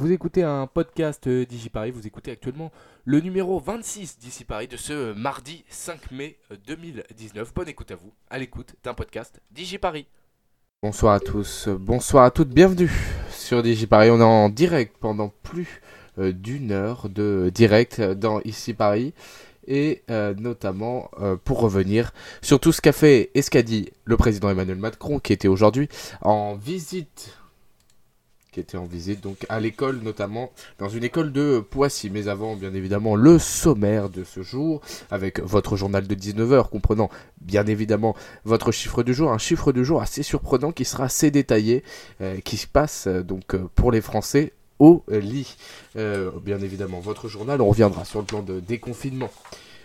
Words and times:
Vous 0.00 0.12
écoutez 0.12 0.42
un 0.42 0.66
podcast 0.66 1.26
euh, 1.26 1.44
DigiParis, 1.44 1.90
vous 1.90 2.06
écoutez 2.06 2.30
actuellement 2.30 2.72
le 3.04 3.20
numéro 3.20 3.60
26 3.60 4.18
d'ici 4.18 4.46
Paris 4.46 4.66
de 4.66 4.78
ce 4.78 4.94
euh, 4.94 5.14
mardi 5.14 5.62
5 5.68 6.10
mai 6.12 6.38
euh, 6.50 6.56
2019. 6.66 7.52
Bonne 7.52 7.68
écoute 7.68 7.90
à 7.90 7.96
vous, 7.96 8.10
à 8.30 8.38
l'écoute 8.38 8.76
d'un 8.82 8.94
podcast 8.94 9.42
DigiParis. 9.50 10.06
Bonsoir 10.82 11.12
à 11.12 11.20
tous, 11.20 11.68
euh, 11.68 11.76
bonsoir 11.78 12.24
à 12.24 12.30
toutes, 12.30 12.48
bienvenue 12.48 12.90
sur 13.30 13.62
DigiParis. 13.62 14.08
On 14.08 14.20
est 14.20 14.24
en 14.24 14.48
direct 14.48 14.96
pendant 14.98 15.34
plus 15.42 15.82
euh, 16.18 16.32
d'une 16.32 16.72
heure 16.72 17.10
de 17.10 17.50
direct 17.54 18.00
dans 18.00 18.40
Ici 18.40 18.72
Paris 18.72 19.12
et 19.66 20.02
euh, 20.10 20.34
notamment 20.34 21.10
euh, 21.20 21.36
pour 21.36 21.60
revenir 21.60 22.12
sur 22.42 22.58
tout 22.58 22.72
ce 22.72 22.80
qu'a 22.80 22.92
fait 22.92 23.30
et 23.34 23.42
ce 23.42 23.50
qu'a 23.50 23.62
dit 23.62 23.90
le 24.04 24.16
président 24.16 24.50
Emmanuel 24.50 24.78
Macron 24.78 25.20
qui 25.20 25.32
était 25.32 25.48
aujourd'hui 25.48 25.88
en 26.22 26.56
visite 26.56 27.36
qui 28.52 28.60
était 28.60 28.76
en 28.76 28.84
visite 28.84 29.20
donc 29.20 29.46
à 29.48 29.60
l'école 29.60 30.00
notamment 30.02 30.50
dans 30.78 30.88
une 30.88 31.04
école 31.04 31.32
de 31.32 31.60
Poissy. 31.60 32.10
Mais 32.10 32.28
avant 32.28 32.56
bien 32.56 32.74
évidemment 32.74 33.14
le 33.16 33.38
sommaire 33.38 34.10
de 34.10 34.24
ce 34.24 34.42
jour 34.42 34.80
avec 35.10 35.40
votre 35.40 35.76
journal 35.76 36.06
de 36.06 36.14
19h 36.14 36.68
comprenant 36.68 37.10
bien 37.40 37.66
évidemment 37.66 38.16
votre 38.44 38.72
chiffre 38.72 39.02
du 39.02 39.14
jour 39.14 39.30
un 39.30 39.38
chiffre 39.38 39.72
du 39.72 39.84
jour 39.84 40.02
assez 40.02 40.22
surprenant 40.22 40.72
qui 40.72 40.84
sera 40.84 41.04
assez 41.04 41.30
détaillé 41.30 41.84
euh, 42.20 42.40
qui 42.40 42.56
se 42.56 42.66
passe 42.66 43.06
euh, 43.06 43.22
donc 43.22 43.54
euh, 43.54 43.68
pour 43.74 43.92
les 43.92 44.00
Français 44.00 44.52
au 44.78 45.04
lit. 45.10 45.56
Bien 45.94 46.58
évidemment 46.62 47.00
votre 47.00 47.28
journal 47.28 47.60
on 47.60 47.68
reviendra 47.68 48.06
sur 48.06 48.20
le 48.20 48.24
plan 48.24 48.42
de 48.42 48.60
déconfinement 48.60 49.28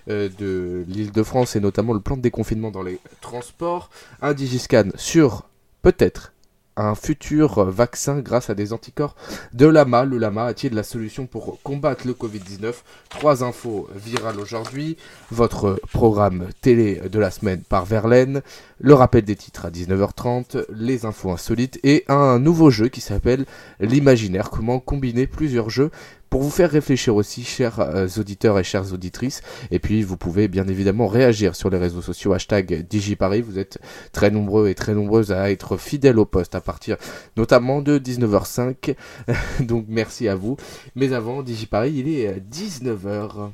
de 0.08 0.86
l'île 0.88 1.12
de 1.12 1.24
France 1.24 1.58
et 1.58 1.60
notamment 1.60 1.92
le 1.92 2.00
plan 2.00 2.16
de 2.16 2.22
déconfinement 2.22 2.72
dans 2.72 2.82
les 2.82 3.00
transports. 3.20 3.90
Un 4.22 4.34
digiscan 4.34 4.86
sur 4.96 5.50
peut-être 5.82 6.32
un 6.78 6.96
futur 6.96 7.60
euh, 7.60 7.70
vaccin 7.70 8.20
grâce 8.20 8.50
à 8.50 8.56
des 8.56 8.74
anticorps 8.74 9.16
de 9.54 9.66
lama. 9.66 10.06
Le 10.06 10.18
lama 10.18 10.46
a-t-il 10.46 10.74
la 10.74 10.84
solution 10.84 11.26
pour 11.26 11.62
combattre 11.64 12.06
le 12.08 12.14
Covid-19 12.14 12.74
Trois 13.10 13.44
infos 13.44 13.88
virales 13.96 14.40
aujourd'hui. 14.40 14.98
Votre 15.32 15.80
programme 15.92 16.48
télé 16.62 17.02
de 17.10 17.20
la 17.20 17.32
semaine 17.32 17.62
par 17.62 17.86
Verlaine. 17.86 18.42
Le 18.80 18.94
rappel 18.94 19.24
des 19.24 19.36
titres 19.36 19.66
à 19.66 19.72
19h30. 19.72 20.66
Les 20.70 21.06
infos 21.06 21.32
insolites. 21.32 21.80
Et 21.84 22.04
un 22.08 22.40
nouveau 22.40 22.70
jeu 22.70 22.90
qui 22.90 23.02
s'appelle 23.02 23.46
l'imaginaire. 23.80 24.50
Comment 24.50 24.80
combiner 24.80 25.28
plusieurs 25.28 25.70
jeux 25.70 25.92
pour 26.36 26.42
vous 26.42 26.50
faire 26.50 26.70
réfléchir 26.70 27.16
aussi, 27.16 27.46
chers 27.46 27.80
euh, 27.80 28.10
auditeurs 28.18 28.60
et 28.60 28.64
chères 28.66 28.92
auditrices. 28.92 29.42
Et 29.72 29.80
puis, 29.80 30.04
vous 30.04 30.18
pouvez 30.18 30.50
bien 30.50 30.68
évidemment 30.68 31.08
réagir 31.08 31.56
sur 31.56 31.70
les 31.70 31.78
réseaux 31.78 32.02
sociaux. 32.02 32.34
Hashtag 32.34 32.86
DigiParis. 32.90 33.40
Vous 33.40 33.58
êtes 33.58 33.80
très 34.12 34.32
nombreux 34.32 34.68
et 34.68 34.76
très 34.76 34.94
nombreuses 34.94 35.32
à 35.32 35.50
être 35.50 35.78
fidèles 35.78 36.20
au 36.20 36.26
poste 36.26 36.54
à 36.54 36.60
partir 36.60 36.98
notamment 37.38 37.82
de 37.82 37.98
19h05. 38.00 38.98
Donc 39.62 39.86
merci 39.88 40.28
à 40.28 40.36
vous. 40.36 40.58
Mais 40.96 41.14
avant, 41.14 41.42
DigiParis, 41.42 41.94
il 41.94 42.10
est 42.10 42.28
euh, 42.28 42.40
19h. 42.52 43.52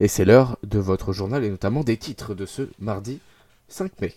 Et 0.00 0.08
c'est 0.08 0.24
l'heure 0.24 0.58
de 0.64 0.80
votre 0.80 1.12
journal 1.12 1.44
et 1.44 1.50
notamment 1.50 1.84
des 1.84 1.98
titres 1.98 2.34
de 2.34 2.46
ce 2.46 2.62
mardi 2.80 3.20
5 3.68 3.92
mai. 4.00 4.12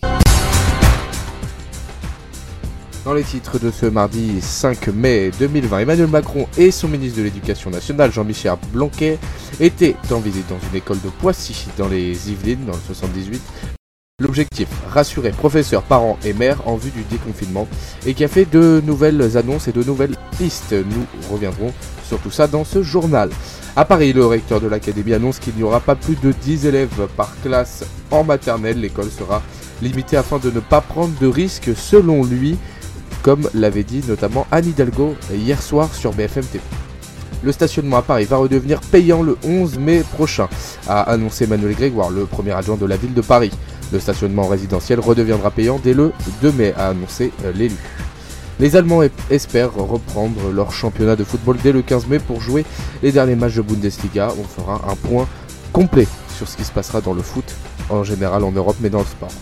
Dans 3.08 3.14
les 3.14 3.24
titres 3.24 3.58
de 3.58 3.72
ce 3.72 3.86
mardi 3.86 4.42
5 4.42 4.88
mai 4.88 5.32
2020, 5.40 5.80
Emmanuel 5.80 6.08
Macron 6.08 6.46
et 6.58 6.72
son 6.72 6.90
ministre 6.90 7.20
de 7.20 7.24
l'Éducation 7.24 7.70
nationale, 7.70 8.12
Jean-Michel 8.12 8.56
Blanquet, 8.74 9.18
étaient 9.62 9.96
en 10.12 10.20
visite 10.20 10.50
dans 10.50 10.60
une 10.70 10.76
école 10.76 11.00
de 11.00 11.08
Poissy, 11.08 11.68
dans 11.78 11.88
les 11.88 12.30
Yvelines, 12.30 12.66
dans 12.66 12.74
le 12.74 12.82
78. 12.86 13.42
L'objectif, 14.20 14.68
rassurer 14.90 15.30
professeurs, 15.30 15.84
parents 15.84 16.20
et 16.26 16.34
maires 16.34 16.68
en 16.68 16.76
vue 16.76 16.92
du 16.92 17.04
déconfinement 17.04 17.66
et 18.06 18.14
qui 18.14 18.26
a 18.26 18.28
fait 18.28 18.44
de 18.44 18.84
nouvelles 18.86 19.38
annonces 19.38 19.70
et 19.70 19.72
de 19.72 19.84
nouvelles 19.84 20.18
pistes. 20.38 20.74
Nous 20.74 21.32
reviendrons 21.32 21.72
sur 22.06 22.20
tout 22.20 22.32
ça 22.32 22.48
dans 22.48 22.66
ce 22.66 22.84
journal. 22.84 23.30
À 23.78 23.86
Paris, 23.86 24.12
le 24.12 24.26
recteur 24.26 24.60
de 24.60 24.68
l'académie 24.68 25.14
annonce 25.14 25.40
qu'il 25.40 25.56
n'y 25.56 25.64
aura 25.64 25.80
pas 25.80 25.96
plus 25.96 26.20
de 26.22 26.34
10 26.34 26.66
élèves 26.66 27.08
par 27.16 27.32
classe 27.42 27.86
en 28.12 28.26
maternelle. 28.26 28.82
L'école 28.82 29.10
sera 29.10 29.42
limitée 29.82 30.18
afin 30.18 30.40
de 30.40 30.52
ne 30.52 30.60
pas 30.60 30.82
prendre 30.82 31.18
de 31.22 31.28
risques 31.28 31.72
selon 31.74 32.26
lui, 32.26 32.58
comme 33.28 33.50
l'avait 33.54 33.84
dit 33.84 34.02
notamment 34.08 34.48
Anne 34.52 34.68
Hidalgo 34.68 35.14
hier 35.34 35.62
soir 35.62 35.94
sur 35.94 36.14
BFM 36.14 36.46
TV. 36.46 36.64
Le 37.44 37.52
stationnement 37.52 37.98
à 37.98 38.02
Paris 38.02 38.24
va 38.24 38.38
redevenir 38.38 38.80
payant 38.80 39.22
le 39.22 39.36
11 39.44 39.80
mai 39.80 40.02
prochain, 40.14 40.48
a 40.88 41.02
annoncé 41.02 41.44
Emmanuel 41.44 41.76
Grégoire, 41.76 42.10
le 42.10 42.26
premier 42.26 42.52
adjoint 42.52 42.78
de 42.78 42.86
la 42.86 42.96
ville 42.96 43.14
de 43.14 43.20
Paris. 43.20 43.52
Le 43.92 44.00
stationnement 44.00 44.48
résidentiel 44.48 45.02
redeviendra 45.02 45.52
payant 45.52 45.78
dès 45.84 45.94
le 45.94 46.14
2 46.42 46.54
mai, 46.54 46.74
a 46.78 46.88
annoncé 46.88 47.34
euh, 47.44 47.52
l'élu. 47.52 47.76
Les 48.62 48.78
Allemands 48.78 49.02
espèrent 49.30 49.74
reprendre 49.74 50.50
leur 50.54 50.72
championnat 50.72 51.18
de 51.18 51.26
football 51.26 51.58
dès 51.62 51.74
le 51.74 51.82
15 51.82 52.08
mai 52.08 52.20
pour 52.20 52.40
jouer 52.40 52.64
les 53.04 53.12
derniers 53.12 53.36
matchs 53.36 53.56
de 53.56 53.62
Bundesliga. 53.62 54.30
On 54.40 54.46
fera 54.46 54.82
un 54.90 54.96
point 54.96 55.28
complet 55.74 56.08
sur 56.38 56.48
ce 56.48 56.56
qui 56.56 56.64
se 56.64 56.72
passera 56.72 57.02
dans 57.02 57.14
le 57.14 57.22
foot, 57.22 57.56
en 57.90 58.06
général 58.06 58.46
en 58.46 58.54
Europe, 58.54 58.78
mais 58.80 58.90
dans 58.90 59.00
le 59.00 59.06
sport. 59.06 59.34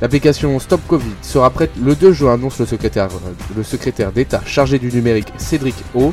L'application 0.00 0.58
Stop 0.60 0.80
Covid 0.86 1.10
sera 1.22 1.50
prête 1.50 1.72
le 1.82 1.96
2 1.96 2.12
juin, 2.12 2.34
annonce 2.34 2.60
le 2.60 2.66
secrétaire, 2.66 4.12
d'État 4.12 4.40
chargé 4.46 4.78
du 4.78 4.92
numérique 4.92 5.32
Cédric 5.38 5.74
O. 5.94 6.12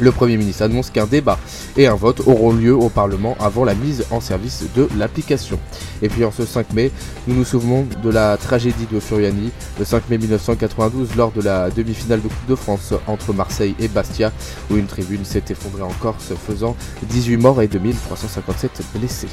Le 0.00 0.12
Premier 0.12 0.36
ministre 0.36 0.62
annonce 0.62 0.90
qu'un 0.90 1.06
débat 1.06 1.38
et 1.76 1.86
un 1.86 1.96
vote 1.96 2.22
auront 2.26 2.52
lieu 2.52 2.74
au 2.74 2.88
Parlement 2.88 3.36
avant 3.40 3.64
la 3.64 3.74
mise 3.74 4.06
en 4.10 4.20
service 4.20 4.64
de 4.76 4.88
l'application. 4.96 5.58
Et 6.02 6.08
puis 6.08 6.24
en 6.24 6.30
ce 6.30 6.46
5 6.46 6.72
mai, 6.72 6.92
nous 7.26 7.34
nous 7.34 7.44
souvenons 7.44 7.84
de 8.02 8.08
la 8.08 8.36
tragédie 8.36 8.86
de 8.90 9.00
Furiani, 9.00 9.50
le 9.78 9.84
5 9.84 10.08
mai 10.08 10.18
1992, 10.18 11.16
lors 11.16 11.32
de 11.32 11.42
la 11.42 11.68
demi-finale 11.70 12.22
de 12.22 12.28
Coupe 12.28 12.48
de 12.48 12.54
France 12.54 12.94
entre 13.06 13.34
Marseille 13.34 13.74
et 13.80 13.88
Bastia, 13.88 14.32
où 14.70 14.76
une 14.76 14.86
tribune 14.86 15.24
s'est 15.24 15.44
effondrée 15.50 15.82
en 15.82 15.92
Corse, 16.00 16.32
faisant 16.46 16.76
18 17.02 17.36
morts 17.36 17.60
et 17.60 17.66
2357 17.66 18.82
blessés. 18.94 19.28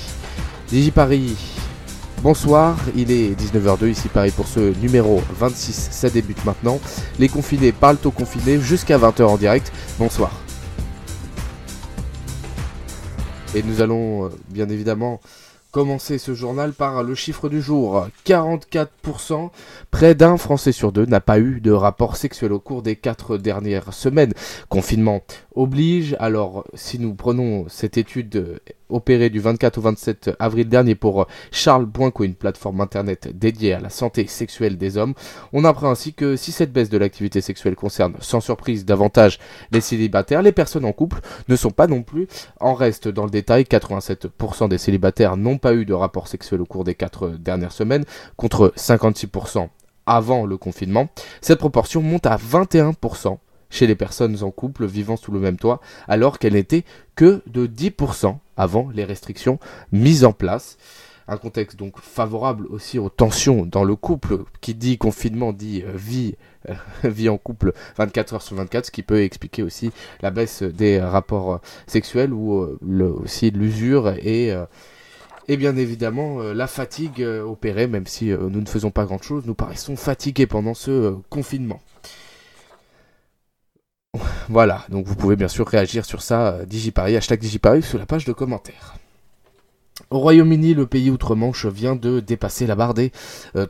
DigiParis, 0.67 1.35
bonsoir, 2.25 2.75
il 2.95 3.11
est 3.11 3.39
19h02 3.39 3.87
ici 3.87 4.07
Paris 4.07 4.31
pour 4.35 4.47
ce 4.47 4.75
numéro 4.81 5.21
26, 5.37 5.89
ça 5.91 6.09
débute 6.09 6.43
maintenant. 6.43 6.79
Les 7.19 7.29
confinés 7.29 7.71
parlent 7.71 7.99
aux 8.03 8.09
confinés 8.09 8.59
jusqu'à 8.59 8.97
20h 8.97 9.25
en 9.25 9.37
direct. 9.37 9.71
Bonsoir. 9.99 10.31
Et 13.53 13.61
nous 13.61 13.79
allons 13.79 14.25
euh, 14.25 14.29
bien 14.49 14.67
évidemment 14.69 15.21
commencer 15.69 16.17
ce 16.17 16.33
journal 16.33 16.73
par 16.73 17.03
le 17.03 17.13
chiffre 17.13 17.47
du 17.47 17.61
jour. 17.61 18.07
44%, 18.25 19.51
près 19.91 20.15
d'un 20.15 20.37
Français 20.37 20.71
sur 20.71 20.91
deux 20.91 21.05
n'a 21.05 21.19
pas 21.19 21.37
eu 21.37 21.61
de 21.61 21.71
rapport 21.71 22.17
sexuel 22.17 22.53
au 22.53 22.59
cours 22.59 22.81
des 22.81 22.95
quatre 22.95 23.37
dernières 23.37 23.93
semaines. 23.93 24.33
Confinement 24.67 25.21
oblige. 25.55 26.15
Alors, 26.19 26.65
si 26.73 26.99
nous 26.99 27.15
prenons 27.15 27.65
cette 27.67 27.97
étude 27.97 28.35
euh, 28.35 28.59
opérée 28.89 29.29
du 29.29 29.39
24 29.39 29.77
au 29.77 29.81
27 29.81 30.31
avril 30.39 30.69
dernier 30.69 30.95
pour 30.95 31.27
Charles 31.51 31.85
Boinco, 31.85 32.23
une 32.23 32.35
plateforme 32.35 32.81
internet 32.81 33.29
dédiée 33.37 33.73
à 33.73 33.79
la 33.79 33.89
santé 33.89 34.27
sexuelle 34.27 34.77
des 34.77 34.97
hommes, 34.97 35.13
on 35.53 35.65
apprend 35.65 35.89
ainsi 35.89 36.13
que 36.13 36.35
si 36.35 36.51
cette 36.51 36.71
baisse 36.71 36.89
de 36.89 36.97
l'activité 36.97 37.41
sexuelle 37.41 37.75
concerne 37.75 38.15
sans 38.19 38.41
surprise 38.41 38.85
davantage 38.85 39.39
les 39.71 39.81
célibataires, 39.81 40.41
les 40.41 40.51
personnes 40.51 40.85
en 40.85 40.93
couple 40.93 41.21
ne 41.47 41.55
sont 41.55 41.71
pas 41.71 41.87
non 41.87 42.03
plus 42.03 42.27
en 42.59 42.73
reste 42.73 43.07
dans 43.07 43.25
le 43.25 43.31
détail. 43.31 43.63
87% 43.63 44.69
des 44.69 44.77
célibataires 44.77 45.37
n'ont 45.37 45.57
pas 45.57 45.73
eu 45.73 45.85
de 45.85 45.93
rapport 45.93 46.27
sexuel 46.27 46.61
au 46.61 46.65
cours 46.65 46.83
des 46.83 46.95
quatre 46.95 47.29
dernières 47.29 47.71
semaines, 47.71 48.05
contre 48.37 48.73
56% 48.77 49.69
avant 50.05 50.45
le 50.45 50.57
confinement. 50.57 51.07
Cette 51.41 51.59
proportion 51.59 52.01
monte 52.01 52.25
à 52.25 52.37
21% 52.37 53.37
chez 53.75 53.87
les 53.87 53.95
personnes 53.95 54.41
en 54.43 54.51
couple 54.51 54.85
vivant 54.85 55.17
sous 55.17 55.31
le 55.31 55.39
même 55.39 55.57
toit, 55.57 55.81
alors 56.07 56.39
qu'elle 56.39 56.53
n'était 56.53 56.85
que 57.15 57.41
de 57.47 57.67
10% 57.67 58.37
avant 58.57 58.89
les 58.93 59.03
restrictions 59.05 59.59
mises 59.91 60.23
en 60.25 60.31
place. 60.33 60.77
Un 61.27 61.37
contexte 61.37 61.75
donc 61.77 61.99
favorable 61.99 62.67
aussi 62.67 62.99
aux 62.99 63.09
tensions 63.09 63.65
dans 63.65 63.83
le 63.83 63.95
couple, 63.95 64.43
qui 64.61 64.75
dit 64.75 64.99
confinement 64.99 65.53
dit 65.53 65.83
euh, 65.83 65.91
vie, 65.95 66.35
euh, 66.69 66.73
vie 67.03 67.29
en 67.29 67.37
couple 67.39 67.73
24 67.97 68.35
heures 68.35 68.41
sur 68.43 68.55
24, 68.55 68.85
ce 68.85 68.91
qui 68.91 69.01
peut 69.01 69.23
expliquer 69.23 69.63
aussi 69.63 69.91
la 70.21 70.29
baisse 70.29 70.61
des 70.61 70.99
rapports 71.01 71.53
euh, 71.53 71.57
sexuels 71.87 72.31
ou 72.31 72.77
le- 72.85 73.11
aussi 73.11 73.49
l'usure 73.51 74.09
et 74.09 74.53
et 75.47 75.57
bien 75.57 75.75
évidemment, 75.77 76.39
la 76.41 76.65
fatigue 76.65 77.21
opérée, 77.23 77.85
même 77.85 78.07
si 78.07 78.29
nous 78.31 78.61
ne 78.61 78.65
faisons 78.65 78.89
pas 78.89 79.05
grand-chose, 79.05 79.43
nous 79.45 79.53
paraissons 79.53 79.95
fatigués 79.95 80.47
pendant 80.47 80.73
ce 80.73 81.13
confinement. 81.29 81.79
Voilà, 84.49 84.85
donc 84.89 85.05
vous 85.05 85.15
pouvez 85.15 85.35
bien 85.35 85.47
sûr 85.47 85.67
réagir 85.67 86.05
sur 86.05 86.21
ça, 86.21 86.47
euh, 86.47 86.65
Digiparis, 86.65 87.15
hashtag 87.15 87.39
Digiparis, 87.39 87.83
sous 87.83 87.97
la 87.97 88.05
page 88.05 88.25
de 88.25 88.33
commentaires. 88.33 88.95
Au 90.09 90.19
Royaume-Uni, 90.19 90.73
le 90.73 90.85
pays 90.85 91.09
outre-Manche 91.09 91.65
vient 91.65 91.95
de 91.95 92.19
dépasser 92.19 92.67
la 92.67 92.75
barre 92.75 92.93
des 92.93 93.11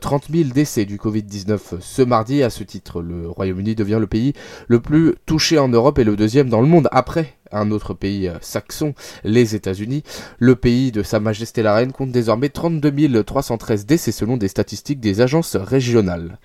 30 0.00 0.24
euh, 0.28 0.42
000 0.42 0.50
décès 0.50 0.84
du 0.84 0.96
Covid-19 0.96 1.80
ce 1.80 2.02
mardi. 2.02 2.42
À 2.42 2.50
ce 2.50 2.64
titre, 2.64 3.00
le 3.00 3.28
Royaume-Uni 3.28 3.76
devient 3.76 3.98
le 4.00 4.08
pays 4.08 4.32
le 4.66 4.80
plus 4.80 5.14
touché 5.24 5.58
en 5.58 5.68
Europe 5.68 5.98
et 6.00 6.04
le 6.04 6.16
deuxième 6.16 6.48
dans 6.48 6.60
le 6.60 6.66
monde 6.66 6.88
après 6.90 7.34
un 7.52 7.70
autre 7.70 7.94
pays 7.94 8.28
euh, 8.28 8.34
saxon, 8.40 8.94
les 9.22 9.54
États-Unis. 9.54 10.02
Le 10.38 10.56
pays 10.56 10.90
de 10.90 11.02
Sa 11.02 11.20
Majesté 11.20 11.62
la 11.62 11.74
Reine 11.74 11.92
compte 11.92 12.10
désormais 12.10 12.48
32 12.48 13.22
313 13.22 13.86
décès 13.86 14.12
selon 14.12 14.36
des 14.36 14.48
statistiques 14.48 15.00
des 15.00 15.20
agences 15.20 15.56
régionales. 15.56 16.38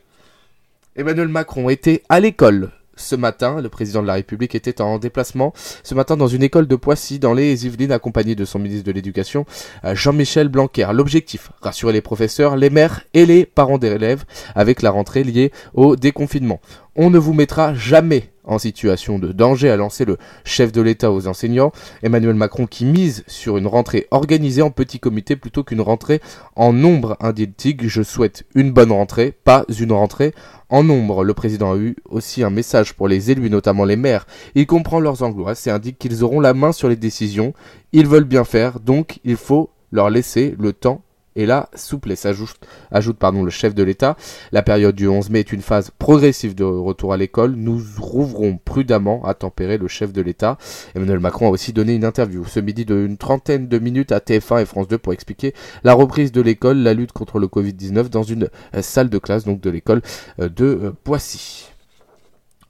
Emmanuel 0.96 1.28
Macron 1.28 1.70
était 1.70 2.04
à 2.08 2.20
l'école 2.20 2.72
ce 2.96 3.16
matin. 3.16 3.62
Le 3.62 3.70
président 3.70 4.02
de 4.02 4.08
la 4.08 4.14
République 4.14 4.56
était 4.56 4.82
en 4.82 5.00
déplacement 5.00 5.54
ce 5.84 5.96
matin 5.96 6.18
dans 6.18 6.28
une 6.28 6.44
école 6.44 6.68
de 6.68 6.76
Poissy, 6.76 7.20
dans 7.20 7.34
les 7.34 7.66
Yvelines, 7.66 7.92
accompagné 7.92 8.36
de 8.36 8.46
son 8.46 8.60
ministre 8.60 8.86
de 8.86 8.92
l'Éducation, 8.92 9.46
euh, 9.86 9.96
Jean-Michel 9.96 10.50
Blanquer. 10.50 10.88
L'objectif, 10.94 11.52
rassurer 11.62 11.94
les 11.94 12.02
professeurs, 12.02 12.56
les 12.56 12.70
maires 12.70 13.02
et 13.14 13.26
les 13.26 13.46
parents 13.46 13.78
des 13.78 13.90
élèves 13.90 14.26
avec 14.56 14.82
la 14.82 14.92
rentrée 14.92 15.24
liée 15.24 15.52
au 15.74 15.96
déconfinement. 15.96 16.60
On 16.96 17.10
ne 17.10 17.18
vous 17.18 17.34
mettra 17.34 17.74
jamais 17.74 18.31
en 18.44 18.58
situation 18.58 19.20
de 19.20 19.32
danger, 19.32 19.70
a 19.70 19.78
lancé 19.78 20.06
le 20.06 20.18
chef 20.44 20.72
de 20.72 20.82
l'État 20.82 21.12
aux 21.12 21.28
enseignants. 21.28 21.72
Emmanuel 22.04 22.36
Macron 22.36 22.66
qui 22.66 22.86
mise 22.86 23.24
sur 23.28 23.58
une 23.58 23.68
rentrée 23.68 24.08
organisée 24.12 24.62
en 24.62 24.72
petit 24.72 25.00
comité 25.00 25.36
plutôt 25.36 25.64
qu'une 25.64 25.82
rentrée 25.82 26.22
en 26.56 26.74
nombre, 26.74 27.18
indique 27.20 27.88
Je 27.88 28.02
souhaite 28.02 28.46
une 28.56 28.72
bonne 28.72 28.92
rentrée, 28.92 29.34
pas 29.44 29.66
une 29.80 29.92
rentrée 29.92 30.34
en 30.70 30.84
nombre. 30.84 31.24
Le 31.24 31.34
président 31.34 31.74
a 31.74 31.78
eu 31.78 31.96
aussi 32.10 32.44
un 32.44 32.50
message 32.50 32.94
pour 32.94 33.08
les 33.08 33.32
élus, 33.32 33.50
notamment 33.50 33.86
les 33.86 33.96
maires. 33.96 34.26
Il 34.56 34.66
comprend 34.66 35.00
leurs 35.00 35.24
angoisses 35.24 35.68
et 35.68 35.72
indique 35.72 36.00
qu'ils 36.00 36.24
auront 36.24 36.40
la 36.40 36.54
main 36.54 36.72
sur 36.72 36.90
les 36.90 36.96
décisions. 36.96 37.54
Ils 37.94 38.08
veulent 38.08 38.24
bien 38.24 38.44
faire, 38.44 38.80
donc 38.80 39.20
il 39.24 39.36
faut 39.36 39.70
leur 39.92 40.10
laisser 40.10 40.56
le 40.58 40.74
temps 40.74 41.02
et 41.36 41.46
la 41.46 41.70
souplesse, 41.76 42.26
ajoute, 42.26 42.60
ajoute 42.92 43.18
pardon, 43.18 43.44
le 43.44 43.50
chef 43.50 43.74
de 43.74 43.84
l'État. 43.84 44.18
La 44.52 44.62
période 44.62 44.96
du 44.96 45.08
11 45.08 45.30
mai 45.30 45.40
est 45.40 45.54
une 45.54 45.62
phase 45.62 45.92
progressive 45.98 46.56
de 46.56 46.64
retour 46.64 47.14
à 47.14 47.18
l'école. 47.18 47.54
Nous 47.56 47.82
rouvrons 47.98 48.58
prudemment, 48.58 49.24
à 49.26 49.34
tempérer 49.34 49.78
le 49.78 49.88
chef 49.88 50.12
de 50.12 50.22
l'État. 50.22 50.58
Emmanuel 50.96 51.20
Macron 51.20 51.48
a 51.48 51.50
aussi 51.50 51.74
donné 51.74 51.96
une 51.96 52.06
interview 52.06 52.46
ce 52.46 52.60
midi 52.60 52.86
d'une 52.86 53.18
trentaine 53.18 53.68
de 53.68 53.80
minutes 53.80 54.12
à 54.12 54.20
TF1 54.20 54.62
et 54.62 54.66
France 54.66 54.88
2 54.88 54.98
pour 54.98 55.14
expliquer 55.14 55.54
la 55.84 55.94
reprise 55.94 56.32
de 56.32 56.42
l'école, 56.42 56.78
la 56.78 56.94
lutte 56.94 57.12
contre 57.14 57.40
le 57.40 57.48
Covid-19 57.48 58.10
dans 58.10 58.24
une 58.24 58.50
euh, 58.76 58.82
salle 58.82 59.10
de 59.10 59.18
classe 59.18 59.46
donc 59.46 59.62
de 59.62 59.70
l'école 59.70 60.02
euh, 60.40 60.50
de 60.50 60.66
euh, 60.66 60.92
Poissy. 61.04 61.68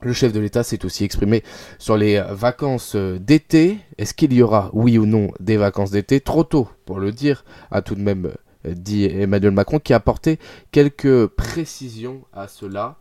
Le 0.00 0.12
chef 0.12 0.32
de 0.32 0.40
l'État 0.40 0.64
s'est 0.64 0.84
aussi 0.84 1.04
exprimé 1.04 1.44
sur 1.78 1.96
les 1.96 2.20
vacances 2.30 2.96
d'été. 2.96 3.78
Est-ce 3.98 4.14
qu'il 4.14 4.32
y 4.32 4.42
aura, 4.42 4.68
oui 4.72 4.98
ou 4.98 5.06
non, 5.06 5.30
des 5.38 5.56
vacances 5.56 5.92
d'été? 5.92 6.20
Trop 6.20 6.42
tôt 6.42 6.68
pour 6.86 6.98
le 6.98 7.12
dire, 7.12 7.44
a 7.70 7.82
tout 7.82 7.94
de 7.94 8.00
même 8.00 8.32
dit 8.64 9.04
Emmanuel 9.04 9.52
Macron, 9.52 9.78
qui 9.78 9.92
a 9.92 9.96
apporté 9.96 10.38
quelques 10.70 11.26
précisions 11.26 12.22
à 12.32 12.48
cela. 12.48 12.96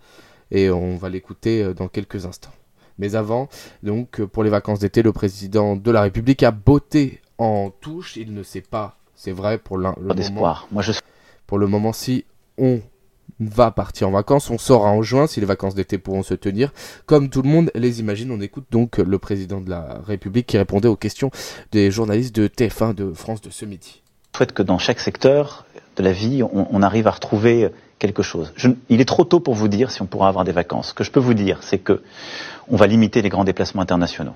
Et 0.51 0.69
on 0.69 0.97
va 0.97 1.09
l'écouter 1.09 1.63
euh, 1.63 1.73
dans 1.73 1.87
quelques 1.87 2.25
instants. 2.25 2.51
Mais 2.99 3.15
avant, 3.15 3.47
donc, 3.83 4.19
euh, 4.19 4.27
pour 4.27 4.43
les 4.43 4.49
vacances 4.49 4.79
d'été, 4.79 5.01
le 5.01 5.13
président 5.13 5.75
de 5.75 5.91
la 5.91 6.01
République 6.01 6.43
a 6.43 6.51
botté 6.51 7.21
en 7.37 7.71
touche. 7.71 8.17
Il 8.17 8.33
ne 8.33 8.43
sait 8.43 8.61
pas, 8.61 8.97
c'est 9.15 9.31
vrai, 9.31 9.57
pour 9.57 9.77
le 9.77 9.83
moment. 9.83 10.57
Moi, 10.71 10.81
je... 10.81 10.91
Pour 11.47 11.57
le 11.57 11.67
moment, 11.67 11.93
si 11.93 12.25
on 12.57 12.81
va 13.39 13.71
partir 13.71 14.07
en 14.07 14.11
vacances, 14.11 14.49
on 14.49 14.57
saura 14.57 14.91
en 14.91 15.01
juin 15.01 15.25
si 15.25 15.39
les 15.39 15.45
vacances 15.45 15.73
d'été 15.73 15.97
pourront 15.97 16.23
se 16.23 16.33
tenir. 16.33 16.71
Comme 17.05 17.29
tout 17.29 17.41
le 17.41 17.49
monde 17.49 17.71
les 17.73 17.99
imagine, 17.99 18.31
on 18.31 18.39
écoute 18.39 18.65
donc 18.71 18.97
le 18.97 19.17
président 19.19 19.61
de 19.61 19.69
la 19.69 19.99
République 20.05 20.47
qui 20.47 20.57
répondait 20.57 20.87
aux 20.87 20.95
questions 20.95 21.31
des 21.71 21.91
journalistes 21.91 22.35
de 22.35 22.47
TF1 22.47 22.93
de 22.93 23.11
France 23.13 23.41
de 23.41 23.49
ce 23.49 23.65
midi. 23.65 24.01
Je 24.33 24.37
souhaite 24.37 24.53
que 24.53 24.63
dans 24.63 24.77
chaque 24.77 24.99
secteur 24.99 25.65
de 25.97 26.03
la 26.03 26.11
vie, 26.11 26.41
on, 26.43 26.81
arrive 26.81 27.07
à 27.07 27.11
retrouver 27.11 27.69
quelque 27.99 28.23
chose. 28.23 28.53
il 28.89 29.01
est 29.01 29.05
trop 29.05 29.25
tôt 29.25 29.39
pour 29.39 29.53
vous 29.53 29.67
dire 29.67 29.91
si 29.91 30.01
on 30.01 30.05
pourra 30.05 30.29
avoir 30.29 30.45
des 30.45 30.51
vacances. 30.51 30.89
Ce 30.89 30.93
que 30.93 31.03
je 31.03 31.11
peux 31.11 31.19
vous 31.19 31.33
dire, 31.33 31.59
c'est 31.61 31.77
que 31.77 32.01
on 32.69 32.77
va 32.77 32.87
limiter 32.87 33.21
les 33.21 33.29
grands 33.29 33.43
déplacements 33.43 33.81
internationaux, 33.81 34.33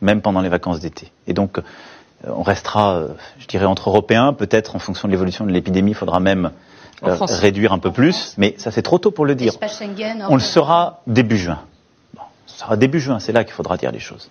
même 0.00 0.20
pendant 0.20 0.40
les 0.40 0.48
vacances 0.48 0.80
d'été. 0.80 1.12
Et 1.26 1.32
donc, 1.32 1.58
euh, 1.58 2.30
on 2.36 2.42
restera, 2.42 2.96
euh, 2.96 3.08
je 3.38 3.46
dirais, 3.46 3.66
entre 3.66 3.88
Européens. 3.88 4.32
Peut-être, 4.32 4.74
en 4.76 4.78
fonction 4.78 5.08
de 5.08 5.12
l'évolution 5.12 5.46
de 5.46 5.52
l'épidémie, 5.52 5.92
il 5.92 5.94
faudra 5.94 6.20
même 6.20 6.50
euh, 7.04 7.16
réduire 7.20 7.72
un 7.72 7.78
peu 7.78 7.92
plus. 7.92 8.34
Mais 8.38 8.54
ça, 8.58 8.70
c'est 8.70 8.82
trop 8.82 8.98
tôt 8.98 9.10
pour 9.10 9.26
le 9.26 9.34
dire. 9.34 9.52
On 10.28 10.34
le 10.34 10.40
saura 10.40 11.02
début 11.06 11.36
juin. 11.36 11.60
Ce 12.46 12.60
sera 12.60 12.76
début 12.76 13.00
juin, 13.00 13.18
c'est 13.18 13.32
là 13.32 13.44
qu'il 13.44 13.52
faudra 13.52 13.76
dire 13.76 13.92
les 13.92 13.98
choses. 13.98 14.30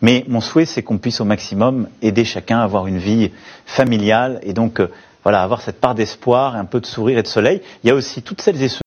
Mais 0.00 0.24
mon 0.28 0.40
souhait, 0.40 0.64
c'est 0.64 0.82
qu'on 0.82 0.98
puisse 0.98 1.20
au 1.20 1.24
maximum 1.24 1.88
aider 2.02 2.24
chacun 2.24 2.58
à 2.58 2.64
avoir 2.64 2.86
une 2.86 2.98
vie 2.98 3.30
familiale 3.64 4.40
et 4.42 4.52
donc 4.52 4.80
euh, 4.80 4.88
voilà, 5.22 5.42
avoir 5.42 5.62
cette 5.62 5.80
part 5.80 5.94
d'espoir, 5.94 6.56
un 6.56 6.64
peu 6.64 6.80
de 6.80 6.86
sourire 6.86 7.18
et 7.18 7.22
de 7.22 7.28
soleil. 7.28 7.62
Il 7.84 7.88
y 7.88 7.90
a 7.90 7.94
aussi 7.94 8.22
toutes 8.22 8.40
celles 8.40 8.60
et 8.62 8.68
ceux 8.68 8.82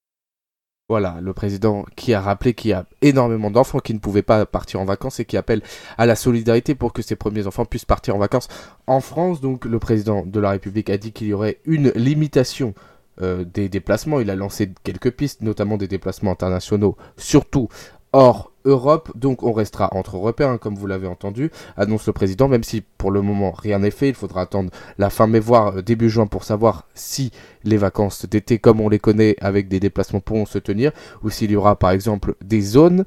voilà, 0.88 1.18
le 1.19 1.33
président 1.33 1.83
qui 1.95 2.13
a 2.13 2.22
rappelé 2.22 2.54
qu'il 2.54 2.69
y 2.69 2.74
a 2.74 2.86
énormément 3.01 3.50
d'enfants 3.50 3.80
qui 3.80 3.95
ne 3.95 3.98
pouvaient 3.98 4.22
pas 4.22 4.45
partir 4.45 4.80
en 4.80 4.86
vacances 4.86 5.19
et 5.19 5.25
qui 5.25 5.36
appelle 5.36 5.63
à 5.98 6.06
la 6.06 6.16
solidarité 6.16 6.75
pour 6.75 6.94
que 6.94 7.01
ces 7.01 7.16
premiers 7.16 7.48
enfants 7.48 7.66
puissent 7.66 7.86
partir 7.86 8.16
en 8.16 8.19
vacances 8.19 8.50
en 8.86 9.00
France. 9.00 9.42
Donc 9.42 9.66
le 9.66 9.80
président 9.80 10.24
de 10.24 10.39
la 10.39 10.51
République 10.51 10.92
a 10.92 11.00
dit 11.00 11.12
qu'il 11.12 11.25
y 11.25 11.33
aurait 11.33 11.57
une 11.66 11.89
limitation 11.95 12.75
euh, 13.24 13.45
des 13.45 13.68
déplacements. 13.68 14.19
Il 14.19 14.30
a 14.30 14.36
lancé 14.36 14.74
quelques 14.83 15.10
pistes, 15.10 15.42
notamment 15.42 15.77
des 15.77 15.88
déplacements 15.88 16.31
internationaux, 16.31 16.98
surtout 17.18 17.68
hors 18.16 18.54
Europe, 18.64 19.12
donc 19.14 19.44
on 19.44 19.52
restera 19.52 19.90
entre 19.94 20.16
Européens, 20.16 20.58
comme 20.58 20.76
vous 20.76 20.88
l'avez 20.88 21.06
entendu, 21.06 21.52
annonce 21.76 22.08
le 22.08 22.14
président, 22.14 22.48
même 22.48 22.64
si 22.64 22.82
pour 22.82 23.12
le 23.12 23.22
moment 23.22 23.52
rien 23.52 23.80
n'est 23.80 23.92
fait, 23.92 24.08
il 24.08 24.16
faudra 24.16 24.42
attendre 24.42 24.72
la 24.98 25.10
fin 25.10 25.28
mai, 25.28 25.40
voire 25.40 25.78
euh, 25.78 25.82
début 25.82 26.10
juin 26.10 26.26
pour 26.26 26.46
savoir 26.46 26.88
si 26.96 27.32
les 27.66 27.76
vacances 27.76 28.26
d'été, 28.26 28.58
comme 28.58 28.80
on 28.80 28.88
les 28.88 29.00
connaît, 29.00 29.36
avec 29.42 29.68
des 29.68 29.82
déplacements 29.82 30.22
pourront 30.22 30.46
se 30.46 30.60
tenir, 30.60 30.94
ou 31.24 31.30
s'il 31.30 31.52
y 31.52 31.58
aura 31.58 31.76
par 31.76 31.92
exemple 31.92 32.36
des 32.42 32.62
zones 32.62 33.04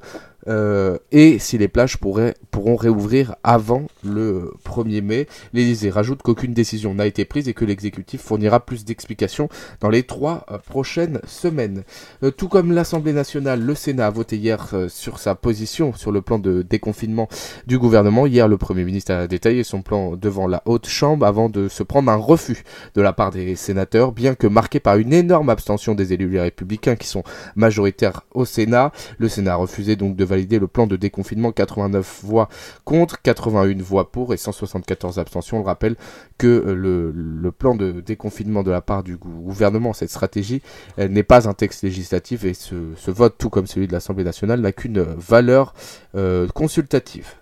euh, 0.47 0.97
et 1.11 1.39
si 1.39 1.57
les 1.57 1.67
plages 1.67 1.97
pourraient, 1.97 2.35
pourront 2.51 2.75
réouvrir 2.75 3.35
avant 3.43 3.87
le 4.03 4.53
1er 4.65 5.01
mai. 5.01 5.27
L'Élysée 5.53 5.89
rajoute 5.89 6.21
qu'aucune 6.21 6.53
décision 6.53 6.93
n'a 6.93 7.05
été 7.05 7.25
prise 7.25 7.47
et 7.47 7.53
que 7.53 7.65
l'exécutif 7.65 8.21
fournira 8.21 8.59
plus 8.59 8.85
d'explications 8.85 9.49
dans 9.81 9.89
les 9.89 10.03
trois 10.03 10.45
euh, 10.51 10.57
prochaines 10.57 11.19
semaines. 11.27 11.83
Euh, 12.23 12.31
tout 12.31 12.47
comme 12.47 12.71
l'Assemblée 12.71 13.13
nationale, 13.13 13.61
le 13.61 13.75
Sénat 13.75 14.07
a 14.07 14.09
voté 14.09 14.37
hier 14.37 14.73
sur 14.87 15.19
sa 15.19 15.35
position 15.35 15.93
sur 15.93 16.11
le 16.11 16.21
plan 16.21 16.39
de 16.39 16.61
déconfinement 16.61 17.27
du 17.67 17.77
gouvernement. 17.77 18.25
Hier, 18.25 18.47
le 18.47 18.57
Premier 18.57 18.83
ministre 18.83 19.13
a 19.13 19.27
détaillé 19.27 19.63
son 19.63 19.81
plan 19.81 20.15
devant 20.15 20.47
la 20.47 20.61
Haute 20.65 20.87
Chambre 20.87 21.25
avant 21.25 21.49
de 21.49 21.67
se 21.67 21.83
prendre 21.83 22.11
un 22.11 22.15
refus 22.15 22.63
de 22.95 23.01
la 23.01 23.13
part 23.13 23.31
des 23.31 23.55
sénateurs, 23.55 24.11
bien 24.11 24.35
que 24.35 24.47
marqué 24.47 24.79
par 24.79 24.97
une 24.97 25.13
énorme 25.13 25.49
abstention 25.49 25.95
des 25.95 26.13
élus 26.13 26.39
républicains 26.39 26.95
qui 26.95 27.07
sont 27.07 27.23
majoritaires 27.55 28.21
au 28.33 28.45
Sénat. 28.45 28.91
Le 29.17 29.27
Sénat 29.27 29.53
a 29.53 29.57
refusé 29.57 29.95
donc 29.95 30.15
de 30.15 30.25
valider 30.29 30.59
le 30.59 30.67
plan 30.67 30.87
de 30.87 30.95
déconfinement, 30.95 31.51
89 31.51 32.21
voix 32.23 32.49
contre, 32.85 33.21
81 33.21 33.81
voix 33.81 34.11
pour 34.11 34.33
et 34.33 34.37
174 34.37 35.19
abstentions. 35.19 35.57
On 35.57 35.61
le 35.61 35.65
rappelle 35.65 35.95
que 36.37 36.47
euh, 36.47 37.11
le, 37.13 37.51
plan 37.51 37.75
de 37.75 37.99
déconfinement 37.99 38.63
de 38.63 38.71
la 38.71 38.81
part 38.81 39.03
du 39.03 39.17
gouvernement, 39.17 39.93
cette 39.93 40.09
stratégie, 40.09 40.61
n'est 40.97 41.23
pas 41.23 41.49
un 41.49 41.53
texte 41.53 41.83
législatif 41.83 42.45
et 42.45 42.53
ce, 42.53 42.75
vote, 43.07 43.35
tout 43.37 43.49
comme 43.49 43.67
celui 43.67 43.87
de 43.87 43.91
l'Assemblée 43.91 44.23
nationale, 44.23 44.61
n'a 44.61 44.71
qu'une 44.71 45.01
valeur 45.01 45.73
euh, 46.15 46.47
consultative. 46.47 47.33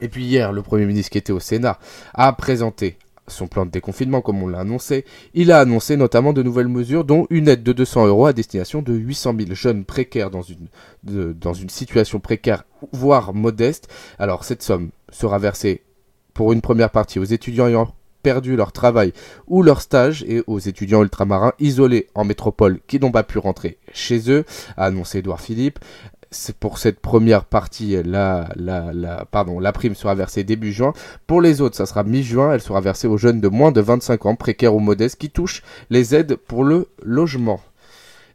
Et 0.00 0.08
puis 0.08 0.24
hier, 0.24 0.52
le 0.52 0.62
Premier 0.62 0.84
ministre 0.84 1.10
qui 1.10 1.18
était 1.18 1.32
au 1.32 1.40
Sénat 1.40 1.78
a 2.14 2.32
présenté 2.32 2.96
son 3.28 3.46
plan 3.46 3.64
de 3.64 3.70
déconfinement, 3.70 4.20
comme 4.20 4.42
on 4.42 4.48
l'a 4.48 4.60
annoncé, 4.60 5.04
il 5.34 5.52
a 5.52 5.60
annoncé 5.60 5.96
notamment 5.96 6.32
de 6.32 6.42
nouvelles 6.42 6.68
mesures, 6.68 7.04
dont 7.04 7.26
une 7.30 7.48
aide 7.48 7.62
de 7.62 7.72
200 7.72 8.06
euros 8.06 8.26
à 8.26 8.32
destination 8.32 8.82
de 8.82 8.92
800 8.92 9.34
000 9.38 9.54
jeunes 9.54 9.84
précaires 9.84 10.30
dans 10.30 10.42
une, 10.42 11.68
situation 11.68 12.20
précaire, 12.20 12.64
voire 12.92 13.32
modeste. 13.34 13.88
Alors 14.18 14.44
cette 14.44 14.62
somme 14.62 14.90
sera 15.10 15.38
versée 15.38 15.82
pour 16.34 16.52
une 16.52 16.60
première 16.60 16.90
partie 16.90 17.18
aux 17.18 17.24
étudiants 17.24 17.68
ayant 17.68 17.94
perdu 18.22 18.56
leur 18.56 18.72
travail 18.72 19.12
ou 19.48 19.62
leur 19.62 19.80
stage 19.80 20.24
et 20.28 20.42
aux 20.46 20.58
étudiants 20.58 21.02
ultramarins 21.02 21.52
isolés 21.58 22.08
en 22.14 22.24
métropole 22.24 22.80
qui 22.86 23.00
n'ont 23.00 23.10
pas 23.10 23.24
pu 23.24 23.38
rentrer 23.38 23.78
chez 23.92 24.30
eux, 24.30 24.44
a 24.76 24.86
annoncé 24.86 25.18
Edouard 25.18 25.40
Philippe 25.40 25.80
pour 26.58 26.78
cette 26.78 27.00
première 27.00 27.44
partie, 27.44 27.96
la, 28.04 28.48
pardon, 29.30 29.60
la 29.60 29.72
prime 29.72 29.94
sera 29.94 30.14
versée 30.14 30.44
début 30.44 30.72
juin. 30.72 30.92
Pour 31.26 31.40
les 31.40 31.60
autres, 31.60 31.76
ça 31.76 31.86
sera 31.86 32.02
mi-juin. 32.04 32.52
Elle 32.52 32.60
sera 32.60 32.80
versée 32.80 33.06
aux 33.06 33.18
jeunes 33.18 33.40
de 33.40 33.48
moins 33.48 33.72
de 33.72 33.80
25 33.80 34.26
ans, 34.26 34.34
précaires 34.34 34.74
ou 34.74 34.80
modestes, 34.80 35.18
qui 35.18 35.30
touchent 35.30 35.62
les 35.90 36.14
aides 36.14 36.36
pour 36.36 36.64
le 36.64 36.88
logement. 37.02 37.60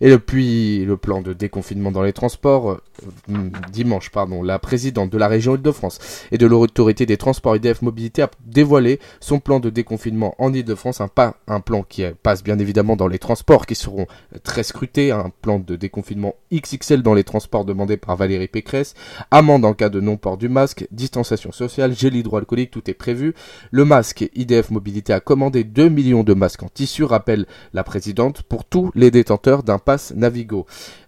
Et 0.02 0.10
depuis 0.10 0.86
le 0.86 0.98
plan 0.98 1.22
de 1.22 1.34
déconfinement 1.34 1.92
dans 1.92 2.04
les 2.04 2.14
transports, 2.14 2.72
euh, 2.72 3.50
dimanche, 3.72 4.10
pardon, 4.12 4.44
la 4.44 4.60
présidente 4.60 5.10
de 5.10 5.18
la 5.18 5.28
région 5.28 5.56
Île-de-France 5.56 6.00
et 6.32 6.38
de 6.38 6.46
l'autorité 6.46 7.06
des 7.06 7.18
transports 7.18 7.56
IDF 7.56 7.82
Mobilité 7.82 8.22
a 8.22 8.32
dévoilé 8.46 9.00
son 9.20 9.40
plan 9.40 9.60
de 9.60 9.70
déconfinement 9.70 10.36
en 10.38 10.54
Île-de-France, 10.54 11.02
un, 11.02 11.08
pas, 11.08 11.36
un 11.48 11.60
plan 11.60 11.84
qui 11.84 12.04
passe 12.24 12.44
bien 12.44 12.60
évidemment 12.60 12.96
dans 12.96 13.08
les 13.08 13.20
transports 13.20 13.66
qui 13.66 13.76
seront 13.76 14.08
très 14.44 14.64
scrutés, 14.64 15.12
un 15.12 15.32
plan 15.42 15.60
de 15.60 15.76
déconfinement 15.76 16.36
XXL 16.54 17.02
dans 17.02 17.14
les 17.14 17.24
transports 17.24 17.66
demandé 17.66 17.98
par 17.98 18.16
Valérie 18.16 18.48
Pécresse, 18.48 18.94
amende 19.32 19.66
en 19.66 19.74
cas 19.74 19.90
de 19.90 20.00
non-port 20.00 20.38
du 20.38 20.50
masque, 20.50 20.88
distanciation 20.92 21.52
sociale, 21.52 21.94
gel 21.96 22.16
hydroalcoolique, 22.16 22.72
tout 22.72 22.90
est 22.90 22.94
prévu. 22.94 23.34
Le 23.72 23.86
masque, 23.86 24.30
IDF 24.36 24.72
Mobilité 24.72 25.14
a 25.14 25.20
commandé 25.20 25.64
2 25.64 25.90
millions 25.90 26.24
de 26.24 26.34
masques 26.34 26.64
en 26.64 26.70
tissu, 26.70 27.04
rappelle 27.04 27.46
la 27.74 27.84
présidente, 27.84 28.44
pour 28.44 28.66
tous 28.66 28.92
les 28.96 29.12
détenteurs 29.12 29.64
d'un 29.64 29.80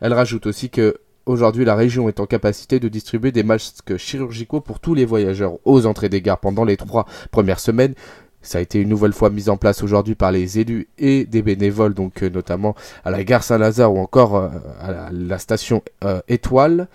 Elle 0.02 0.14
rajoute 0.14 0.48
aussi 0.48 0.70
que 0.70 0.96
Aujourd'hui, 1.26 1.64
la 1.64 1.76
région 1.76 2.10
est 2.10 2.20
en 2.20 2.26
capacité 2.26 2.80
de 2.80 2.88
distribuer 2.88 3.32
des 3.32 3.44
masques 3.44 3.98
chirurgicaux 3.98 4.62
pour 4.62 4.80
tous 4.80 4.96
les 4.96 5.06
voyageurs 5.06 5.60
aux 5.64 5.86
entrées 5.86 6.10
des 6.10 6.24
gares 6.24 6.40
pendant 6.40 6.66
les 6.66 6.76
trois 6.76 7.06
premières 7.30 7.60
semaines. 7.60 7.94
Ça 8.42 8.58
a 8.58 8.62
été 8.62 8.80
une 8.80 8.90
nouvelle 8.90 9.14
fois 9.14 9.30
mis 9.30 9.48
en 9.48 9.56
place 9.56 9.84
aujourd'hui 9.84 10.16
par 10.16 10.32
les 10.32 10.58
élus 10.58 10.88
et 10.98 11.26
des 11.26 11.44
bénévoles, 11.44 11.94
donc 11.94 12.24
euh, 12.24 12.30
notamment 12.32 12.74
à 13.06 13.12
la 13.12 13.24
gare 13.24 13.44
Saint-Lazare 13.44 13.94
ou 13.94 14.00
encore 14.00 14.38
euh, 14.38 14.50
à 14.82 15.10
la, 15.12 15.38
station 15.38 15.84
euh, 16.04 16.22
Étoile, 16.30 16.88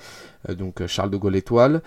donc 0.48 0.86
Charles 0.86 1.10
de 1.10 1.16
Gaulle 1.16 1.36
Étoile. 1.36 1.82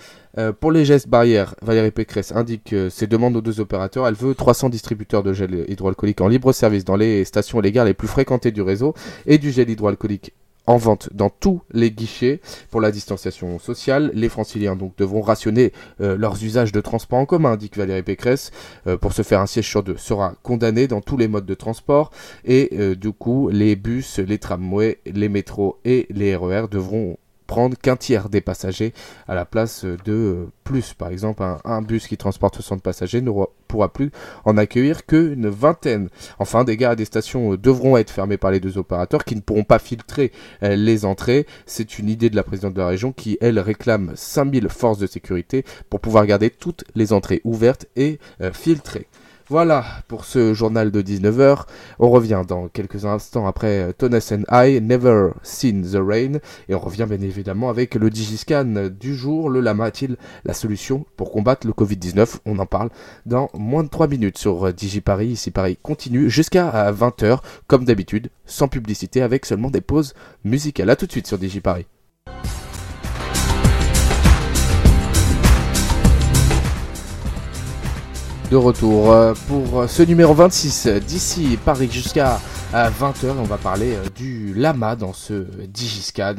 pour 0.60 0.72
les 0.72 0.86
gestes 0.86 1.08
barrières, 1.08 1.56
Valérie 1.62 1.92
Pécresse 1.92 2.32
indique 2.32 2.74
ses 2.90 3.08
demandes 3.08 3.36
aux 3.36 3.42
deux 3.42 3.60
opérateurs. 3.60 4.08
Elle 4.08 4.16
veut 4.16 4.36
300 4.36 4.70
distributeurs 4.70 5.24
de 5.24 5.34
gel 5.34 5.66
hydroalcoolique 5.68 6.22
en 6.22 6.28
libre 6.28 6.52
service 6.52 6.86
dans 6.86 6.96
les 6.96 7.26
stations 7.26 7.60
et 7.60 7.64
les 7.64 7.72
gares 7.72 7.86
les 7.86 7.94
plus 7.94 8.08
fréquentées 8.08 8.52
du 8.52 8.62
réseau 8.62 8.94
et 9.26 9.38
du 9.38 9.52
gel 9.52 9.70
hydroalcoolique 9.70 10.34
en 10.68 10.78
vente 10.78 11.10
dans 11.14 11.30
tous 11.30 11.62
les 11.72 11.92
guichets 11.92 12.42
pour 12.70 12.82
la 12.82 12.92
distanciation 12.92 13.58
sociale. 13.58 14.12
Les 14.14 14.30
franciliens 14.30 14.76
donc 14.76 14.96
devront 14.98 15.22
rationner 15.22 15.72
euh, 16.02 16.18
leurs 16.18 16.44
usages 16.44 16.74
de 16.74 16.82
transport 16.82 17.20
en 17.20 17.26
commun, 17.26 17.54
indique 17.54 17.78
Valérie 17.78 18.04
Pécresse. 18.04 18.52
Euh, 18.86 18.98
pour 18.98 19.14
se 19.14 19.22
faire 19.22 19.40
un 19.40 19.48
siège 19.48 19.68
sur 19.68 19.82
deux 19.82 19.98
sera 19.98 20.36
condamné 20.44 20.88
dans 20.88 21.02
tous 21.02 21.18
les 21.18 21.28
modes 21.28 21.46
de 21.46 21.54
transport 21.54 22.12
et 22.46 22.70
euh, 22.74 22.96
du 22.96 23.12
coup 23.12 23.50
les 23.50 23.76
bus, 23.76 24.20
les 24.20 24.38
tramways, 24.38 25.00
les 25.06 25.30
métros 25.30 25.80
et 25.86 26.06
les 26.10 26.36
RER 26.36 26.66
e 26.66 26.68
devront 26.68 27.18
prendre 27.48 27.78
qu'un 27.78 27.96
tiers 27.96 28.30
des 28.30 28.42
passagers 28.42 28.94
à 29.28 29.36
la 29.36 29.46
place 29.46 29.86
de 29.86 30.48
plus. 30.64 30.94
Par 30.94 31.10
exemple, 31.10 31.44
un, 31.64 31.82
bus 31.82 32.08
qui 32.08 32.18
transporte 32.18 32.56
60 32.56 32.84
passagers 32.84 33.22
ne 33.22 33.32
pourra 33.68 33.92
plus 33.92 34.12
en 34.46 34.58
accueillir 34.58 35.06
qu'une 35.06 35.48
vingtaine. 35.48 36.10
Enfin, 36.40 36.64
des 36.64 36.78
gares 36.78 36.94
et 36.94 36.98
des 36.98 37.06
stations 37.06 37.54
euh, 37.54 37.58
devront 37.58 37.98
être 37.98 38.12
fermées 38.12 38.38
par 38.38 38.52
les 38.52 38.60
deux 38.60 38.78
opérateurs 38.78 39.24
qui 39.24 39.36
ne 39.36 39.42
pourront 39.42 39.64
pas 39.64 39.80
filtrer 39.80 40.32
euh, 40.64 40.76
les 40.76 41.06
entrées. 41.06 41.48
C'est 41.66 42.00
une 42.00 42.10
idée 42.10 42.30
de 42.30 42.36
la 42.36 42.44
présidente 42.44 42.74
de 42.74 42.82
la 42.82 42.88
région 42.88 43.12
qui, 43.12 43.38
elle, 43.42 43.60
réclame 43.60 44.12
5000 44.16 44.70
forces 44.70 45.00
de 45.00 45.08
sécurité 45.08 45.64
pour 45.90 46.02
pouvoir 46.02 46.26
garder 46.26 46.50
toutes 46.50 46.84
les 46.96 47.14
entrées 47.14 47.42
ouvertes 47.44 47.86
et 47.96 48.20
euh, 48.42 48.52
filtrées. 48.52 49.08
Voilà 49.50 49.86
pour 50.10 50.26
ce 50.26 50.54
journal 50.54 50.92
de 50.92 51.02
19h. 51.02 51.64
On 52.00 52.10
revient 52.10 52.42
dans 52.46 52.68
quelques 52.68 53.06
instants 53.06 53.48
après 53.48 53.80
euh, 53.80 53.94
Tonnes 53.94 54.20
and 54.32 54.44
I, 54.52 54.82
Never 54.82 55.30
Seen 55.42 55.90
the 55.90 55.96
Rain. 55.96 56.40
Et 56.68 56.76
on 56.76 56.80
revient 56.80 57.06
bien 57.08 57.22
évidemment 57.22 57.70
avec 57.70 57.96
le 57.96 58.10
Digiscan 58.10 58.90
du 58.90 59.16
jour. 59.16 59.50
Le 59.50 59.62
lama 59.62 59.86
a-t-il 59.86 60.18
la 60.44 60.54
solution 60.54 61.06
pour 61.16 61.32
combattre 61.32 61.66
le 61.66 61.72
Covid-19 61.72 62.40
On 62.46 62.60
en 62.60 62.66
parle 62.66 62.90
dans 63.26 63.50
moins 63.54 63.84
de 63.84 63.90
3 63.90 64.10
minutes 64.10 64.38
sur 64.38 64.68
euh, 64.68 64.74
DigiParis. 64.74 65.28
Ici 65.28 65.52
Paris 65.52 65.78
continue 65.82 66.30
jusqu'à 66.30 66.92
20h 66.92 67.24
euh, 67.24 67.36
comme 67.68 67.86
d'habitude, 67.86 68.30
sans 68.46 68.68
publicité, 68.68 69.22
avec 69.22 69.46
seulement 69.46 69.72
des 69.72 69.82
pauses 69.82 70.14
musicales. 70.44 70.90
A 70.90 70.98
tout 70.98 71.06
de 71.06 71.12
suite 71.12 71.28
sur 71.28 71.38
DigiParis. 71.38 71.86
De 78.52 78.56
retour 78.56 79.12
euh, 79.12 79.34
pour 79.48 79.90
ce 79.90 80.04
numéro 80.04 80.34
26 80.34 80.88
d'ici 81.06 81.58
Paris 81.66 81.90
jusqu'à 81.92 82.40
20h. 82.74 83.32
On 83.40 83.44
va 83.44 83.58
parler 83.58 83.96
euh, 83.96 84.10
du 84.16 84.54
lama 84.54 84.96
dans 84.96 85.12
ce 85.12 85.46
Digiscan. 85.68 86.36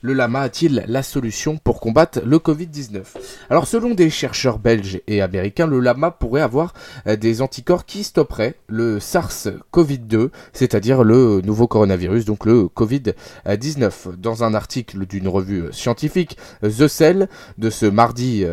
Le 0.00 0.12
lama 0.12 0.42
a-t-il 0.42 0.84
la 0.86 1.02
solution 1.02 1.56
pour 1.56 1.80
combattre 1.80 2.20
le 2.24 2.38
Covid-19 2.38 3.02
Alors 3.50 3.66
selon 3.66 3.94
des 3.94 4.08
chercheurs 4.10 4.58
belges 4.58 5.00
et 5.08 5.20
américains, 5.20 5.66
le 5.66 5.80
lama 5.80 6.12
pourrait 6.12 6.42
avoir 6.42 6.74
euh, 7.06 7.16
des 7.16 7.42
anticorps 7.42 7.86
qui 7.86 8.04
stopperaient 8.04 8.54
le 8.68 8.98
SARS-CoV-2, 8.98 10.30
c'est-à-dire 10.52 11.02
le 11.02 11.40
nouveau 11.40 11.66
coronavirus, 11.66 12.24
donc 12.24 12.46
le 12.46 12.64
Covid-19. 12.64 14.16
Dans 14.16 14.44
un 14.44 14.54
article 14.54 15.06
d'une 15.06 15.28
revue 15.28 15.64
scientifique, 15.72 16.36
The 16.62 16.86
Cell, 16.86 17.28
de 17.58 17.70
ce 17.70 17.86
mardi 17.86 18.44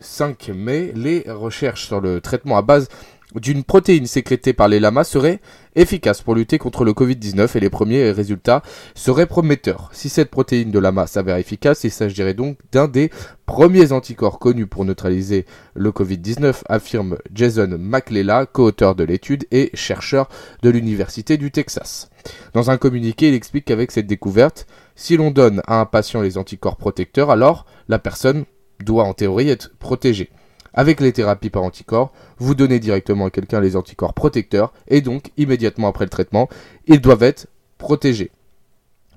5 0.00 0.48
mai, 0.48 0.92
les 0.94 1.24
recherches 1.28 1.86
sur 1.86 2.00
le 2.00 2.20
traitement 2.20 2.56
à 2.56 2.62
base 2.62 2.88
d'une 3.34 3.62
protéine 3.62 4.06
sécrétée 4.06 4.52
par 4.52 4.68
les 4.68 4.80
lamas 4.80 5.04
seraient 5.04 5.40
efficaces 5.76 6.22
pour 6.22 6.34
lutter 6.34 6.58
contre 6.58 6.84
le 6.84 6.92
Covid-19 6.92 7.56
et 7.56 7.60
les 7.60 7.70
premiers 7.70 8.10
résultats 8.10 8.62
seraient 8.94 9.26
prometteurs. 9.26 9.88
Si 9.92 10.08
cette 10.08 10.30
protéine 10.30 10.70
de 10.70 10.78
lama 10.78 11.06
s'avère 11.06 11.36
efficace, 11.36 11.84
il 11.84 11.92
s'agirait 11.92 12.34
donc 12.34 12.58
d'un 12.72 12.88
des 12.88 13.10
premiers 13.46 13.92
anticorps 13.92 14.38
connus 14.38 14.66
pour 14.66 14.84
neutraliser 14.84 15.44
le 15.74 15.90
Covid-19, 15.90 16.62
affirme 16.68 17.18
Jason 17.32 17.76
McLella, 17.78 18.46
co-auteur 18.46 18.94
de 18.94 19.04
l'étude 19.04 19.46
et 19.52 19.70
chercheur 19.74 20.28
de 20.62 20.70
l'Université 20.70 21.36
du 21.36 21.50
Texas. 21.52 22.10
Dans 22.52 22.70
un 22.70 22.78
communiqué, 22.78 23.28
il 23.28 23.34
explique 23.34 23.66
qu'avec 23.66 23.92
cette 23.92 24.06
découverte, 24.06 24.66
si 24.96 25.16
l'on 25.16 25.30
donne 25.30 25.62
à 25.66 25.80
un 25.80 25.86
patient 25.86 26.20
les 26.20 26.36
anticorps 26.36 26.76
protecteurs, 26.76 27.30
alors 27.30 27.64
la 27.88 27.98
personne 27.98 28.44
doit 28.84 29.04
en 29.04 29.14
théorie 29.14 29.50
être 29.50 29.72
protégé. 29.78 30.30
Avec 30.72 31.00
les 31.00 31.12
thérapies 31.12 31.50
par 31.50 31.64
anticorps, 31.64 32.12
vous 32.38 32.54
donnez 32.54 32.78
directement 32.78 33.26
à 33.26 33.30
quelqu'un 33.30 33.60
les 33.60 33.76
anticorps 33.76 34.14
protecteurs 34.14 34.72
et 34.88 35.00
donc 35.00 35.32
immédiatement 35.36 35.88
après 35.88 36.04
le 36.04 36.10
traitement, 36.10 36.48
ils 36.86 37.00
doivent 37.00 37.24
être 37.24 37.48
protégés. 37.78 38.30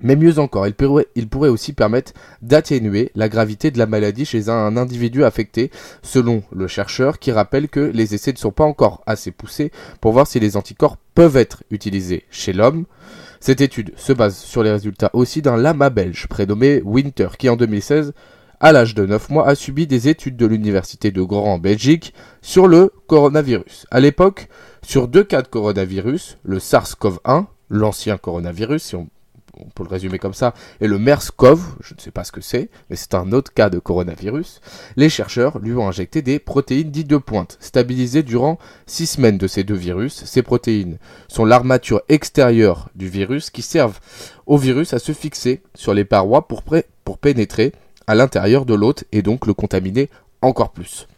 Mais 0.00 0.16
mieux 0.16 0.40
encore, 0.40 0.66
il 0.66 0.74
pourrait, 0.74 1.06
il 1.14 1.28
pourrait 1.28 1.48
aussi 1.48 1.72
permettre 1.72 2.12
d'atténuer 2.42 3.12
la 3.14 3.28
gravité 3.28 3.70
de 3.70 3.78
la 3.78 3.86
maladie 3.86 4.24
chez 4.24 4.48
un 4.48 4.76
individu 4.76 5.24
affecté, 5.24 5.70
selon 6.02 6.42
le 6.52 6.66
chercheur 6.66 7.20
qui 7.20 7.30
rappelle 7.30 7.68
que 7.68 7.80
les 7.80 8.14
essais 8.14 8.32
ne 8.32 8.38
sont 8.38 8.50
pas 8.50 8.64
encore 8.64 9.02
assez 9.06 9.30
poussés 9.30 9.70
pour 10.00 10.12
voir 10.12 10.26
si 10.26 10.40
les 10.40 10.56
anticorps 10.56 10.96
peuvent 11.14 11.36
être 11.36 11.62
utilisés 11.70 12.24
chez 12.30 12.52
l'homme. 12.52 12.86
Cette 13.38 13.60
étude 13.60 13.92
se 13.96 14.12
base 14.12 14.36
sur 14.36 14.62
les 14.62 14.72
résultats 14.72 15.10
aussi 15.12 15.42
d'un 15.42 15.56
lama 15.56 15.90
belge 15.90 16.26
prénommé 16.26 16.82
Winter 16.84 17.28
qui 17.38 17.48
en 17.48 17.56
2016 17.56 18.14
à 18.64 18.72
l'âge 18.72 18.94
de 18.94 19.04
9 19.04 19.28
mois, 19.28 19.46
a 19.46 19.54
subi 19.54 19.86
des 19.86 20.08
études 20.08 20.38
de 20.38 20.46
l'université 20.46 21.10
de 21.10 21.20
Grand 21.20 21.52
en 21.52 21.58
Belgique 21.58 22.14
sur 22.40 22.66
le 22.66 22.90
coronavirus. 23.08 23.84
À 23.90 24.00
l'époque, 24.00 24.48
sur 24.80 25.06
deux 25.06 25.22
cas 25.22 25.42
de 25.42 25.48
coronavirus, 25.48 26.38
le 26.44 26.58
SARS-CoV-1, 26.58 27.44
l'ancien 27.68 28.16
coronavirus, 28.16 28.82
si 28.82 28.96
on, 28.96 29.06
peut 29.74 29.84
le 29.84 29.90
résumer 29.90 30.18
comme 30.18 30.32
ça, 30.32 30.54
et 30.80 30.88
le 30.88 30.98
MERS-CoV, 30.98 31.60
je 31.80 31.92
ne 31.92 32.00
sais 32.00 32.10
pas 32.10 32.24
ce 32.24 32.32
que 32.32 32.40
c'est, 32.40 32.70
mais 32.88 32.96
c'est 32.96 33.12
un 33.12 33.32
autre 33.32 33.52
cas 33.52 33.68
de 33.68 33.78
coronavirus, 33.78 34.62
les 34.96 35.10
chercheurs 35.10 35.58
lui 35.58 35.74
ont 35.74 35.86
injecté 35.86 36.22
des 36.22 36.38
protéines 36.38 36.90
dites 36.90 37.06
de 37.06 37.18
pointe, 37.18 37.58
stabilisées 37.60 38.22
durant 38.22 38.58
6 38.86 39.06
semaines 39.06 39.36
de 39.36 39.46
ces 39.46 39.64
deux 39.64 39.74
virus. 39.74 40.24
Ces 40.24 40.42
protéines 40.42 40.96
sont 41.28 41.44
l'armature 41.44 42.00
extérieure 42.08 42.88
du 42.94 43.08
virus 43.10 43.50
qui 43.50 43.60
servent 43.60 44.00
au 44.46 44.56
virus 44.56 44.94
à 44.94 44.98
se 44.98 45.12
fixer 45.12 45.60
sur 45.74 45.92
les 45.92 46.06
parois 46.06 46.48
pour, 46.48 46.62
pour 47.04 47.18
pénétrer 47.18 47.74
à 48.06 48.14
l'intérieur 48.14 48.64
de 48.64 48.74
l'hôte 48.74 49.04
et 49.12 49.22
donc 49.22 49.46
le 49.46 49.54
contaminer 49.54 50.10
encore 50.42 50.72
plus. 50.72 51.08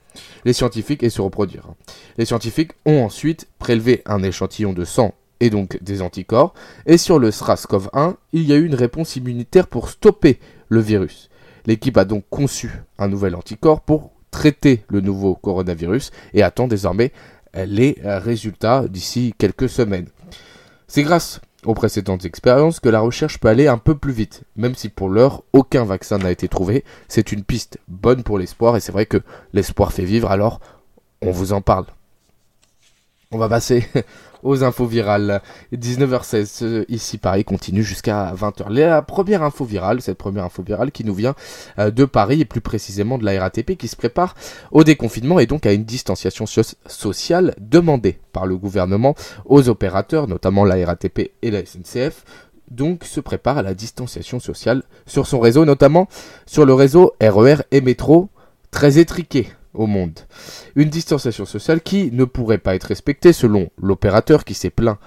Les 0.45 0.52
scientifiques 0.52 1.02
et 1.02 1.11
se 1.11 1.21
reproduire. 1.21 1.69
Les 2.16 2.25
scientifiques 2.25 2.73
ont 2.85 3.05
ensuite 3.05 3.49
prélevé 3.59 4.02
un 4.07 4.23
échantillon 4.23 4.73
de 4.73 4.85
sang 4.85 5.14
et 5.40 5.50
donc 5.50 5.83
des 5.83 6.00
anticorps, 6.00 6.55
et 6.87 6.97
sur 6.97 7.19
le 7.19 7.31
SRAS-CoV-1, 7.31 8.14
il 8.33 8.47
y 8.47 8.52
a 8.55 8.57
eu 8.57 8.64
une 8.64 8.75
réponse 8.75 9.16
immunitaire 9.16 9.66
pour 9.66 9.90
stopper 9.90 10.38
le 10.69 10.81
virus. 10.81 11.28
L'équipe 11.66 11.99
a 11.99 12.07
donc 12.07 12.25
conçu 12.31 12.71
un 12.99 13.09
nouvel 13.09 13.35
anticorps 13.35 13.83
pour 13.83 14.12
traiter 14.31 14.85
le 14.88 15.00
nouveau 15.00 15.35
coronavirus 15.35 16.11
et 16.33 16.43
attend 16.43 16.69
désormais 16.69 17.12
les 17.55 17.99
résultats 18.02 18.87
d'ici 18.88 19.35
quelques 19.37 19.69
semaines. 19.69 20.09
C'est 20.88 21.02
grâce 21.02 21.40
aux 21.67 21.75
précédentes 21.75 22.25
expériences 22.25 22.81
que 22.81 22.89
la 22.89 23.01
recherche 23.01 23.39
peut 23.39 23.49
aller 23.49 23.69
un 23.69 23.79
peu 23.79 23.97
plus 23.97 24.13
vite. 24.13 24.45
Même 24.57 24.75
si 24.75 24.89
pour 24.89 25.09
l'heure, 25.09 25.43
aucun 25.53 25.85
vaccin 25.85 26.19
n'a 26.19 26.31
été 26.31 26.49
trouvé, 26.49 26.85
c'est 27.09 27.33
une 27.33 27.45
piste 27.45 27.79
bonne 27.89 28.23
pour 28.23 28.39
l'espoir 28.39 28.77
et 28.77 28.81
c'est 28.81 28.93
vrai 28.93 29.07
que 29.07 29.23
l'espoir 29.53 29.93
fait 29.93 30.05
vivre, 30.05 30.31
alors 30.31 30.61
on 31.23 31.31
vous 31.31 31.53
en 31.53 31.61
parle. 31.61 31.87
On 33.37 33.38
va 33.38 33.50
passer 33.50 33.87
aux 34.43 34.64
infos 34.64 34.87
virales. 34.87 35.43
19h16 35.71 36.87
ici 36.88 37.19
Paris 37.19 37.45
continue 37.45 37.83
jusqu'à 37.83 38.33
20h. 38.35 38.71
La 38.71 39.02
première 39.02 39.43
info 39.43 39.66
virale, 39.66 40.00
cette 40.00 40.16
première 40.16 40.45
info 40.45 40.62
virale 40.62 40.90
qui 40.90 41.05
nous 41.05 41.12
vient 41.12 41.35
euh, 41.78 41.90
de 41.90 42.07
Paris 42.07 42.40
et 42.40 42.47
plus 42.47 42.62
précisément 42.62 43.19
de 43.19 43.26
la 43.26 43.38
RATP 43.38 43.76
qui 43.76 43.88
se 43.88 43.97
prépare 43.97 44.35
au 44.73 44.85
déconfinement 44.85 45.38
et 45.38 45.45
donc 45.45 45.66
à 45.66 45.75
une 45.75 45.85
distanciation 45.85 46.47
sociale 46.47 47.55
demandée 47.61 48.21
par 48.33 48.47
le 48.47 48.57
gouvernement 48.57 49.14
aux 49.45 49.69
opérateurs, 49.69 50.28
notamment 50.28 50.64
la 50.64 50.87
RATP 50.87 51.33
et 51.43 51.50
la 51.50 51.61
SNCF 51.66 52.25
donc 52.71 53.05
se 53.05 53.21
prépare 53.21 53.59
à 53.59 53.62
la 53.62 53.75
distanciation 53.75 54.40
sociale 54.40 54.83
sur 55.05 55.26
son 55.26 55.40
réseau, 55.40 55.66
notamment 55.66 56.09
sur 56.47 56.64
le 56.64 56.73
réseau 56.73 57.12
RER 57.21 57.57
et 57.71 57.83
métro, 57.83 58.31
très 58.71 58.97
étriqué 58.97 59.50
au 59.76 59.87
monde. 59.87 60.18
Une 60.75 60.90
distanciation 60.90 61.45
sociale 61.45 61.80
qui 61.80 62.11
ne 62.12 62.25
pourrait 62.25 62.59
pas 62.59 62.75
être 62.75 62.85
respectée 62.85 63.33
selon 63.33 63.71
l'opérateur 63.80 64.45
qui 64.45 64.54
s'est 64.54 64.71
plaint 64.71 64.99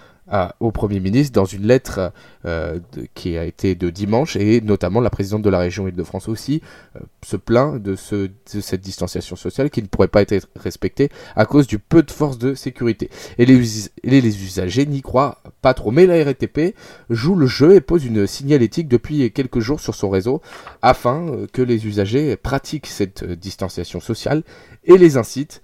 au 0.60 0.72
Premier 0.72 1.00
ministre 1.00 1.34
dans 1.34 1.46
une 1.46 1.66
lettre 1.66 2.12
euh, 2.46 2.80
qui 3.16 3.38
a 3.38 3.44
été 3.44 3.76
de 3.76 3.90
dimanche 3.90 4.36
et 4.36 4.62
notamment 4.62 5.02
la 5.02 5.10
présidente 5.10 5.42
de 5.42 5.50
la 5.50 5.60
région 5.60 5.88
Île-de-France 5.88 6.30
aussi 6.30 6.62
euh, 6.96 7.00
se 7.26 7.36
plaint 7.36 7.82
de, 7.82 7.96
ce, 7.96 8.30
de 8.54 8.62
cette 8.62 8.82
distanciation 8.82 9.36
sociale 9.36 9.70
qui 9.70 9.82
ne 9.82 9.88
pourrait 9.88 10.08
pas 10.08 10.22
être 10.22 10.48
respectée 10.56 11.10
à 11.36 11.46
cause 11.46 11.68
du 11.68 11.80
peu 11.80 12.04
de 12.04 12.12
force 12.12 12.38
de 12.38 12.54
sécurité. 12.54 13.10
Et 13.38 13.46
les, 13.46 14.44
usagers 14.44 14.86
n'y 14.86 15.02
croient 15.02 15.42
pas 15.62 15.74
trop. 15.74 15.92
Mais 15.92 16.06
la 16.06 16.24
RTP 16.24 16.76
joue 17.10 17.36
le 17.36 17.48
jeu 17.48 17.76
et 17.76 17.82
pose 17.82 18.06
une 18.06 18.28
signalétique 18.28 18.88
depuis 18.88 19.32
quelques 19.32 19.60
jours 19.60 19.80
sur 19.80 19.96
son 19.96 20.10
réseau 20.10 20.42
afin 20.82 21.28
euh, 21.28 21.48
que 21.52 21.62
les 21.62 21.88
usagers 21.88 22.38
pratiquent 22.38 22.88
cette 22.88 23.24
distanciation 23.24 24.00
sociale 24.00 24.44
et 24.86 24.98
les 24.98 25.18
incite 25.18 25.62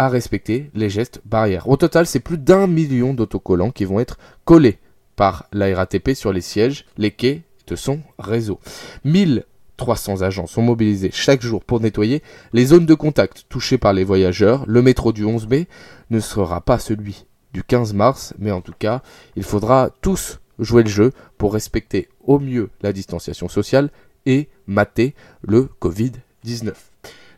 à 0.00 0.08
respecter 0.08 0.70
les 0.72 0.88
gestes 0.88 1.20
barrières. 1.26 1.68
Au 1.68 1.76
total, 1.76 2.06
c'est 2.06 2.20
plus 2.20 2.38
d'un 2.38 2.66
million 2.66 3.12
d'autocollants 3.12 3.70
qui 3.70 3.84
vont 3.84 4.00
être 4.00 4.16
collés 4.46 4.78
par 5.14 5.44
la 5.52 5.76
RATP 5.76 6.12
sur 6.14 6.32
les 6.32 6.40
sièges, 6.40 6.86
les 6.96 7.10
quais 7.10 7.42
de 7.66 7.76
son 7.76 8.00
réseau. 8.18 8.60
1300 9.04 10.22
agents 10.22 10.46
sont 10.46 10.62
mobilisés 10.62 11.10
chaque 11.12 11.42
jour 11.42 11.62
pour 11.62 11.80
nettoyer 11.80 12.22
les 12.54 12.64
zones 12.64 12.86
de 12.86 12.94
contact 12.94 13.44
touchées 13.50 13.76
par 13.76 13.92
les 13.92 14.02
voyageurs. 14.02 14.64
Le 14.66 14.80
métro 14.80 15.12
du 15.12 15.26
11 15.26 15.46
mai 15.48 15.68
ne 16.08 16.18
sera 16.18 16.62
pas 16.62 16.78
celui 16.78 17.26
du 17.52 17.62
15 17.62 17.92
mars, 17.92 18.32
mais 18.38 18.52
en 18.52 18.62
tout 18.62 18.72
cas, 18.78 19.02
il 19.36 19.42
faudra 19.42 19.90
tous 20.00 20.40
jouer 20.58 20.82
le 20.82 20.88
jeu 20.88 21.12
pour 21.36 21.52
respecter 21.52 22.08
au 22.24 22.38
mieux 22.38 22.70
la 22.80 22.94
distanciation 22.94 23.50
sociale 23.50 23.90
et 24.24 24.48
mater 24.66 25.14
le 25.42 25.68
Covid-19. 25.82 26.72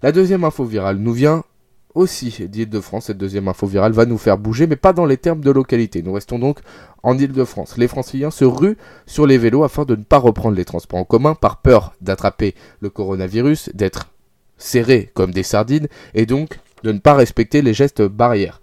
La 0.05 0.13
deuxième 0.13 0.45
info 0.45 0.65
virale 0.65 0.99
nous 0.99 1.13
vient 1.13 1.43
aussi 1.95 2.49
d'Île-de-France. 2.49 3.07
Cette 3.07 3.19
deuxième 3.19 3.49
info 3.49 3.67
virale 3.67 3.93
va 3.93 4.07
nous 4.07 4.19
faire 4.19 4.39
bouger, 4.39 4.67
mais 4.67 4.77
pas 4.77 4.93
dans 4.93 5.07
les 5.07 5.17
termes 5.17 5.41
de 5.41 5.51
localité. 5.51 6.03
Nous 6.03 6.13
restons 6.13 6.39
donc 6.39 6.61
en 7.03 7.17
Île-de-France. 7.19 7.77
Les 7.77 7.89
Franciliens 7.89 8.31
se 8.31 8.45
ruent 8.45 8.77
sur 9.07 9.27
les 9.27 9.39
vélos 9.39 9.65
afin 9.65 9.85
de 9.85 9.97
ne 9.97 10.03
pas 10.03 10.19
reprendre 10.19 10.57
les 10.57 10.65
transports 10.65 11.01
en 11.01 11.05
commun 11.05 11.35
par 11.35 11.59
peur 11.59 11.95
d'attraper 12.01 12.55
le 12.81 12.91
coronavirus, 12.91 13.71
d'être 13.75 14.11
serrés 14.59 15.11
comme 15.15 15.33
des 15.33 15.43
sardines 15.43 15.89
et 16.15 16.27
donc 16.27 16.59
de 16.85 16.93
ne 16.93 16.99
pas 16.99 17.15
respecter 17.15 17.63
les 17.63 17.75
gestes 17.75 18.03
barrières. 18.03 18.61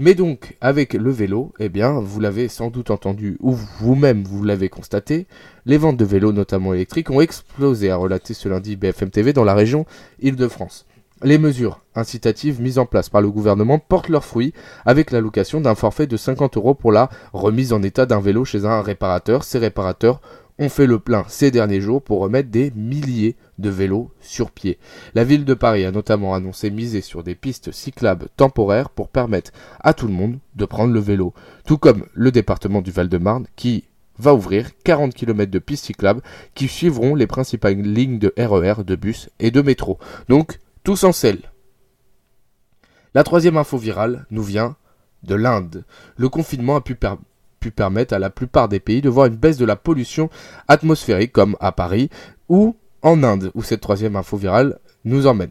Mais 0.00 0.14
donc, 0.14 0.56
avec 0.60 0.94
le 0.94 1.10
vélo, 1.12 1.52
eh 1.60 1.68
bien, 1.68 2.00
vous 2.00 2.18
l'avez 2.18 2.48
sans 2.48 2.68
doute 2.68 2.90
entendu, 2.90 3.36
ou 3.40 3.52
vous-même 3.52 4.24
vous 4.24 4.42
l'avez 4.42 4.68
constaté, 4.68 5.28
les 5.66 5.78
ventes 5.78 5.96
de 5.96 6.04
vélos, 6.04 6.32
notamment 6.32 6.74
électriques, 6.74 7.10
ont 7.10 7.20
explosé, 7.20 7.90
a 7.90 7.96
relaté 7.96 8.34
ce 8.34 8.48
lundi 8.48 8.74
BFM 8.74 9.10
TV 9.10 9.32
dans 9.32 9.44
la 9.44 9.54
région 9.54 9.86
Île-de-France. 10.20 10.84
Les 11.24 11.38
mesures 11.38 11.80
incitatives 11.94 12.60
mises 12.60 12.78
en 12.78 12.84
place 12.84 13.08
par 13.08 13.22
le 13.22 13.30
gouvernement 13.30 13.78
portent 13.78 14.10
leurs 14.10 14.26
fruits 14.26 14.52
avec 14.84 15.10
l'allocation 15.10 15.62
d'un 15.62 15.74
forfait 15.74 16.06
de 16.06 16.18
50 16.18 16.58
euros 16.58 16.74
pour 16.74 16.92
la 16.92 17.08
remise 17.32 17.72
en 17.72 17.82
état 17.82 18.04
d'un 18.04 18.20
vélo 18.20 18.44
chez 18.44 18.66
un 18.66 18.82
réparateur. 18.82 19.42
Ces 19.42 19.56
réparateurs 19.56 20.20
ont 20.58 20.68
fait 20.68 20.86
le 20.86 20.98
plein 20.98 21.24
ces 21.26 21.50
derniers 21.50 21.80
jours 21.80 22.02
pour 22.02 22.20
remettre 22.20 22.50
des 22.50 22.70
milliers 22.76 23.36
de 23.58 23.70
vélos 23.70 24.10
sur 24.20 24.50
pied. 24.50 24.78
La 25.14 25.24
ville 25.24 25.46
de 25.46 25.54
Paris 25.54 25.86
a 25.86 25.92
notamment 25.92 26.34
annoncé 26.34 26.70
miser 26.70 27.00
sur 27.00 27.22
des 27.22 27.34
pistes 27.34 27.72
cyclables 27.72 28.28
temporaires 28.36 28.90
pour 28.90 29.08
permettre 29.08 29.50
à 29.80 29.94
tout 29.94 30.06
le 30.06 30.12
monde 30.12 30.38
de 30.56 30.66
prendre 30.66 30.92
le 30.92 31.00
vélo, 31.00 31.32
tout 31.64 31.78
comme 31.78 32.04
le 32.12 32.32
département 32.32 32.82
du 32.82 32.90
Val-de-Marne 32.90 33.46
qui 33.56 33.84
va 34.18 34.34
ouvrir 34.34 34.68
40 34.84 35.14
km 35.14 35.50
de 35.50 35.58
pistes 35.58 35.86
cyclables 35.86 36.20
qui 36.54 36.68
suivront 36.68 37.14
les 37.14 37.26
principales 37.26 37.80
lignes 37.80 38.18
de 38.18 38.34
RER, 38.36 38.80
e 38.80 38.84
de 38.84 38.94
bus 38.94 39.30
et 39.40 39.50
de 39.50 39.62
métro. 39.62 39.98
Donc 40.28 40.58
tous 40.84 41.02
en 41.04 41.12
selle. 41.12 41.50
La 43.14 43.24
troisième 43.24 43.56
info 43.56 43.78
virale 43.78 44.26
nous 44.30 44.42
vient 44.42 44.76
de 45.22 45.34
l'Inde. 45.34 45.84
Le 46.18 46.28
confinement 46.28 46.76
a 46.76 46.80
pu, 46.82 46.96
permettre 47.70 48.12
à 48.12 48.18
la 48.18 48.28
plupart 48.28 48.68
des 48.68 48.80
pays 48.80 49.00
de 49.00 49.08
voir 49.08 49.26
une 49.26 49.36
baisse 49.36 49.56
de 49.56 49.64
la 49.64 49.76
pollution 49.76 50.28
atmosphérique, 50.68 51.32
comme 51.32 51.56
à 51.60 51.72
Paris 51.72 52.10
ou 52.50 52.76
en 53.00 53.22
Inde, 53.22 53.50
où 53.54 53.62
cette 53.62 53.80
troisième 53.80 54.16
info 54.16 54.36
virale 54.36 54.78
nous 55.06 55.26
emmène. 55.26 55.50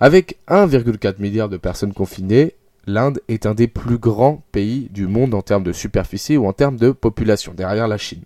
Avec 0.00 0.38
1,4 0.48 1.20
milliard 1.20 1.48
de 1.48 1.56
personnes 1.56 1.92
confinées, 1.92 2.54
l'Inde 2.86 3.20
est 3.28 3.46
un 3.46 3.54
des 3.54 3.68
plus 3.68 3.98
grands 3.98 4.42
pays 4.50 4.88
du 4.90 5.06
monde 5.06 5.34
en 5.34 5.42
termes 5.42 5.62
de 5.62 5.72
superficie 5.72 6.36
ou 6.36 6.46
en 6.46 6.52
termes 6.52 6.76
de 6.76 6.90
population, 6.90 7.54
derrière 7.54 7.86
la 7.86 7.98
Chine. 7.98 8.24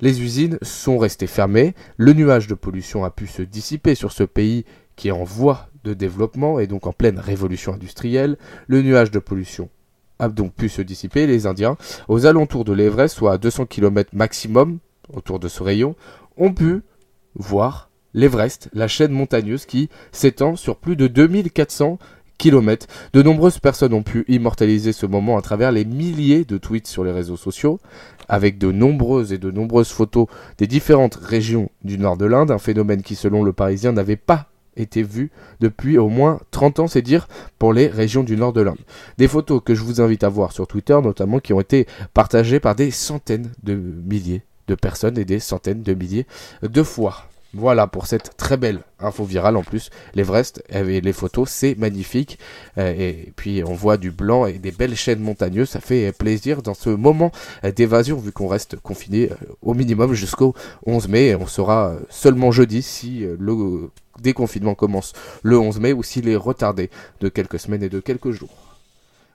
Les 0.00 0.22
usines 0.22 0.58
sont 0.62 0.98
restées 0.98 1.26
fermées, 1.26 1.74
le 1.96 2.12
nuage 2.12 2.46
de 2.46 2.54
pollution 2.54 3.04
a 3.04 3.10
pu 3.10 3.26
se 3.26 3.42
dissiper 3.42 3.96
sur 3.96 4.12
ce 4.12 4.22
pays 4.22 4.64
qui 4.98 5.08
est 5.08 5.12
en 5.12 5.24
voie 5.24 5.67
de 5.84 5.94
développement 5.94 6.58
et 6.58 6.66
donc 6.66 6.86
en 6.86 6.92
pleine 6.92 7.18
révolution 7.18 7.74
industrielle, 7.74 8.36
le 8.66 8.82
nuage 8.82 9.10
de 9.10 9.18
pollution 9.18 9.68
a 10.18 10.28
donc 10.28 10.52
pu 10.54 10.68
se 10.68 10.82
dissiper. 10.82 11.26
Les 11.26 11.46
Indiens, 11.46 11.76
aux 12.08 12.26
alentours 12.26 12.64
de 12.64 12.72
l'Everest, 12.72 13.16
soit 13.16 13.32
à 13.32 13.38
200 13.38 13.66
km 13.66 14.10
maximum 14.14 14.78
autour 15.12 15.38
de 15.38 15.48
ce 15.48 15.62
rayon, 15.62 15.94
ont 16.36 16.52
pu 16.52 16.82
voir 17.34 17.90
l'Everest, 18.14 18.68
la 18.72 18.88
chaîne 18.88 19.12
montagneuse 19.12 19.66
qui 19.66 19.88
s'étend 20.12 20.56
sur 20.56 20.76
plus 20.76 20.96
de 20.96 21.06
2400 21.06 21.98
km. 22.38 22.86
De 23.12 23.22
nombreuses 23.22 23.58
personnes 23.58 23.92
ont 23.92 24.02
pu 24.02 24.24
immortaliser 24.28 24.92
ce 24.92 25.06
moment 25.06 25.36
à 25.36 25.42
travers 25.42 25.72
les 25.72 25.84
milliers 25.84 26.44
de 26.44 26.56
tweets 26.56 26.86
sur 26.86 27.04
les 27.04 27.12
réseaux 27.12 27.36
sociaux, 27.36 27.80
avec 28.28 28.58
de 28.58 28.70
nombreuses 28.70 29.32
et 29.32 29.38
de 29.38 29.50
nombreuses 29.50 29.90
photos 29.90 30.26
des 30.56 30.66
différentes 30.66 31.16
régions 31.16 31.70
du 31.82 31.98
nord 31.98 32.16
de 32.16 32.26
l'Inde, 32.26 32.50
un 32.50 32.58
phénomène 32.58 33.02
qui 33.02 33.16
selon 33.16 33.42
le 33.42 33.52
Parisien 33.52 33.92
n'avait 33.92 34.16
pas 34.16 34.48
été 34.78 35.02
vu 35.02 35.30
depuis 35.60 35.98
au 35.98 36.08
moins 36.08 36.40
30 36.50 36.80
ans, 36.80 36.86
c'est 36.86 37.02
dire 37.02 37.28
pour 37.58 37.72
les 37.72 37.86
régions 37.86 38.22
du 38.22 38.36
nord 38.36 38.52
de 38.52 38.60
l'Inde. 38.60 38.78
Des 39.18 39.28
photos 39.28 39.60
que 39.64 39.74
je 39.74 39.82
vous 39.82 40.00
invite 40.00 40.24
à 40.24 40.28
voir 40.28 40.52
sur 40.52 40.66
Twitter 40.66 40.98
notamment 41.02 41.38
qui 41.38 41.52
ont 41.52 41.60
été 41.60 41.86
partagées 42.14 42.60
par 42.60 42.74
des 42.74 42.90
centaines 42.90 43.50
de 43.62 43.74
milliers 43.74 44.42
de 44.68 44.74
personnes 44.74 45.18
et 45.18 45.24
des 45.24 45.40
centaines 45.40 45.82
de 45.82 45.94
milliers 45.94 46.26
de 46.62 46.82
fois. 46.82 47.28
Voilà 47.54 47.86
pour 47.86 48.06
cette 48.06 48.36
très 48.36 48.58
belle 48.58 48.80
info 49.00 49.24
virale 49.24 49.56
en 49.56 49.62
plus. 49.62 49.88
L'Everest 50.14 50.62
et 50.68 51.00
les 51.00 51.12
photos, 51.14 51.48
c'est 51.48 51.76
magnifique. 51.78 52.38
Euh, 52.76 52.94
et 52.96 53.32
puis 53.36 53.62
on 53.64 53.72
voit 53.72 53.96
du 53.96 54.10
blanc 54.10 54.44
et 54.44 54.58
des 54.58 54.70
belles 54.70 54.94
chaînes 54.94 55.20
montagneuses. 55.20 55.70
Ça 55.70 55.80
fait 55.80 56.12
plaisir 56.12 56.60
dans 56.60 56.74
ce 56.74 56.90
moment 56.90 57.32
d'évasion 57.74 58.18
vu 58.18 58.32
qu'on 58.32 58.48
reste 58.48 58.76
confiné 58.76 59.30
euh, 59.30 59.34
au 59.62 59.72
minimum 59.72 60.12
jusqu'au 60.12 60.54
11 60.84 61.08
mai. 61.08 61.34
On 61.36 61.46
sera 61.46 61.94
seulement 62.10 62.50
jeudi 62.50 62.82
si 62.82 63.24
euh, 63.24 63.34
le 63.40 63.88
déconfinement 64.20 64.74
commence 64.74 65.12
le 65.42 65.58
11 65.58 65.80
mai 65.80 65.92
ou 65.92 66.02
s'il 66.02 66.28
est 66.28 66.36
retardé 66.36 66.90
de 67.20 67.28
quelques 67.28 67.58
semaines 67.58 67.82
et 67.82 67.88
de 67.88 68.00
quelques 68.00 68.30
jours. 68.30 68.68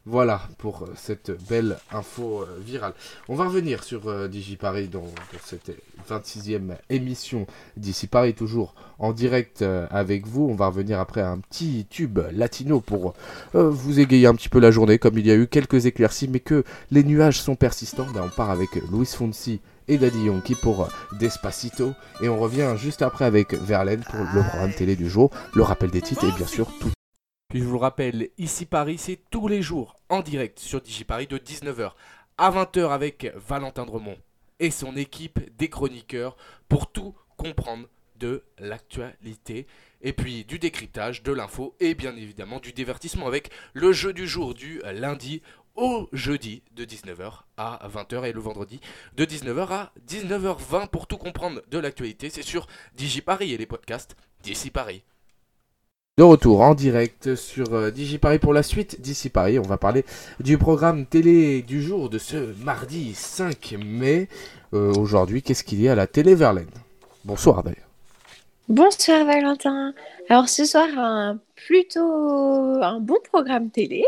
Voilà 0.06 0.42
pour 0.58 0.84
euh, 0.84 0.92
cette 0.98 1.32
belle 1.48 1.78
info 1.90 2.42
euh, 2.42 2.60
virale. 2.60 2.92
On 3.30 3.36
va 3.36 3.46
revenir 3.46 3.86
sur 3.86 4.10
euh, 4.10 4.28
DigiParis 4.28 4.90
dans, 4.90 5.06
cette 5.46 5.72
26e 6.10 6.76
émission 6.90 7.48
d'ici 7.78 8.08
Paris, 8.08 8.34
toujours 8.34 8.76
en 9.00 9.14
direct 9.14 9.64
avec 9.92 10.28
vous. 10.28 10.44
On 10.50 10.56
va 10.56 10.68
revenir 10.68 11.00
après 11.00 11.22
un 11.22 11.38
petit 11.38 11.86
tube 11.90 12.20
latino 12.34 12.82
pour 12.82 13.14
vous 13.54 14.00
égayer 14.00 14.28
un 14.28 14.36
petit 14.36 14.50
peu 14.50 14.60
la 14.60 14.72
journée, 14.72 15.00
comme 15.00 15.18
il 15.18 15.26
y 15.26 15.32
a 15.32 15.36
eu 15.36 15.48
quelques 15.48 15.86
éclaircies, 15.86 16.28
mais 16.28 16.40
que 16.40 16.64
les 16.92 17.04
nuages 17.04 17.42
sont 17.42 17.56
persistants. 17.56 18.08
Ben, 18.14 18.24
on 18.26 18.30
part 18.36 18.50
avec 18.50 18.70
Luis 18.92 19.06
Fonsi 19.06 19.62
et 19.88 19.98
Daddy 19.98 20.26
Yankee 20.26 20.56
pour 20.56 20.90
Despacito. 21.20 21.94
Et 22.22 22.30
on 22.30 22.40
revient 22.40 22.74
juste 22.78 23.02
après 23.02 23.26
avec 23.26 23.54
Verlaine 23.54 24.04
pour 24.04 24.20
le 24.20 24.42
programme 24.48 24.74
télé 24.74 24.96
du 24.96 25.10
jour, 25.10 25.30
le 25.54 25.64
rappel 25.64 25.92
des 25.92 26.02
titres 26.02 26.26
et 26.26 26.32
bien 26.32 26.48
sûr 26.48 26.68
tout. 26.80 26.92
Puis 27.50 27.60
je 27.60 27.66
vous 27.66 27.74
le 27.74 27.80
rappelle, 27.80 28.30
ici 28.38 28.66
Paris, 28.66 28.98
c'est 28.98 29.20
tous 29.30 29.48
les 29.48 29.62
jours 29.62 29.96
en 30.10 30.22
direct 30.22 30.58
sur 30.58 30.82
DigiParis 30.82 31.28
de 31.28 31.38
19h 31.38 31.92
à 32.38 32.52
20h 32.52 32.90
avec 32.90 33.32
Valentin 33.36 33.86
Dremont 33.86 34.18
et 34.60 34.72
son 34.72 34.96
équipe 34.96 35.40
des 35.58 35.70
chroniqueurs 35.70 36.36
pour 36.68 36.92
tout 36.92 37.14
comprendre 37.38 37.88
de 38.16 38.44
l'actualité 38.58 39.68
et 40.02 40.14
puis 40.14 40.46
du 40.46 40.60
décryptage, 40.60 41.24
de 41.24 41.32
l'info 41.32 41.76
et 41.80 41.94
bien 41.94 42.16
évidemment 42.16 42.60
du 42.60 42.74
divertissement 42.74 43.28
avec 43.28 43.52
le 43.74 43.92
jeu 43.92 44.14
du 44.14 44.28
jour 44.28 44.54
du 44.54 44.82
lundi 44.94 45.42
au 45.76 46.08
jeudi 46.14 46.62
de 46.76 46.86
19h 46.86 47.42
à 47.58 47.88
20h 47.88 48.26
et 48.26 48.34
le 48.34 48.40
vendredi 48.40 48.80
de 49.16 49.26
19h 49.26 49.72
à 49.72 49.92
19h20 50.08 50.88
pour 50.88 51.08
tout 51.08 51.18
comprendre 51.18 51.62
de 51.70 51.78
l'actualité. 51.78 52.30
C'est 52.30 52.44
sur 52.44 52.68
DigiParis 52.96 53.54
et 53.54 53.58
les 53.58 53.66
podcasts 53.66 54.16
d'ici 54.44 54.70
Paris. 54.70 55.04
De 56.18 56.24
retour 56.24 56.62
en 56.62 56.76
direct 56.76 57.34
sur 57.34 57.74
euh, 57.74 57.90
DigiParis 57.90 58.38
pour 58.38 58.54
la 58.54 58.62
suite 58.62 59.02
d'ici 59.02 59.30
Paris. 59.30 59.58
On 59.58 59.64
va 59.64 59.78
parler 59.78 60.06
du 60.40 60.60
programme 60.60 61.08
télé 61.08 61.64
du 61.64 61.82
jour 61.82 62.12
de 62.12 62.20
ce 62.20 62.54
mardi 62.64 63.16
5 63.16 63.78
mai. 63.84 64.28
Euh, 64.76 64.94
aujourd'hui, 64.94 65.42
qu'est-ce 65.42 65.64
qu'il 65.64 65.82
y 65.82 65.90
a 65.90 65.94
à 65.94 65.96
la 65.96 66.06
télé 66.06 66.36
Verlaine? 66.36 66.70
Bonsoir 67.26 67.64
d'ailleurs. 67.64 67.93
Bonsoir 68.70 69.26
Valentin. 69.26 69.94
Alors 70.30 70.48
ce 70.48 70.64
soir, 70.64 70.88
un 70.98 71.38
plutôt 71.56 72.02
un 72.02 73.00
bon 73.02 73.18
programme 73.32 73.70
télé. 73.70 74.06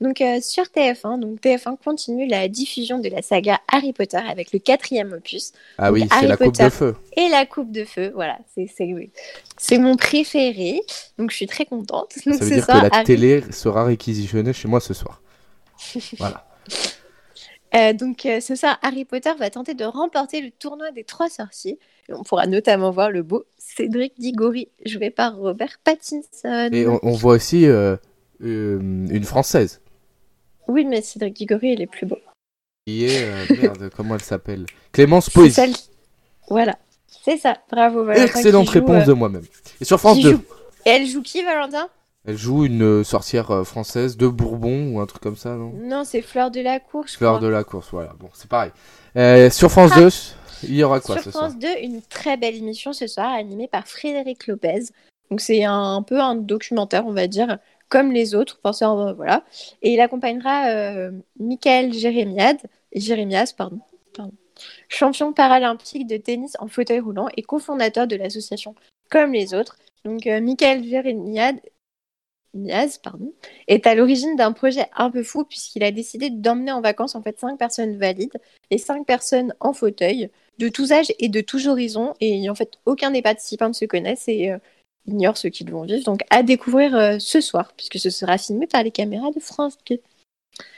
Donc 0.00 0.20
euh, 0.20 0.40
sur 0.40 0.64
TF1, 0.64 1.20
donc 1.20 1.40
TF1 1.40 1.76
continue 1.82 2.26
la 2.26 2.48
diffusion 2.48 2.98
de 2.98 3.08
la 3.08 3.22
saga 3.22 3.60
Harry 3.68 3.92
Potter 3.92 4.16
avec 4.16 4.52
le 4.52 4.58
quatrième 4.58 5.12
opus. 5.12 5.52
Ah 5.78 5.92
oui, 5.92 6.08
c'est 6.18 6.26
la 6.26 6.36
coupe 6.36 6.56
de 6.56 6.68
feu. 6.68 6.96
Et 7.16 7.28
la 7.28 7.46
coupe 7.46 7.70
de 7.70 7.84
feu, 7.84 8.10
voilà, 8.14 8.38
c'est 8.76 9.78
mon 9.78 9.96
préféré. 9.96 10.82
Donc 11.16 11.30
je 11.30 11.36
suis 11.36 11.46
très 11.46 11.64
contente. 11.64 12.12
Ça 12.12 12.30
veut 12.30 12.38
dire 12.38 12.66
que 12.66 12.92
la 12.92 13.04
télé 13.04 13.44
sera 13.52 13.84
réquisitionnée 13.84 14.52
chez 14.52 14.66
moi 14.66 14.80
ce 14.80 14.94
soir. 14.94 15.22
voilà. 16.18 16.44
Euh, 17.74 17.92
donc 17.94 18.26
euh, 18.26 18.40
ce 18.40 18.54
soir, 18.54 18.78
Harry 18.82 19.04
Potter 19.04 19.32
va 19.38 19.48
tenter 19.48 19.74
de 19.74 19.84
remporter 19.84 20.40
le 20.40 20.50
tournoi 20.50 20.90
des 20.92 21.04
trois 21.04 21.30
sorciers. 21.30 21.78
On 22.10 22.22
pourra 22.22 22.46
notamment 22.46 22.90
voir 22.90 23.10
le 23.10 23.22
beau 23.22 23.44
Cédric 23.56 24.18
Diggory, 24.18 24.68
joué 24.84 25.10
par 25.10 25.36
Robert 25.36 25.78
Pattinson. 25.82 26.68
Et 26.72 26.86
on, 26.86 27.12
voit 27.12 27.34
aussi 27.34 27.66
euh, 27.66 27.96
une 28.40 29.24
Française. 29.24 29.80
Oui, 30.68 30.84
mais 30.84 31.00
Cédric 31.00 31.34
Diggory, 31.34 31.72
il 31.72 31.82
est 31.82 31.86
plus 31.86 32.06
beau. 32.06 32.18
Qui 32.86 33.06
est, 33.06 33.50
merde, 33.62 33.90
comment 33.96 34.16
elle 34.16 34.22
s'appelle? 34.22 34.66
Clémence 34.92 35.30
Poésie. 35.30 35.88
Voilà, 36.48 36.78
c'est 37.24 37.38
ça, 37.38 37.56
bravo. 37.70 38.10
Excellente 38.10 38.68
réponse 38.68 39.06
de 39.06 39.14
moi-même. 39.14 39.44
Et 39.80 39.84
sur 39.84 39.98
France 39.98 40.20
2. 40.20 40.38
Et 40.84 40.90
elle 40.90 41.06
joue 41.06 41.22
qui, 41.22 41.42
Valentin? 41.42 41.88
Elle 42.24 42.36
joue 42.36 42.64
une 42.64 42.82
euh, 42.82 43.04
sorcière 43.04 43.50
euh, 43.50 43.64
française 43.64 44.16
de 44.16 44.28
Bourbon 44.28 44.92
ou 44.92 45.00
un 45.00 45.06
truc 45.06 45.22
comme 45.22 45.36
ça, 45.36 45.56
non? 45.56 45.72
Non, 45.82 46.04
c'est 46.04 46.22
Fleur 46.22 46.50
de 46.50 46.60
la 46.60 46.78
Course. 46.78 47.16
Fleur 47.16 47.40
de 47.40 47.48
la 47.48 47.64
Course, 47.64 47.88
voilà. 47.90 48.14
Bon, 48.18 48.28
c'est 48.32 48.48
pareil. 48.48 48.70
Euh, 49.16 49.50
sur 49.50 49.70
France 49.70 49.92
2, 49.96 50.06
ah. 50.06 50.50
il 50.62 50.74
y 50.74 50.84
aura 50.84 51.00
quoi 51.00 51.20
Sur 51.20 51.32
France 51.32 51.58
2, 51.58 51.66
une 51.82 52.00
très 52.02 52.36
belle 52.36 52.54
émission 52.54 52.92
ce 52.92 53.08
soir, 53.08 53.32
animée 53.32 53.66
par 53.66 53.88
Frédéric 53.88 54.46
Lopez. 54.46 54.84
Donc 55.30 55.40
c'est 55.40 55.64
un, 55.64 56.02
peu 56.02 56.20
un 56.20 56.36
documentaire, 56.36 57.06
on 57.06 57.12
va 57.12 57.26
dire, 57.26 57.58
comme 57.88 58.12
les 58.12 58.36
autres. 58.36 58.60
voilà. 58.62 59.44
Et 59.80 59.92
il 59.92 60.00
accompagnera 60.00 60.68
euh, 60.68 61.10
Michael 61.40 61.92
Jérémiade, 61.92 62.58
Jérémias, 62.94 63.52
pardon, 63.56 63.80
champion 64.88 65.32
paralympique 65.32 66.06
de 66.06 66.18
tennis 66.18 66.56
en 66.60 66.68
fauteuil 66.68 67.00
roulant 67.00 67.26
et 67.36 67.42
cofondateur 67.42 68.06
de 68.06 68.14
l'association 68.14 68.76
Comme 69.10 69.32
les 69.32 69.54
autres. 69.54 69.76
Donc 70.04 70.26
Michael 70.26 70.84
Jérémiade 70.84 71.56
Niaz, 72.54 72.98
pardon, 72.98 73.32
est 73.66 73.86
à 73.86 73.94
l'origine 73.94 74.36
d'un 74.36 74.52
projet 74.52 74.86
un 74.94 75.10
peu 75.10 75.22
fou 75.22 75.44
puisqu'il 75.44 75.82
a 75.82 75.90
décidé 75.90 76.28
d'emmener 76.28 76.72
en 76.72 76.82
vacances 76.82 77.14
en 77.14 77.22
fait 77.22 77.38
cinq 77.38 77.58
personnes 77.58 77.96
valides 77.96 78.38
et 78.70 78.78
cinq 78.78 79.06
personnes 79.06 79.54
en 79.60 79.72
fauteuil 79.72 80.30
de 80.58 80.68
tous 80.68 80.92
âges 80.92 81.12
et 81.18 81.28
de 81.28 81.40
tous 81.40 81.66
horizons 81.66 82.12
et 82.20 82.50
en 82.50 82.54
fait 82.54 82.78
aucun 82.84 83.10
des 83.10 83.22
participants 83.22 83.68
ne 83.68 83.72
se 83.72 83.86
connaissent 83.86 84.28
et 84.28 84.50
euh, 84.50 84.58
ignore 85.06 85.38
ce 85.38 85.48
qu'ils 85.48 85.70
vont 85.70 85.82
vivre 85.82 86.04
donc 86.04 86.20
à 86.28 86.42
découvrir 86.42 86.94
euh, 86.94 87.16
ce 87.18 87.40
soir 87.40 87.72
puisque 87.74 87.98
ce 87.98 88.10
sera 88.10 88.36
filmé 88.36 88.66
par 88.66 88.82
les 88.82 88.90
caméras 88.90 89.30
de 89.30 89.40
France 89.40 89.78
2. 89.88 89.98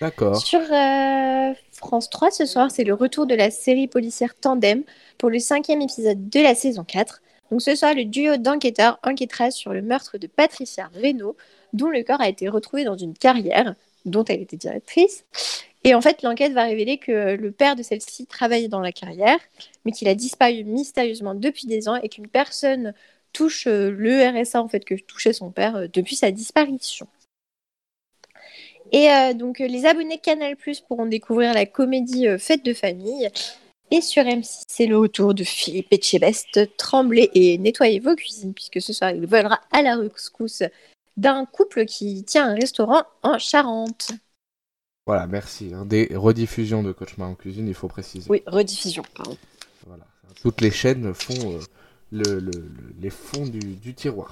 D'accord. 0.01 0.37
Sur 0.37 0.61
euh, 0.61 1.53
France 1.73 2.09
3 2.09 2.31
ce 2.31 2.47
soir 2.47 2.71
c'est 2.71 2.85
le 2.85 2.95
retour 2.95 3.27
de 3.27 3.35
la 3.35 3.51
série 3.51 3.89
policière 3.89 4.37
Tandem 4.37 4.85
pour 5.19 5.29
le 5.29 5.41
cinquième 5.41 5.83
épisode 5.83 6.29
de 6.29 6.41
la 6.41 6.55
saison 6.55 6.85
4. 6.85 7.21
Donc 7.51 7.63
ce 7.63 7.75
soir, 7.75 7.95
le 7.95 8.05
duo 8.05 8.37
d'enquêteurs 8.37 8.99
enquêtera 9.05 9.51
sur 9.51 9.73
le 9.73 9.83
meurtre 9.83 10.19
de 10.19 10.27
Patricia 10.27 10.91
Reynaud, 10.95 11.37
dont 11.75 11.91
le 11.91 12.03
corps 12.03 12.21
a 12.21 12.29
été 12.29 12.49
retrouvé 12.49 12.85
dans 12.85 12.97
une 12.97 13.15
carrière 13.15 13.75
dont 14.07 14.25
elle 14.25 14.41
était 14.41 14.57
directrice. 14.57 15.25
Et 15.85 15.95
en 15.95 16.01
fait, 16.01 16.23
l'enquête 16.23 16.53
va 16.53 16.65
révéler 16.65 16.97
que 16.97 17.35
le 17.35 17.51
père 17.51 17.77
de 17.77 17.83
celle-ci 17.83 18.27
travaillait 18.27 18.69
dans 18.69 18.81
la 18.81 18.93
carrière, 18.93 19.39
mais 19.85 19.93
qu'il 19.93 20.09
a 20.09 20.15
disparu 20.15 20.65
mystérieusement 20.65 21.35
depuis 21.35 21.67
des 21.67 21.89
ans 21.89 21.97
et 21.97 22.09
qu'une 22.09 22.29
personne 22.29 22.95
touche 23.35 23.67
euh, 23.67 23.91
le 23.91 24.27
RSA 24.27 24.63
en 24.63 24.69
fait 24.69 24.85
que 24.85 24.95
touchait 24.95 25.35
son 25.35 25.51
père 25.51 25.77
euh, 25.77 25.87
depuis 25.93 26.17
sa 26.17 26.31
disparition. 26.31 27.07
Et 28.93 29.11
euh, 29.11 29.35
donc 29.35 29.59
les 29.59 29.85
abonnés 29.85 30.19
Canal+ 30.19 30.57
pourront 30.89 31.07
découvrir 31.07 31.53
la 31.53 31.67
comédie 31.67 32.27
Fête 32.39 32.65
de 32.65 32.73
famille. 32.73 33.29
Et 33.91 34.01
sur 34.01 34.23
M6, 34.23 34.63
c'est 34.67 34.87
le 34.87 34.97
retour 34.97 35.35
de 35.35 35.45
Philippe 35.45 35.93
Etchebest, 35.93 36.77
tremblez 36.77 37.31
et 37.35 37.59
nettoyez 37.59 38.01
vos 38.01 38.15
cuisines 38.15 38.55
puisque 38.55 38.81
ce 38.81 38.93
soir 38.93 39.11
il 39.11 39.27
volera 39.27 39.61
à 39.73 39.83
la 39.83 39.97
rescousse 39.97 40.63
d'un 41.17 41.47
couple 41.47 41.85
qui 41.85 42.25
tient 42.25 42.51
un 42.51 42.55
restaurant 42.55 43.05
en 43.23 43.39
Charente. 43.39 44.11
Voilà, 45.07 45.27
merci. 45.27 45.73
Hein. 45.75 45.85
Des 45.85 46.09
rediffusions 46.15 46.83
de 46.83 46.93
Cauchemar 46.93 47.29
en 47.29 47.35
cuisine, 47.35 47.69
il 47.69 47.75
faut 47.75 47.89
préciser. 47.89 48.27
Oui, 48.31 48.43
rediffusion, 48.47 49.03
pardon. 49.15 49.37
Voilà. 49.87 50.05
Toutes 50.43 50.61
les 50.61 50.71
chaînes 50.71 51.13
font 51.15 51.59
euh, 52.15 52.41
les 53.01 53.11
fonds 53.11 53.47
du, 53.47 53.95
tiroir. 53.95 54.31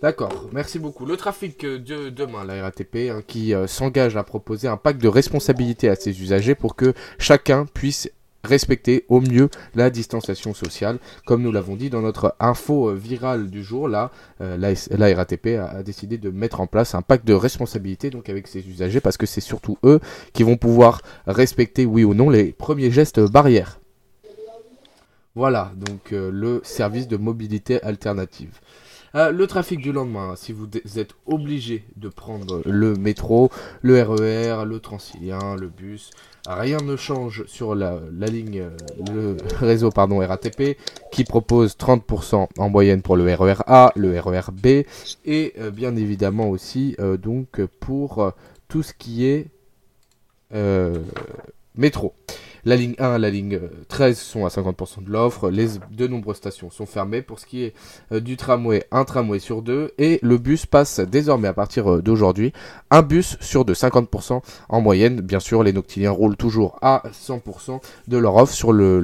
D'accord, 0.00 0.48
merci 0.52 0.78
beaucoup. 0.78 1.06
Le 1.06 1.16
trafic 1.16 1.64
de 1.64 2.10
demain, 2.10 2.44
la 2.44 2.62
RATP, 2.62 3.10
hein, 3.10 3.22
qui 3.26 3.54
euh, 3.54 3.66
s'engage 3.66 4.16
à 4.16 4.22
proposer 4.22 4.68
un 4.68 4.76
pacte 4.76 5.00
de 5.00 5.08
responsabilité 5.08 5.88
à 5.88 5.96
ses 5.96 6.22
usagers 6.22 6.54
pour 6.54 6.76
que 6.76 6.94
chacun 7.18 7.66
puisse 7.66 8.10
respecter 8.44 9.04
au 9.08 9.20
mieux 9.20 9.48
la 9.74 9.90
distanciation 9.90 10.54
sociale. 10.54 10.98
Comme 11.26 11.42
nous 11.42 11.52
l'avons 11.52 11.76
dit 11.76 11.90
dans 11.90 12.02
notre 12.02 12.34
info 12.40 12.90
euh, 12.90 12.94
virale 12.94 13.50
du 13.50 13.62
jour, 13.62 13.88
là, 13.88 14.10
euh, 14.40 14.56
la, 14.56 15.14
RATP 15.14 15.58
a, 15.58 15.82
décidé 15.82 16.18
de 16.18 16.30
mettre 16.30 16.60
en 16.60 16.66
place 16.66 16.94
un 16.94 17.02
pacte 17.02 17.26
de 17.26 17.34
responsabilité 17.34 18.10
avec 18.28 18.46
ses 18.46 18.66
usagers 18.68 19.00
parce 19.00 19.16
que 19.16 19.26
c'est 19.26 19.40
surtout 19.40 19.78
eux 19.84 20.00
qui 20.32 20.42
vont 20.42 20.56
pouvoir 20.56 21.02
respecter, 21.26 21.86
oui 21.86 22.04
ou 22.04 22.14
non, 22.14 22.30
les 22.30 22.52
premiers 22.52 22.90
gestes 22.90 23.20
barrières. 23.20 23.78
Voilà, 25.34 25.72
donc 25.76 26.12
euh, 26.12 26.30
le 26.30 26.60
service 26.62 27.08
de 27.08 27.16
mobilité 27.16 27.82
alternative. 27.82 28.60
Le 29.14 29.44
trafic 29.46 29.80
du 29.80 29.92
lendemain, 29.92 30.34
si 30.36 30.52
vous 30.52 30.68
êtes 30.96 31.14
obligé 31.26 31.84
de 31.96 32.08
prendre 32.08 32.62
le 32.64 32.94
métro, 32.94 33.50
le 33.82 34.02
RER, 34.02 34.62
e 34.62 34.64
le 34.64 34.80
Transilien, 34.80 35.56
le 35.56 35.68
bus, 35.68 36.10
Rien 36.48 36.78
ne 36.78 36.96
change 36.96 37.44
sur 37.46 37.76
la, 37.76 38.00
ligne, 38.26 38.62
euh, 38.62 38.76
le 39.14 39.36
réseau 39.60 39.90
pardon, 39.90 40.18
RATP 40.18 40.76
qui 41.12 41.22
propose 41.22 41.76
30% 41.76 42.48
en 42.58 42.68
moyenne 42.68 43.00
pour 43.00 43.16
le 43.16 43.32
RER 43.32 43.52
e 43.52 43.62
A, 43.68 43.92
le 43.94 44.18
RER 44.18 44.40
e 44.48 44.50
B 44.50 44.66
et 45.24 45.52
euh, 45.58 45.70
bien 45.70 45.94
évidemment 45.94 46.50
aussi 46.50 46.96
euh, 46.98 47.16
donc 47.16 47.64
pour 47.78 48.32
tout 48.66 48.82
ce 48.82 48.92
qui 48.92 49.24
est 49.26 49.50
métro. 51.76 52.12
La 52.64 52.76
ligne 52.76 52.94
1 53.00 53.16
et 53.16 53.18
la 53.18 53.28
ligne 53.28 53.58
13 53.88 54.16
sont 54.16 54.46
à 54.46 54.48
50% 54.48 55.02
de 55.02 55.10
l'offre. 55.10 55.50
Les 55.50 55.66
de 55.90 56.06
nombreuses 56.06 56.36
stations 56.36 56.70
sont 56.70 56.86
fermées. 56.86 57.20
Pour 57.20 57.40
ce 57.40 57.46
qui 57.46 57.64
est 57.64 57.74
euh, 58.12 58.20
du 58.20 58.36
tramway, 58.36 58.84
un 58.92 59.04
tramway 59.04 59.40
sur 59.40 59.62
deux. 59.62 59.90
Et 59.98 60.20
le 60.22 60.38
bus 60.38 60.64
passe 60.64 61.00
désormais 61.00 61.48
à 61.48 61.54
partir 61.54 61.92
euh, 61.92 62.02
d'aujourd'hui. 62.02 62.52
Un 62.92 63.02
bus 63.02 63.36
sur 63.40 63.64
deux, 63.64 63.72
50% 63.72 64.42
en 64.68 64.80
moyenne. 64.80 65.20
Bien 65.22 65.40
sûr, 65.40 65.64
les 65.64 65.72
noctiliens 65.72 66.12
roulent 66.12 66.36
toujours 66.36 66.78
à 66.82 67.02
100% 67.12 67.80
de 68.06 68.16
leur 68.16 68.36
offre 68.36 68.54
sur 68.54 68.72
le, 68.72 69.02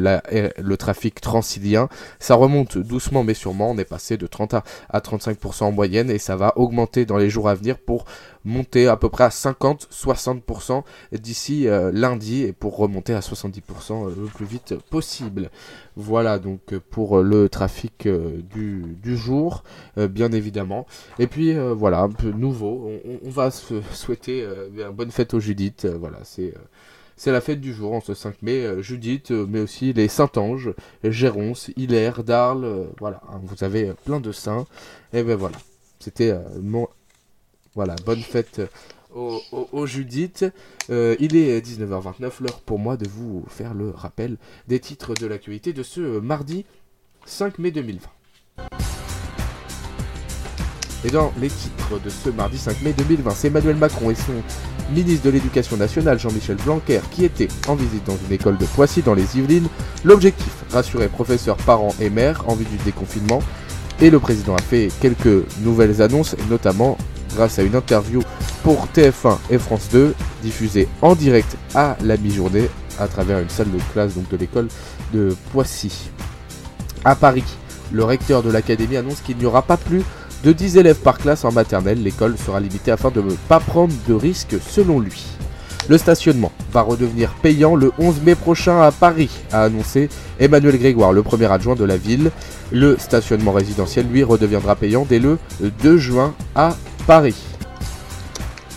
trafic 0.79 1.21
transilien. 1.21 1.88
Ça 2.21 2.37
remonte 2.37 2.79
doucement 2.79 3.25
mais 3.25 3.35
sûrement. 3.35 3.73
On 3.73 3.79
est 3.79 3.85
passé 3.85 4.16
de 4.16 4.29
30 4.29 4.55
à 4.55 5.01
35% 5.01 5.64
en 5.64 5.73
moyenne 5.73 6.11
et 6.11 6.18
ça 6.18 6.37
va 6.37 6.53
augmenter 6.55 7.07
dans 7.07 7.18
les 7.18 7.29
jours 7.29 7.49
à 7.49 7.57
venir 7.57 7.79
pour 7.79 8.05
monter 8.44 8.87
à 8.87 8.97
peu 8.97 9.09
près 9.09 9.25
à 9.25 9.29
50-60% 9.29 10.83
d'ici 11.12 11.66
euh, 11.66 11.90
lundi 11.92 12.44
et 12.44 12.53
pour 12.53 12.77
remonter 12.77 13.14
à 13.14 13.21
70% 13.21 13.47
euh, 13.48 14.14
le 14.16 14.26
plus 14.26 14.46
vite 14.46 14.74
possible. 14.90 15.50
Voilà 15.96 16.38
donc 16.38 16.76
pour 16.90 17.18
le 17.20 17.48
trafic 17.48 18.06
euh, 18.06 18.40
du, 18.54 18.96
du, 19.02 19.16
jour, 19.16 19.64
bien 19.96 20.32
évidemment. 20.32 20.87
Et 21.18 21.26
puis 21.26 21.54
voilà, 21.76 22.00
un 22.00 22.11
peu 22.11 22.30
nouveau, 22.30 22.90
on, 23.24 23.30
va 23.30 23.50
se 23.50 23.80
souhaiter 23.92 24.46
une 24.76 24.90
bonne 24.90 25.11
fête 25.11 25.34
aux 25.34 25.40
Judith. 25.40 25.87
voilà, 25.87 26.18
c'est 26.24 26.54
c'est 27.16 27.32
la 27.32 27.40
fête 27.40 27.61
du 27.61 27.74
jour 27.74 27.94
en 27.94 28.00
ce 28.00 28.14
5 28.14 28.42
mai. 28.42 28.80
Judith, 28.80 29.32
mais 29.32 29.61
aussi 29.61 29.92
les 29.92 30.06
Saint-Ange, 30.06 30.72
Géronce, 31.02 31.70
Hilaire, 31.76 32.22
Darles. 32.22 32.87
voilà, 33.00 33.20
hein, 33.28 33.40
vous 33.42 33.64
avez 33.64 33.92
plein 34.04 34.20
de 34.20 34.30
saints. 34.30 34.66
Et 35.12 35.24
ben 35.24 35.37
voilà, 35.37 35.56
c'était 35.98 36.32
mon 36.62 36.87
voilà, 37.74 37.96
bonne 38.04 38.20
fête 38.20 38.61
au, 39.14 39.87
Judith. 39.87 40.44
Euh, 40.90 41.16
il 41.21 41.37
est 41.37 41.61
19h29, 41.61 42.31
l'heure 42.40 42.61
pour 42.64 42.79
moi 42.79 42.97
de 42.97 43.09
vous 43.09 43.44
faire 43.49 43.75
le 43.75 43.90
rappel 43.90 44.37
des 44.66 44.81
titres 44.81 45.14
de 45.14 45.27
l'actualité 45.27 45.73
de 45.73 45.83
ce 45.83 46.01
mardi 46.21 46.64
5 47.27 47.59
mai 47.59 47.71
2020. 47.71 48.09
Et 51.05 51.11
dans 51.11 51.33
les 51.38 51.49
titres 51.49 52.01
de 52.01 52.11
ce 52.11 52.29
mardi 52.29 52.59
5 52.59 52.83
mai 52.83 52.92
2020, 52.92 53.31
c'est 53.31 53.49
Emmanuel 53.49 53.77
Macron 53.77 54.11
et 54.11 54.16
son 54.16 54.33
ministre 54.92 55.25
de 55.27 55.31
l'Éducation 55.31 55.77
nationale 55.77 56.18
Jean-Michel 56.18 56.57
Blanquer 56.57 57.01
qui 57.12 57.25
étaient 57.25 57.49
en 57.68 57.77
visite 57.77 58.05
dans 58.05 58.16
une 58.16 58.33
école 58.33 58.59
de 58.59 58.64
Poissy 58.64 59.03
dans 59.03 59.14
les 59.14 59.38
Yvelines. 59.38 59.68
L'objectif, 60.05 60.64
rassurer 60.71 61.09
professeurs, 61.09 61.57
parents 61.59 61.94
et 62.01 62.11
mères 62.11 62.49
en 62.49 62.55
vue 62.55 62.64
du 62.64 62.77
déconfinement. 62.79 63.40
Et 64.01 64.11
le 64.11 64.18
président 64.18 64.55
a 64.55 64.62
fait 64.62 64.90
quelques 65.01 65.44
nouvelles 65.62 66.03
annonces, 66.03 66.37
notamment 66.49 66.99
grâce 67.35 67.59
à 67.59 67.62
une 67.62 67.77
interview 67.77 68.23
pour 68.62 68.88
TF1 68.95 69.38
et 69.51 69.59
France 69.59 69.88
2, 69.93 70.14
diffusée 70.43 70.88
en 71.03 71.14
direct 71.14 71.57
à 71.75 71.97
la 72.03 72.17
mi-journée 72.17 72.69
à 72.99 73.07
travers 73.07 73.38
une 73.38 73.49
salle 73.49 73.71
de 73.71 73.79
classe 73.93 74.14
donc 74.14 74.29
de 74.31 74.37
l'école 74.37 74.69
de 75.12 75.35
Poissy. 75.53 76.11
À 77.05 77.14
Paris, 77.14 77.45
Le 77.91 78.05
recteur 78.05 78.43
de 78.43 78.51
l'académie 78.51 78.97
annonce 78.97 79.21
qu'il 79.21 79.38
n'y 79.38 79.47
aura 79.47 79.62
pas 79.62 79.77
plus 79.77 80.03
de 80.45 80.53
10 80.53 80.77
élèves 80.77 81.01
par 81.01 81.19
classe 81.19 81.45
en 81.45 81.53
maternelle. 81.53 82.03
L'école 82.03 82.37
sera 82.37 82.61
limitée 82.61 82.91
afin 82.91 83.11
de 83.11 83.23
ne 83.23 83.31
pas 83.49 83.61
prendre 83.61 83.95
de 84.07 84.14
risques 84.14 84.57
selon 84.61 85.01
lui. 85.01 85.25
Le 85.88 85.97
stationnement 85.97 86.53
va 86.71 86.83
redevenir 86.83 87.33
payant 87.41 87.75
le 87.75 87.93
11 87.99 88.21
mai 88.23 88.35
prochain 88.35 88.83
à 88.83 88.93
Paris, 88.93 89.31
a 89.53 89.62
annoncé 89.62 90.11
Emmanuel 90.38 90.79
Grégoire, 90.79 91.14
le 91.14 91.23
premier 91.23 91.51
adjoint 91.51 91.77
de 91.77 91.85
la 91.85 91.97
ville. 91.97 92.31
Le 92.71 92.99
stationnement 92.99 93.53
résidentiel, 93.53 94.07
lui, 94.07 94.23
redeviendra 94.23 94.77
payant 94.77 95.07
dès 95.09 95.19
le 95.19 95.38
2 95.83 95.97
juin 95.97 96.35
à 96.55 96.77
Paris. 97.09 97.42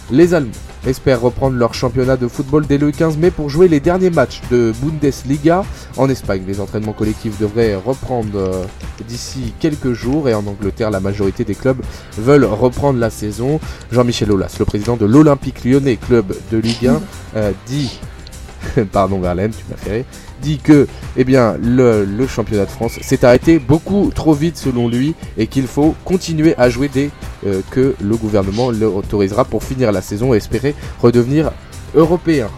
Les 0.09 0.33
Allemands 0.33 0.51
espèrent 0.87 1.19
reprendre 1.19 1.57
leur 1.57 1.73
championnat 1.73 2.15
de 2.15 2.29
football 2.29 2.65
dès 2.65 2.77
le 2.77 2.89
15 2.89 3.17
mai 3.17 3.29
pour 3.29 3.49
jouer 3.49 3.67
les 3.67 3.81
derniers 3.81 4.09
matchs 4.09 4.39
de 4.49 4.71
Bundesliga 4.81 5.65
en 5.97 6.07
Espagne. 6.07 6.43
Les 6.47 6.61
entraînements 6.61 6.93
collectifs 6.93 7.37
devraient 7.41 7.75
reprendre 7.75 8.29
euh, 8.35 8.63
d'ici 9.05 9.53
quelques 9.59 9.91
jours 9.91 10.29
et 10.29 10.33
en 10.33 10.47
Angleterre, 10.47 10.91
la 10.91 11.01
majorité 11.01 11.43
des 11.43 11.55
clubs 11.55 11.81
veulent 12.17 12.45
reprendre 12.45 12.99
la 12.99 13.09
saison. 13.09 13.59
Jean-Michel 13.91 14.31
Aulas, 14.31 14.55
le 14.59 14.63
président 14.63 14.95
de 14.95 15.05
l'Olympique 15.05 15.65
lyonnais, 15.65 15.97
club 15.97 16.33
de 16.53 16.57
Ligue 16.57 16.87
1, 16.87 17.01
euh, 17.35 17.51
dit 17.65 17.99
pardon 18.93 19.19
Verlaine, 19.19 19.51
tu 19.51 19.65
m'as 19.69 19.75
fait 19.75 20.05
dit 20.41 20.57
que 20.57 20.87
eh 21.15 21.23
bien, 21.23 21.55
le, 21.61 22.05
championnat 22.27 22.65
de 22.65 22.69
France 22.71 22.99
s'est 23.01 23.23
arrêté 23.25 23.59
beaucoup 23.59 24.11
trop 24.13 24.33
vite 24.33 24.57
selon 24.57 24.87
lui 24.87 25.15
et 25.37 25.47
qu'il 25.47 25.67
faut 25.67 25.95
continuer 26.05 26.55
à 26.57 26.69
jouer 26.69 26.89
dès 26.93 27.09
euh, 27.45 27.61
que 27.71 27.95
le 28.01 28.15
gouvernement 28.15 28.71
l'autorisera 28.71 29.45
pour 29.45 29.63
finir 29.63 29.91
la 29.91 30.01
saison 30.01 30.33
et 30.33 30.37
espérer 30.37 30.75
redevenir 31.01 31.51
européen. 31.95 32.49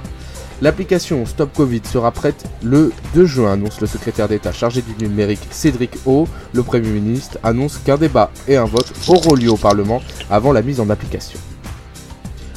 L'application 0.62 1.26
Stop 1.26 1.52
Covid 1.54 1.82
sera 1.84 2.12
prête 2.12 2.46
le 2.64 2.94
2 3.16 3.26
juin, 3.26 3.54
annonce 3.54 3.82
le 3.82 3.88
secrétaire 3.88 4.30
d'État 4.30 4.54
chargé 4.54 4.82
du 4.82 5.06
numérique 5.06 5.46
Cédric 5.52 5.92
O. 6.06 6.26
Le 6.54 6.64
Premier 6.64 6.90
ministre 6.90 7.38
annonce 7.44 7.80
qu'un 7.80 7.98
débat 7.98 8.32
et 8.48 8.56
un 8.56 8.66
vote 8.66 8.94
auront 9.10 9.36
lieu 9.36 9.52
au 9.52 9.58
Parlement 9.58 10.02
avant 10.30 10.54
la 10.54 10.62
mise 10.62 10.80
en 10.80 10.90
application. 10.90 11.40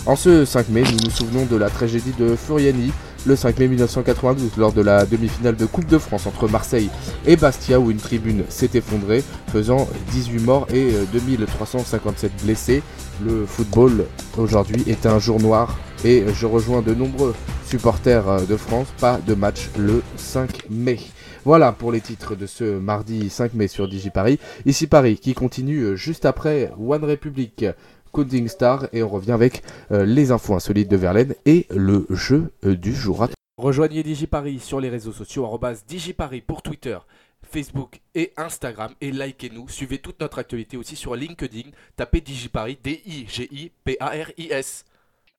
En 0.07 0.15
ce 0.15 0.45
5 0.45 0.69
mai, 0.69 0.83
nous 0.83 0.99
nous 1.05 1.11
souvenons 1.11 1.47
de 1.47 1.57
la 1.57 1.69
tragédie 1.69 2.15
de 2.17 2.37
Furiani, 2.37 2.93
le 3.27 3.35
5 3.35 3.59
mai 3.59 3.69
1992 3.69 4.57
lors 4.57 4.73
de 4.73 4.81
la 4.83 5.05
demi-finale 5.05 5.57
de 5.57 5.67
Coupe 5.67 5.87
de 5.87 5.99
France 5.99 6.27
entre 6.27 6.49
Marseille 6.49 6.91
et 7.27 7.37
Bastia 7.37 7.81
où 7.81 7.91
une 7.91 7.97
tribune 7.97 8.45
s'est 8.49 8.71
effondrée 8.75 9.25
faisant 9.49 9.89
18 10.13 10.45
morts 10.45 10.67
et 10.73 10.93
2357 11.13 12.31
euh, 12.31 12.45
blessés. 12.45 12.83
Le 13.25 13.47
football 13.47 14.07
aujourd'hui 14.37 14.85
est 14.87 15.07
un 15.07 15.19
jour 15.19 15.41
noir 15.41 15.77
et 16.05 16.25
je 16.35 16.47
rejoins 16.47 16.83
de 16.83 16.95
nombreux 16.95 17.35
supporters 17.67 18.29
euh, 18.29 18.41
de 18.45 18.57
France, 18.57 18.89
pas 19.01 19.19
de 19.27 19.35
match 19.35 19.71
le 19.77 20.03
5 20.17 20.71
mai. 20.71 21.01
Voilà 21.45 21.73
pour 21.73 21.93
les 21.93 22.01
titres 22.01 22.35
de 22.35 22.47
ce 22.47 22.79
mardi 22.79 23.31
5 23.31 23.55
mai 23.55 23.69
sur 23.69 23.89
DigiParis. 23.89 24.39
Ici 24.67 24.87
Paris 24.87 25.17
qui 25.17 25.35
continue 25.35 25.83
euh, 25.83 25.97
juste 25.97 26.27
après 26.27 26.73
One 26.79 27.05
Republic. 27.05 27.65
Coding 28.13 28.49
Star 28.49 28.89
et 28.93 29.03
on 29.03 29.09
revient 29.09 29.33
avec 29.33 29.63
euh, 29.91 30.05
les 30.05 30.31
infos 30.31 30.55
insolites 30.55 30.89
de 30.89 30.97
Verlaine 30.97 31.35
et 31.45 31.67
le 31.71 32.07
jeu 32.11 32.53
euh, 32.65 32.77
du 32.77 32.95
jour. 32.95 33.27
Rejoignez 33.59 34.03
DigiParis 34.03 34.61
sur 34.61 34.81
les 34.81 34.89
réseaux 34.91 35.13
sociaux 35.13 35.49
DigiParis 35.87 36.43
pour 36.43 36.63
Twitter, 36.63 36.99
Facebook 37.43 38.01
et 38.15 38.33
Instagram 38.37 38.93
et 39.01 39.11
likez-nous. 39.11 39.69
Suivez 39.69 39.99
toute 39.99 40.21
notre 40.21 40.39
actualité 40.39 40.77
aussi 40.77 40.97
sur 40.97 41.17
LinkedIn. 41.17 41.71
Tapez 41.97 42.21
DigiParis, 42.21 42.79
D-I-G-I-P-A-R-I-S 42.83 43.65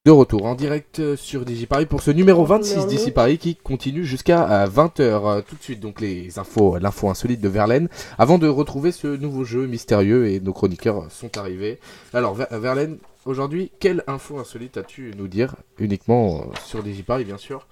de 0.08 0.12
retour 0.12 0.46
en 0.46 0.56
direct 0.56 1.00
euh, 1.00 1.18
sur 1.18 1.44
DigiParis 1.44 1.86
pour 1.86 2.02
ce 2.02 2.12
numéro 2.12 2.46
26 2.46 2.88
d'ici 2.88 3.12
Paris 3.12 3.38
qui 3.38 3.58
continue 3.58 4.06
jusqu'à 4.06 4.66
20h 4.66 5.02
euh, 5.02 5.42
tout 5.42 5.58
de 5.58 5.62
suite 5.62 5.82
donc 5.82 6.00
les 6.00 6.40
infos 6.40 6.78
l'info 6.78 7.10
insolite 7.10 7.42
de 7.42 7.50
Verlaine. 7.50 7.90
Avant 8.18 8.38
de 8.38 8.48
retrouver 8.48 8.94
ce 8.94 9.08
nouveau 9.08 9.44
jeu 9.44 9.68
mystérieux 9.68 10.30
et 10.30 10.40
nos 10.40 10.54
chroniqueurs 10.54 11.12
sont 11.12 11.38
arrivés. 11.38 11.82
Alors 12.14 12.36
Verlaine, 12.36 13.00
aujourd'hui, 13.26 13.70
quelle 13.82 14.06
info 14.08 14.40
insolite 14.40 14.78
as-tu 14.78 15.12
nous 15.18 15.28
dire 15.28 15.58
uniquement 15.78 16.38
euh, 16.38 16.44
sur 16.64 16.84
DigiParis 16.84 17.26
bien 17.26 17.38
sûr? 17.38 17.68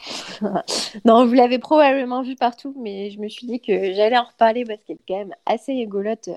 Non, 1.04 1.26
vous 1.26 1.34
l'avez 1.34 1.60
probablement 1.60 2.22
vu 2.22 2.34
partout, 2.34 2.74
mais 2.76 3.10
je 3.10 3.20
me 3.20 3.28
suis 3.28 3.46
dit 3.46 3.60
que 3.60 3.92
j'allais 3.92 4.18
en 4.18 4.24
reparler 4.24 4.64
parce 4.64 4.82
qu'elle 4.84 4.96
est 4.96 5.06
quand 5.06 5.18
même 5.18 5.34
assez 5.46 5.74
rigolote 5.74 6.30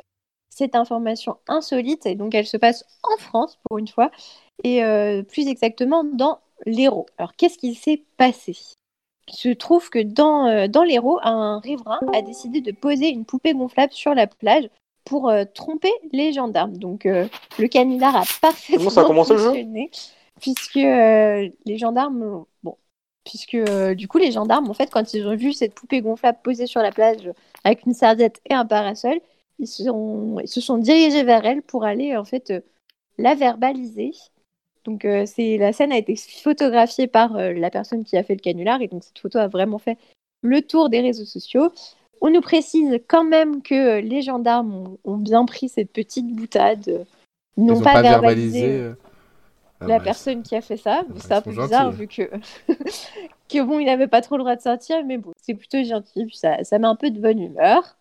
cette 0.54 0.76
information 0.76 1.38
insolite, 1.48 2.06
et 2.06 2.16
donc 2.16 2.36
elle 2.36 2.46
se 2.46 2.58
passe 2.58 2.86
en 3.04 3.18
France 3.18 3.58
pour 3.64 3.80
une 3.80 3.88
fois, 3.88 4.12
et 4.64 4.84
euh, 4.84 5.24
plus 5.24 5.48
exactement 5.48 6.04
dans 6.04 6.40
l'Hérault. 6.66 7.08
Alors 7.18 7.34
qu'est-ce 7.36 7.58
qui 7.58 7.74
s'est 7.74 8.04
passé? 8.18 8.56
Il 9.28 9.36
se 9.36 9.50
trouve 9.50 9.90
que 9.90 10.04
dans, 10.04 10.48
euh, 10.48 10.68
dans 10.68 10.84
l'Hérault, 10.84 11.20
un 11.24 11.60
riverain 11.60 12.00
a 12.14 12.22
décidé 12.22 12.60
de 12.60 12.74
poser 12.74 13.08
une 13.10 13.24
poupée 13.24 13.54
gonflable 13.54 13.94
sur 13.94 14.14
la 14.14 14.28
plage 14.28 14.70
pour 15.06 15.30
euh, 15.30 15.46
tromper 15.52 15.92
les 16.12 16.34
gendarmes. 16.34 16.78
Donc 16.78 17.06
le 17.06 17.68
canular 17.68 18.16
a 18.16 18.24
parfaitement 18.42 18.90
ça 18.90 19.06
fonctionné, 19.06 19.90
puisque 20.40 20.76
les 20.76 21.78
gendarmes, 21.78 22.44
bon, 22.62 22.76
puisque 23.24 23.58
du 23.96 24.08
coup 24.08 24.18
les 24.18 24.32
gendarmes, 24.32 24.70
en 24.70 24.74
fait, 24.74 24.92
quand 24.92 25.14
ils 25.14 25.26
ont 25.26 25.36
vu 25.36 25.54
cette 25.54 25.74
poupée 25.74 26.02
gonflable 26.02 26.40
posée 26.44 26.68
sur 26.68 26.82
la 26.82 26.92
plage 26.92 27.32
avec 27.64 27.86
une 27.86 27.94
serviette 27.94 28.42
et 28.50 28.54
un 28.54 28.66
parasol, 28.66 29.22
ils, 29.62 30.42
ils 30.44 30.48
se 30.48 30.62
sont 30.62 30.78
dirigés 30.78 31.24
vers 31.24 31.46
elle 31.46 31.62
pour 31.62 31.84
aller 31.86 32.18
en 32.18 32.26
fait 32.26 32.54
la 33.18 33.36
verbaliser 33.36 34.12
donc 34.84 35.06
euh, 35.06 35.26
c'est 35.26 35.58
la 35.58 35.74
scène 35.74 35.92
a 35.92 35.98
été 35.98 36.16
photographiée 36.16 37.08
par 37.08 37.36
euh, 37.36 37.54
la 37.54 37.70
personne 37.70 38.04
qui 38.04 38.18
a 38.18 38.24
fait 38.24 38.34
le 38.34 38.40
canular 38.40 38.82
et 38.82 38.88
donc 38.88 39.04
cette 39.04 39.20
photo 39.20 39.38
a 39.38 39.48
vraiment 39.48 39.78
fait 39.78 39.98
le 40.42 40.62
tour 40.62 40.90
des 40.90 41.02
réseaux 41.02 41.26
sociaux. 41.26 41.72
On 42.20 42.30
nous 42.30 42.42
précise 42.42 43.00
quand 43.08 43.24
même 43.24 43.62
que 43.62 44.00
euh, 44.00 44.02
les 44.02 44.22
gendarmes 44.22 44.98
ont, 45.04 45.18
bien 45.18 45.46
pris 45.46 45.70
cette 45.70 45.92
petite 45.92 46.28
boutade. 46.36 47.06
Ils 47.58 47.66
n'ont 47.66 47.82
pas, 47.82 48.02
verbalisé, 48.02 48.92
ah 49.82 49.88
la 49.88 50.00
personne 50.00 50.42
qui 50.42 50.56
a 50.56 50.62
fait 50.62 50.78
ça. 50.78 51.04
C'est 51.18 51.32
un 51.32 51.42
peu 51.42 51.52
bizarre 51.52 51.92
vu 51.92 52.08
que, 52.08 52.24
que 53.50 53.62
bon, 53.62 53.80
il 53.80 53.86
n'avait 53.86 54.08
pas 54.08 54.22
trop 54.22 54.38
le 54.38 54.44
droit 54.44 54.56
de 54.56 54.62
sortir, 54.62 55.04
mais 55.06 55.18
bon, 55.18 55.32
c'est 55.42 55.54
plutôt 55.54 55.84
gentil. 55.84 56.28
ça, 56.34 56.64
ça 56.64 56.80
met 56.80 56.88
un 56.88 56.96
peu 56.96 57.12
de 57.12 57.20
bonne 57.20 57.40
humeur. 57.40 57.98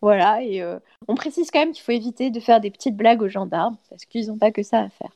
Voilà, 0.00 0.42
et 0.42 0.62
on 1.08 1.14
précise 1.14 1.50
quand 1.50 1.58
même 1.58 1.72
qu'il 1.72 1.82
faut 1.82 1.92
éviter 1.92 2.30
de 2.30 2.38
faire 2.38 2.60
des 2.60 2.70
petites 2.70 2.96
blagues 2.96 3.22
aux 3.22 3.28
gendarmes 3.28 3.76
parce 3.90 4.04
qu'ils 4.04 4.28
n'ont 4.28 4.38
pas 4.38 4.52
que 4.52 4.62
ça 4.62 4.78
à 4.78 4.88
faire. 4.88 5.10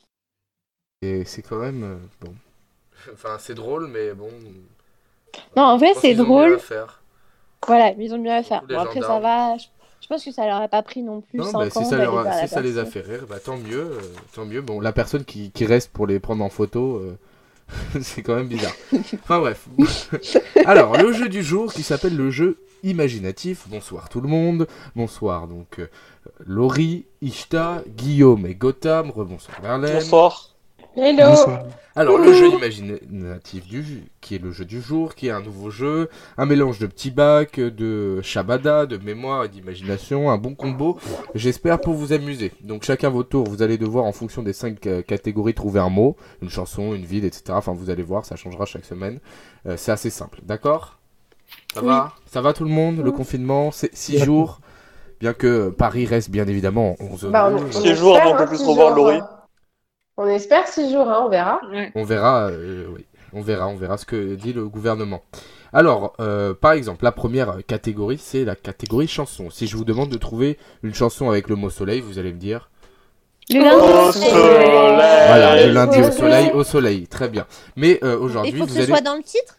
Et 1.02 1.24
c'est 1.24 1.42
quand 1.42 1.58
même. 1.58 1.82
Euh, 1.82 1.96
bon. 2.20 2.32
Enfin, 3.12 3.36
c'est 3.40 3.54
drôle, 3.54 3.88
mais 3.88 4.12
bon. 4.14 4.30
Non, 5.56 5.64
en 5.64 5.76
vrai, 5.76 5.92
c'est 6.00 6.14
drôle. 6.14 6.58
Voilà, 7.66 7.92
mais 7.96 8.06
ils 8.06 8.14
ont 8.14 8.18
mieux 8.18 8.30
à 8.30 8.42
faire. 8.42 8.62
Bon, 8.62 8.78
après, 8.78 9.00
ça 9.00 9.18
va. 9.18 9.56
Je 9.56 10.08
pense 10.08 10.24
que 10.24 10.32
ça 10.32 10.46
leur 10.46 10.60
a 10.60 10.68
pas 10.68 10.82
pris 10.82 11.02
non 11.02 11.20
plus. 11.20 11.38
Non, 11.38 11.44
5 11.44 11.58
bah, 11.58 11.70
si, 11.70 11.84
ça, 11.84 11.96
leur 11.96 12.32
si 12.34 12.48
ça, 12.48 12.60
les 12.60 12.78
a 12.78 12.84
fait 12.84 13.00
rire, 13.00 13.26
bah, 13.28 13.38
tant 13.38 13.56
mieux. 13.56 13.92
Euh, 13.92 14.00
tant 14.34 14.44
mieux. 14.44 14.60
Bon, 14.60 14.80
la 14.80 14.92
personne 14.92 15.24
qui, 15.24 15.50
qui, 15.50 15.64
reste 15.64 15.90
pour 15.92 16.06
les 16.06 16.20
prendre 16.20 16.44
en 16.44 16.50
photo, 16.50 16.96
euh, 16.96 17.18
c'est 18.00 18.22
quand 18.22 18.34
même 18.34 18.48
bizarre. 18.48 18.74
enfin 19.14 19.40
bref. 19.40 19.68
Alors, 20.66 20.96
le 20.96 21.12
jeu 21.12 21.28
du 21.28 21.42
jour 21.42 21.72
qui 21.72 21.82
s'appelle 21.82 22.16
le 22.16 22.30
jeu 22.30 22.58
imaginatif. 22.82 23.66
Bonsoir 23.68 24.08
tout 24.08 24.20
le 24.20 24.28
monde. 24.28 24.66
Bonsoir 24.96 25.48
donc 25.48 25.80
Laurie, 26.46 27.06
Ishta, 27.20 27.82
Guillaume 27.88 28.46
et 28.46 28.54
Gotham. 28.54 29.10
Rebonsoir 29.10 29.60
Merlin. 29.62 29.94
Bonsoir. 29.94 30.52
Hello 30.94 31.32
Alors 31.96 32.18
le 32.18 32.34
jeu 32.34 32.48
imaginatif 32.48 33.66
du 33.66 34.10
qui 34.20 34.34
est 34.34 34.38
le 34.38 34.52
jeu 34.52 34.66
du 34.66 34.82
jour, 34.82 35.14
qui 35.14 35.28
est 35.28 35.30
un 35.30 35.40
nouveau 35.40 35.70
jeu, 35.70 36.10
un 36.36 36.44
mélange 36.44 36.78
de 36.78 36.86
petits 36.86 37.10
bacs, 37.10 37.58
de 37.58 38.20
shabada, 38.20 38.84
de 38.84 38.98
mémoire 38.98 39.44
et 39.44 39.48
d'imagination, 39.48 40.30
un 40.30 40.36
bon 40.36 40.54
combo, 40.54 40.98
j'espère 41.34 41.80
pour 41.80 41.94
vous 41.94 42.12
amuser. 42.12 42.52
Donc 42.60 42.84
chacun 42.84 43.08
votre 43.08 43.30
tour, 43.30 43.48
vous 43.48 43.62
allez 43.62 43.78
devoir 43.78 44.04
en 44.04 44.12
fonction 44.12 44.42
des 44.42 44.52
cinq 44.52 44.86
euh, 44.86 45.00
catégories 45.00 45.54
trouver 45.54 45.80
un 45.80 45.88
mot, 45.88 46.16
une 46.42 46.50
chanson, 46.50 46.92
une 46.92 47.06
ville, 47.06 47.24
etc. 47.24 47.44
Enfin 47.52 47.72
vous 47.72 47.88
allez 47.88 48.02
voir, 48.02 48.26
ça 48.26 48.36
changera 48.36 48.66
chaque 48.66 48.84
semaine. 48.84 49.18
Euh, 49.66 49.76
c'est 49.78 49.92
assez 49.92 50.10
simple, 50.10 50.40
d'accord? 50.44 51.01
Ça 51.74 51.80
va 51.80 52.12
Ça 52.26 52.40
va 52.40 52.52
tout 52.52 52.64
le 52.64 52.70
monde 52.70 52.98
Le 53.02 53.12
confinement, 53.12 53.70
c'est 53.70 53.94
6 53.94 54.24
jours 54.24 54.60
Bien 55.20 55.34
que 55.34 55.70
Paris 55.70 56.04
reste 56.04 56.30
bien 56.30 56.46
évidemment 56.48 56.96
11 56.98 57.26
bah, 57.30 57.52
6 57.70 57.94
jours 57.94 58.18
avant 58.18 58.36
qu'on 58.36 58.46
puisse 58.46 58.62
revoir 58.62 58.94
Laurie. 58.94 59.20
On 60.16 60.26
espère 60.26 60.66
six 60.68 60.92
jours, 60.92 61.08
hein, 61.08 61.22
on 61.24 61.28
verra. 61.28 61.60
On 61.94 62.04
verra, 62.04 62.48
euh, 62.50 62.86
oui. 62.94 63.06
On 63.32 63.40
verra, 63.40 63.68
on 63.68 63.76
verra 63.76 63.96
ce 63.96 64.04
que 64.04 64.34
dit 64.34 64.52
le 64.52 64.68
gouvernement. 64.68 65.22
Alors, 65.72 66.12
euh, 66.20 66.52
par 66.52 66.72
exemple, 66.72 67.04
la 67.04 67.12
première 67.12 67.64
catégorie, 67.66 68.18
c'est 68.18 68.44
la 68.44 68.54
catégorie 68.54 69.08
chanson. 69.08 69.48
Si 69.48 69.66
je 69.66 69.76
vous 69.76 69.84
demande 69.84 70.10
de 70.10 70.18
trouver 70.18 70.58
une 70.82 70.92
chanson 70.92 71.30
avec 71.30 71.48
le 71.48 71.56
mot 71.56 71.70
soleil, 71.70 72.02
vous 72.02 72.18
allez 72.18 72.32
me 72.32 72.38
dire. 72.38 72.68
Le 73.48 73.60
lundi 73.60 74.08
au 74.08 74.12
soleil. 74.12 74.70
Voilà, 75.28 75.66
le 75.66 75.72
lundi 75.72 76.00
au 76.00 76.10
soleil, 76.10 76.50
au 76.52 76.62
soleil, 76.62 77.06
très 77.06 77.28
bien. 77.28 77.46
Mais 77.76 77.98
euh, 78.04 78.18
aujourd'hui, 78.18 78.52
vous 78.52 78.64
allez. 78.64 78.64
Il 78.64 78.68
faut 78.68 78.74
que 78.74 78.80
ce 78.80 78.86
soit 78.86 79.00
dans 79.00 79.16
le 79.16 79.22
titre? 79.22 79.56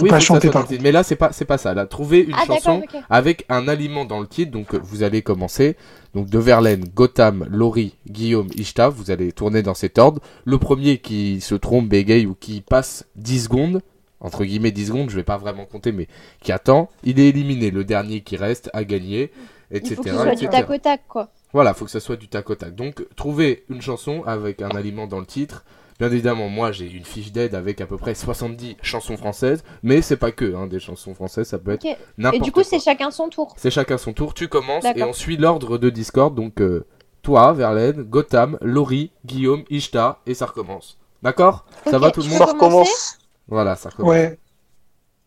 Oui, 0.00 0.08
pas 0.08 0.18
chanter 0.18 0.50
par 0.50 0.66
Mais 0.80 0.90
là, 0.90 1.04
c'est 1.04 1.16
pas, 1.16 1.32
c'est 1.32 1.44
pas 1.44 1.58
ça. 1.58 1.72
Là, 1.72 1.86
trouver 1.86 2.20
une 2.20 2.34
ah, 2.34 2.44
chanson 2.46 2.82
avec 3.10 3.44
un 3.48 3.68
aliment 3.68 4.04
dans 4.04 4.20
le 4.20 4.26
titre. 4.26 4.50
Donc, 4.50 4.74
vous 4.74 5.04
allez 5.04 5.22
commencer. 5.22 5.76
Donc, 6.14 6.28
de 6.28 6.38
Verlaine, 6.38 6.84
Gotham, 6.94 7.46
Laurie, 7.48 7.96
Guillaume, 8.08 8.48
Ishta. 8.56 8.88
Vous 8.88 9.12
allez 9.12 9.30
tourner 9.30 9.62
dans 9.62 9.74
cet 9.74 9.98
ordre. 9.98 10.20
Le 10.44 10.58
premier 10.58 10.98
qui 10.98 11.40
se 11.40 11.54
trompe, 11.54 11.88
bégaye 11.88 12.26
ou 12.26 12.34
qui 12.34 12.60
passe 12.60 13.06
10 13.16 13.44
secondes, 13.44 13.82
entre 14.20 14.44
guillemets 14.44 14.72
10 14.72 14.86
secondes, 14.86 15.10
je 15.10 15.16
vais 15.16 15.22
pas 15.22 15.36
vraiment 15.38 15.64
compter, 15.64 15.92
mais 15.92 16.08
qui 16.40 16.50
attend, 16.50 16.90
il 17.04 17.20
est 17.20 17.28
éliminé. 17.28 17.70
Le 17.70 17.84
dernier 17.84 18.22
qui 18.22 18.36
reste 18.36 18.70
a 18.72 18.82
gagné. 18.82 19.30
Il 19.70 19.76
etc. 19.76 19.94
faut 19.96 20.02
que 20.02 20.10
ce 20.10 20.16
soit 20.16 20.34
du 20.34 20.48
tac 20.48 20.70
au 20.70 20.78
tac, 20.78 21.02
quoi. 21.08 21.28
Voilà, 21.52 21.72
faut 21.72 21.84
que 21.84 21.90
ça 21.90 22.00
soit 22.00 22.16
du 22.16 22.26
tac 22.26 22.50
au 22.50 22.56
tac. 22.56 22.74
Donc, 22.74 23.06
trouvez 23.14 23.64
une 23.70 23.80
chanson 23.80 24.24
avec 24.26 24.60
un 24.60 24.70
aliment 24.70 25.06
dans 25.06 25.20
le 25.20 25.26
titre. 25.26 25.64
Bien 25.98 26.10
évidemment, 26.10 26.48
moi 26.48 26.72
j'ai 26.72 26.90
une 26.90 27.04
fiche 27.04 27.30
d'aide 27.30 27.54
avec 27.54 27.80
à 27.80 27.86
peu 27.86 27.96
près 27.96 28.14
70 28.14 28.76
chansons 28.82 29.16
françaises, 29.16 29.62
mais 29.82 30.02
c'est 30.02 30.16
pas 30.16 30.32
que 30.32 30.54
hein, 30.54 30.66
des 30.66 30.80
chansons 30.80 31.14
françaises, 31.14 31.48
ça 31.48 31.58
peut 31.58 31.70
être. 31.72 31.84
Et 31.84 32.40
du 32.40 32.50
coup, 32.50 32.64
c'est 32.64 32.80
chacun 32.80 33.10
son 33.12 33.28
tour. 33.28 33.54
C'est 33.56 33.70
chacun 33.70 33.96
son 33.96 34.12
tour, 34.12 34.34
tu 34.34 34.48
commences 34.48 34.84
et 34.84 35.02
on 35.04 35.12
suit 35.12 35.36
l'ordre 35.36 35.78
de 35.78 35.90
Discord. 35.90 36.34
Donc, 36.34 36.60
euh, 36.60 36.84
toi, 37.22 37.52
Verlaine, 37.52 38.02
Gotham, 38.02 38.58
Laurie, 38.60 39.12
Guillaume, 39.24 39.64
Ishta, 39.70 40.20
et 40.26 40.34
ça 40.34 40.46
recommence. 40.46 40.98
D'accord? 41.22 41.64
Ça 41.86 41.98
va 41.98 42.10
tout 42.10 42.20
le 42.22 42.28
monde? 42.28 42.38
Ça 42.38 42.46
recommence. 42.46 43.18
Voilà, 43.46 43.76
ça 43.76 43.88
recommence. 43.88 44.10
Ouais. 44.10 44.38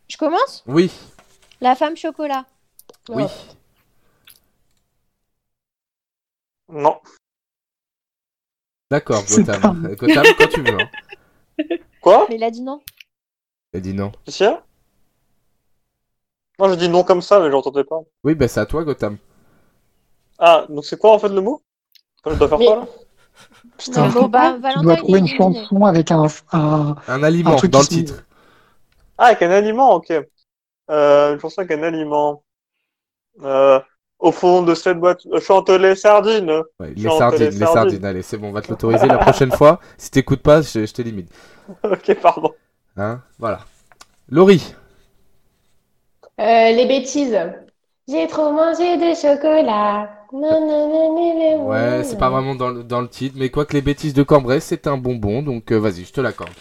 Je 0.10 0.18
commence? 0.18 0.64
Oui, 0.68 0.92
La 1.62 1.76
femme 1.76 1.96
chocolat. 1.98 2.46
oui. 3.10 3.24
Non. 6.70 7.00
D'accord, 8.90 9.24
C'est 9.26 9.44
Gotham. 9.44 9.62
pas- 9.84 9.90
Euh, 9.90 9.96
Gotham, 9.96 10.26
quand 10.38 10.48
tu 10.48 10.62
veux. 10.62 10.78
Hein. 10.80 10.90
Quoi? 12.02 12.26
Mais 12.30 12.36
il 12.36 12.44
a 12.44 12.52
dit 12.52 12.62
non. 12.62 12.82
Elle 13.74 13.82
dit 13.82 13.94
non. 13.94 14.12
T'es 14.26 14.32
sûr 14.32 14.62
Moi, 16.60 16.70
je 16.70 16.76
dis 16.76 16.90
non 16.90 17.04
comme 17.04 17.22
ça, 17.22 17.40
mais 17.40 17.52
j'entendais 17.52 17.84
pas. 17.84 18.00
Oui, 18.24 18.34
bah 18.36 18.48
c'est 18.48 18.60
à 18.62 18.66
toi, 18.66 18.84
Gotham. 18.84 19.18
Ah, 20.40 20.66
donc 20.70 20.86
c'est 20.86 20.98
quoi 20.98 21.14
en 21.14 21.20
fait 21.20 21.30
le 21.30 21.42
mot? 21.42 21.62
Je 22.26 22.34
dois 22.36 22.48
faire 22.48 22.58
Mais- 22.60 22.66
quoi 22.66 22.76
là? 22.78 22.86
Putain, 23.78 24.08
Non, 24.08 24.14
bon, 24.22 24.28
bah, 24.28 24.58
tu 24.74 24.82
dois 24.82 24.94
il 24.94 24.98
trouver 24.98 25.20
une 25.20 25.28
chanson 25.28 25.86
avec 25.86 26.10
un, 26.12 26.26
un, 26.54 26.96
Un 27.08 27.24
aliment 27.24 27.52
Un 27.52 27.56
truc 27.56 27.72
dans 27.72 27.82
le 27.82 27.86
titre. 27.86 28.24
Ah, 29.18 29.26
avec 29.28 29.42
un 29.44 29.52
aliment, 29.52 29.94
ok. 29.96 30.12
Euh, 30.90 31.34
une 31.34 31.40
chanson 31.40 31.62
avec 31.62 31.78
un 31.78 31.84
aliment. 31.84 32.44
Euh, 33.44 33.80
au 34.20 34.32
fond 34.32 34.64
de 34.64 34.74
cette 34.76 35.00
boîte, 35.00 35.22
euh, 35.32 35.40
chante 35.40 35.70
les 35.70 35.96
sardines. 35.96 36.50
Ouais, 36.80 36.94
les 36.96 37.04
Chante 37.04 37.18
sardines, 37.20 37.40
les 37.40 37.52
les 37.52 37.66
sardines. 37.66 37.74
sardines. 37.74 38.06
Allez, 38.06 38.22
c'est 38.22 38.38
bon, 38.38 38.50
on 38.50 38.52
va 38.52 38.62
te 38.62 38.70
l'autoriser 38.70 39.06
la 39.08 39.18
prochaine 39.18 39.52
fois. 39.52 39.80
Si 39.98 40.10
t'écoutes 40.12 40.42
pas, 40.42 40.62
je, 40.62 40.86
je 40.86 40.94
t'élimine. 40.94 41.28
ok, 41.84 42.14
pardon. 42.22 42.54
Hein 42.98 43.22
Voilà. 43.40 43.60
Laurie. 44.30 44.74
Euh, 46.40 46.72
les 46.72 46.86
bêtises. 46.88 47.38
J'ai 48.08 48.28
trop 48.28 48.52
mangé 48.52 48.98
de 48.98 49.14
chocolat. 49.16 50.10
Nananana. 50.34 51.64
Ouais, 51.64 52.04
c'est 52.04 52.18
pas 52.18 52.30
vraiment 52.30 52.56
dans 52.56 52.70
le, 52.70 52.84
dans 52.84 53.02
le 53.02 53.08
titre, 53.08 53.36
mais 53.38 53.50
quoi 53.50 53.66
que 53.66 53.74
les 53.74 53.82
bêtises 53.82 54.14
de 54.14 54.24
Cambrai, 54.24 54.60
c'est 54.60 54.88
un 54.88 54.98
bonbon, 54.98 55.42
donc 55.42 55.72
euh, 55.72 55.78
vas-y, 55.80 56.04
je 56.04 56.12
te 56.12 56.22
l'accorde. 56.22 56.52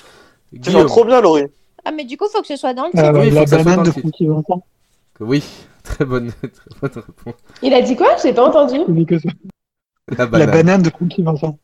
Tu 0.53 0.73
trop 0.73 1.05
bien, 1.05 1.21
Laurie. 1.21 1.47
Ah, 1.85 1.93
mais 1.93 2.05
du 2.05 2.17
coup, 2.17 2.27
faut 2.33 2.41
que 2.41 2.47
ce 2.47 2.57
soit 2.57 2.75
dans 2.75 2.85
le 2.85 2.89
euh, 2.97 3.13
titre. 3.13 3.19
Oui, 3.19 3.27
il 3.27 3.31
faut 3.31 3.35
la 3.37 3.45
que 3.45 3.51
ça 3.51 3.57
soit 3.57 3.65
banane 3.65 3.77
dans 3.77 3.83
de 3.83 3.87
le 3.89 3.93
titre. 3.95 4.09
Francky 4.09 4.27
Vincent. 4.27 4.63
Oui, 5.21 5.45
très 5.87 6.05
bonne, 6.05 6.31
très 6.33 6.81
bonne 6.81 6.91
réponse. 7.07 7.35
Il 7.63 7.75
a 7.75 7.83
dit 7.83 7.97
quoi? 7.97 8.17
J'ai 8.23 8.33
pas 8.33 8.47
entendu. 8.47 8.79
Je 8.89 8.93
dis 8.93 9.07
que 9.07 9.19
ça. 9.19 9.29
La 10.17 10.27
La 10.33 10.47
banane. 10.47 10.83
de 10.83 10.91
Francky 10.91 11.23
Vincent. 11.23 11.59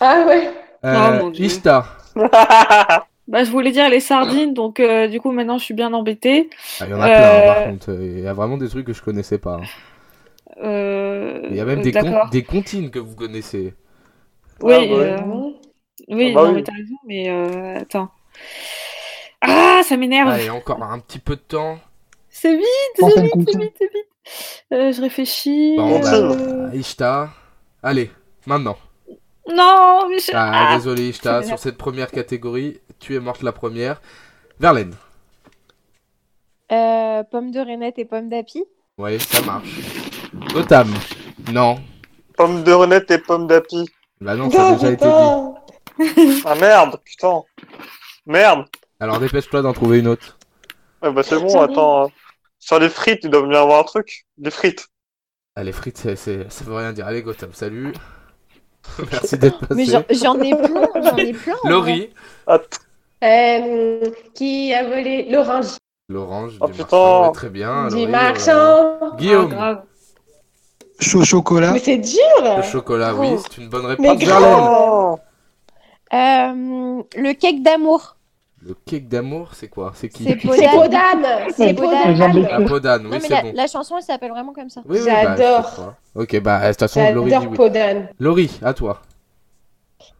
Ah 0.00 0.24
ouais. 0.26 0.50
Euh, 0.84 1.18
Oh, 1.20 1.24
mon 1.24 1.30
Dieu. 1.30 1.44
Ishta. 1.46 1.86
Bah, 3.28 3.44
je 3.44 3.50
voulais 3.50 3.72
dire 3.72 3.90
les 3.90 4.00
sardines, 4.00 4.54
donc 4.54 4.80
euh, 4.80 5.06
du 5.06 5.20
coup 5.20 5.32
maintenant 5.32 5.58
je 5.58 5.64
suis 5.64 5.74
bien 5.74 5.92
embêtée. 5.92 6.48
Ah, 6.80 6.86
Il 6.86 6.90
y 6.90 6.94
en 6.94 7.00
a 7.02 7.08
plein, 7.10 7.36
hein, 7.38 7.42
par 7.42 7.56
Euh, 7.58 7.64
contre. 7.72 7.90
Il 8.00 8.20
y 8.20 8.26
a 8.26 8.32
vraiment 8.32 8.56
des 8.56 8.68
trucs 8.68 8.86
que 8.86 8.94
je 8.94 9.02
connaissais 9.02 9.36
pas. 9.38 9.56
hein. 9.56 9.64
Euh, 10.62 11.42
Il 11.50 11.56
y 11.56 11.60
a 11.60 11.64
même 11.66 11.82
des, 11.82 11.92
con- 11.92 12.26
des 12.32 12.42
comptines 12.42 12.90
que 12.90 12.98
vous 12.98 13.14
connaissez. 13.14 13.74
Oui, 14.62 14.74
Ah, 14.74 14.78
bah 14.78 14.86
oui. 14.88 14.96
euh, 15.04 15.16
oui, 16.08 16.30
Ah 16.30 16.34
bah 16.34 16.42
non 16.42 16.48
oui. 16.48 16.54
mais 16.54 16.62
t'as 16.62 16.72
raison, 16.72 16.96
mais 17.06 17.28
euh, 17.28 17.78
attends. 17.80 18.08
Ah, 19.40 19.82
ça 19.84 19.96
m'énerve. 19.96 20.28
Ah, 20.30 20.38
il 20.40 20.46
y 20.46 20.48
a 20.48 20.54
encore 20.54 20.82
un 20.82 20.98
petit 20.98 21.18
peu 21.18 21.36
de 21.36 21.40
temps. 21.40 21.78
C'est 22.40 22.56
vite, 22.56 22.64
c'est 22.96 23.20
vite, 23.20 23.32
c'est 23.50 23.58
vite, 23.58 23.74
c'est 23.78 23.92
vite. 23.92 24.06
Euh, 24.72 24.92
je 24.92 25.00
réfléchis. 25.00 25.74
Bon, 25.76 25.98
bah, 26.00 26.14
euh, 26.14 26.70
Ishta. 26.74 27.30
Allez, 27.82 28.10
maintenant. 28.46 28.76
Non, 29.48 30.06
mais 30.08 30.18
je... 30.18 30.30
Ah, 30.34 30.68
Ah, 30.70 30.76
désolé, 30.76 31.08
Ishta, 31.08 31.42
sur 31.42 31.58
cette 31.58 31.78
première 31.78 32.10
catégorie, 32.10 32.80
tu 33.00 33.16
es 33.16 33.20
morte 33.20 33.42
la 33.42 33.52
première. 33.52 34.00
Verlaine. 34.60 34.94
Euh, 36.70 37.22
pomme 37.24 37.50
de 37.50 37.60
Renette 37.60 37.98
et 37.98 38.04
pomme 38.04 38.28
d'api. 38.28 38.62
Ouais, 38.98 39.18
ça 39.18 39.40
marche. 39.42 39.80
Gotham. 40.52 40.92
Non. 41.52 41.76
Pomme 42.36 42.62
de 42.62 42.72
renette 42.72 43.10
et 43.10 43.18
pomme 43.18 43.46
d'api. 43.46 43.88
Bah 44.20 44.34
non, 44.36 44.50
ça 44.50 44.68
a 44.68 44.72
déjà 44.74 44.90
été 44.92 45.04
dit. 45.06 46.40
Ah 46.44 46.54
merde, 46.54 47.00
putain. 47.04 47.42
Merde. 48.26 48.64
Alors 49.00 49.18
dépêche-toi 49.18 49.62
d'en 49.62 49.72
trouver 49.72 49.98
une 50.00 50.08
autre. 50.08 50.36
Ouais, 51.02 51.10
bah 51.12 51.22
c'est 51.24 51.38
bon, 51.38 51.48
J'en 51.48 51.66
ai. 51.66 51.72
attends. 51.72 52.10
Euh, 52.72 52.76
Sur 52.76 52.78
les 52.78 52.88
frites, 52.88 53.20
il 53.24 53.30
doit 53.30 53.46
bien 53.46 53.60
avoir 53.60 53.80
un 53.80 53.84
truc. 53.84 54.26
Des 54.36 54.50
frites. 54.50 54.86
Ah, 55.56 55.64
les 55.64 55.72
frites, 55.72 55.98
c'est, 55.98 56.16
c'est- 56.16 56.50
ça 56.50 56.64
veut 56.64 56.74
rien 56.74 56.92
dire. 56.92 57.06
Allez, 57.06 57.22
Gotham, 57.22 57.52
salut. 57.52 57.92
Merci 59.12 59.36
d'être 59.38 59.60
Mais 59.74 59.84
passé. 59.86 60.14
j'en 60.14 60.34
j'en 60.34 60.40
ai 60.40 60.54
plein, 60.54 60.88
j'en 61.02 61.16
ai 61.16 61.32
plein. 61.32 61.56
Laurie. 61.64 62.10
Euh, 63.24 64.10
qui 64.34 64.72
a 64.72 64.84
volé 64.84 65.26
l'orange 65.28 65.76
L'orange 66.08 66.52
Oh, 66.60 66.66
du 66.68 66.72
putain. 66.72 66.84
marchand. 66.96 67.26
ouais, 67.26 67.32
très 67.32 67.48
bien. 67.50 67.88
du 67.88 67.94
Laurie, 67.94 68.06
marchand 68.06 68.98
voilà. 69.00 69.16
Guillaume. 69.16 69.50
Ah, 69.52 69.54
grave. 69.56 69.82
Chaud 71.00 71.24
chocolat. 71.24 71.72
Mais 71.72 71.78
c'est 71.80 71.98
dur 71.98 72.56
Le 72.56 72.62
chocolat, 72.62 73.14
oui, 73.14 73.28
Oh. 73.32 73.42
c'est 73.42 73.58
une 73.60 73.68
bonne 73.68 73.82
Mais 73.98 74.10
réponse. 74.10 74.18
grave. 74.18 74.42
Verlaine. 74.42 74.68
Oh. 74.70 75.18
Euh, 76.14 77.02
le 77.16 77.32
cake 77.34 77.62
d'amour. 77.62 78.16
Le 78.66 78.74
cake 78.86 79.08
d'amour, 79.08 79.50
c'est 79.54 79.68
quoi? 79.68 79.92
C'est 79.94 80.08
qui? 80.08 80.24
C'est 80.24 80.38
C'est 80.40 80.68
Podane. 80.70 81.26
C'est 81.56 81.74
Podane. 81.74 82.66
Podane, 82.66 83.06
oui, 83.06 83.18
c'est 83.20 83.42
bon. 83.42 83.52
la 83.54 83.66
chanson, 83.68 83.96
elle 83.98 84.02
s'appelle 84.02 84.30
vraiment 84.30 84.52
comme 84.52 84.68
ça. 84.68 84.80
Oui, 84.88 84.98
oui, 85.00 85.06
bah, 85.06 85.36
J'adore. 85.36 85.94
Ok, 86.16 86.40
bah, 86.40 86.60
de 86.64 86.68
toute 86.70 86.80
façon, 86.80 87.00
Laurie 87.14 87.24
dit 87.26 87.30
J'adore 87.36 87.50
oui. 87.50 87.56
Podane. 87.56 88.08
Laurie, 88.18 88.58
à 88.62 88.74
toi. 88.74 89.00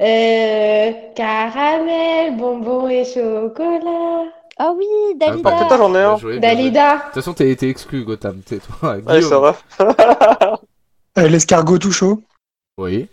Euh, 0.01 0.92
caramel, 1.16 2.37
bonbon 2.37 2.88
et 2.88 3.05
chocolat. 3.05 4.24
Ah 4.61 4.72
oui, 4.77 4.87
Ah, 5.14 5.27
Dalida. 5.27 5.51
par 5.51 5.62
putain, 5.62 5.77
j'en 5.77 5.94
ai 5.94 5.98
un. 5.98 6.16
Joué. 6.16 6.38
Dalida. 6.38 6.94
De 6.96 7.03
toute 7.07 7.14
façon, 7.14 7.33
t'es 7.35 7.57
exclu, 7.68 8.05
Gotham. 8.05 8.40
T'es 8.44 8.59
toi. 8.59 8.92
Ouais, 8.94 9.01
Guillaume. 9.03 9.55
c'est 9.77 9.85
vrai. 9.85 9.96
Euh, 11.18 11.27
L'escargot 11.27 11.79
tout 11.79 11.90
chaud? 11.90 12.22
Oui. 12.77 13.09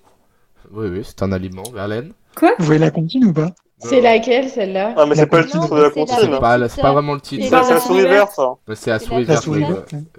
Oui, 0.72 0.88
oui, 0.90 1.02
c'est 1.04 1.24
un 1.24 1.32
aliment. 1.32 1.64
Verlaine. 1.74 2.12
Vous 2.40 2.66
voyez 2.66 2.80
la 2.80 2.92
comptine 2.92 3.26
ou 3.26 3.34
pas? 3.34 3.50
C'est 3.90 4.02
laquelle 4.02 4.50
celle-là 4.50 4.94
Ah, 4.98 5.06
mais 5.06 5.16
c'est 5.16 5.26
pas 5.28 5.40
le 5.42 5.46
titre 5.46 5.76
de 5.76 5.82
la 5.82 5.90
c'est 5.92 6.00
la- 6.00 6.06
C'est 6.08 6.40
pas, 6.40 6.70
c'est 6.70 6.82
pas 6.82 6.92
vraiment 6.94 7.14
le 7.14 7.22
titre. 7.22 7.44
C'est 7.46 7.52
la 7.74 7.80
souris 7.80 8.02
verte, 8.04 8.32
ça. 8.36 8.54
Mais 8.68 8.76
c'est 8.76 8.90
la 8.92 9.00
souris 9.00 9.24
verte. 9.26 9.48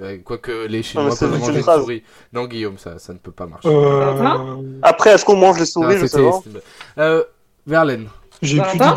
Ouais, 0.01 0.19
Quoique 0.25 0.67
les 0.67 0.83
Chinois 0.83 1.15
peuvent 1.19 1.39
manger 1.39 1.61
phrase. 1.63 1.81
souris. 1.83 2.03
Non, 2.33 2.47
Guillaume, 2.47 2.79
ça, 2.79 2.99
ça 2.99 3.13
ne 3.13 3.19
peut 3.19 3.33
pas 3.33 3.47
marcher. 3.47 3.69
euh... 3.69 4.57
Après, 4.83 5.11
est-ce 5.11 5.25
qu'on 5.25 5.37
mange 5.37 5.59
les 5.59 5.67
souris, 5.67 5.97
je 5.99 6.07
sais 6.07 6.23
pas. 6.23 6.41
Euh, 6.99 7.23
Verlaine. 7.67 8.09
J'ai 8.43 8.61
plus 8.61 8.79
là. 8.79 8.95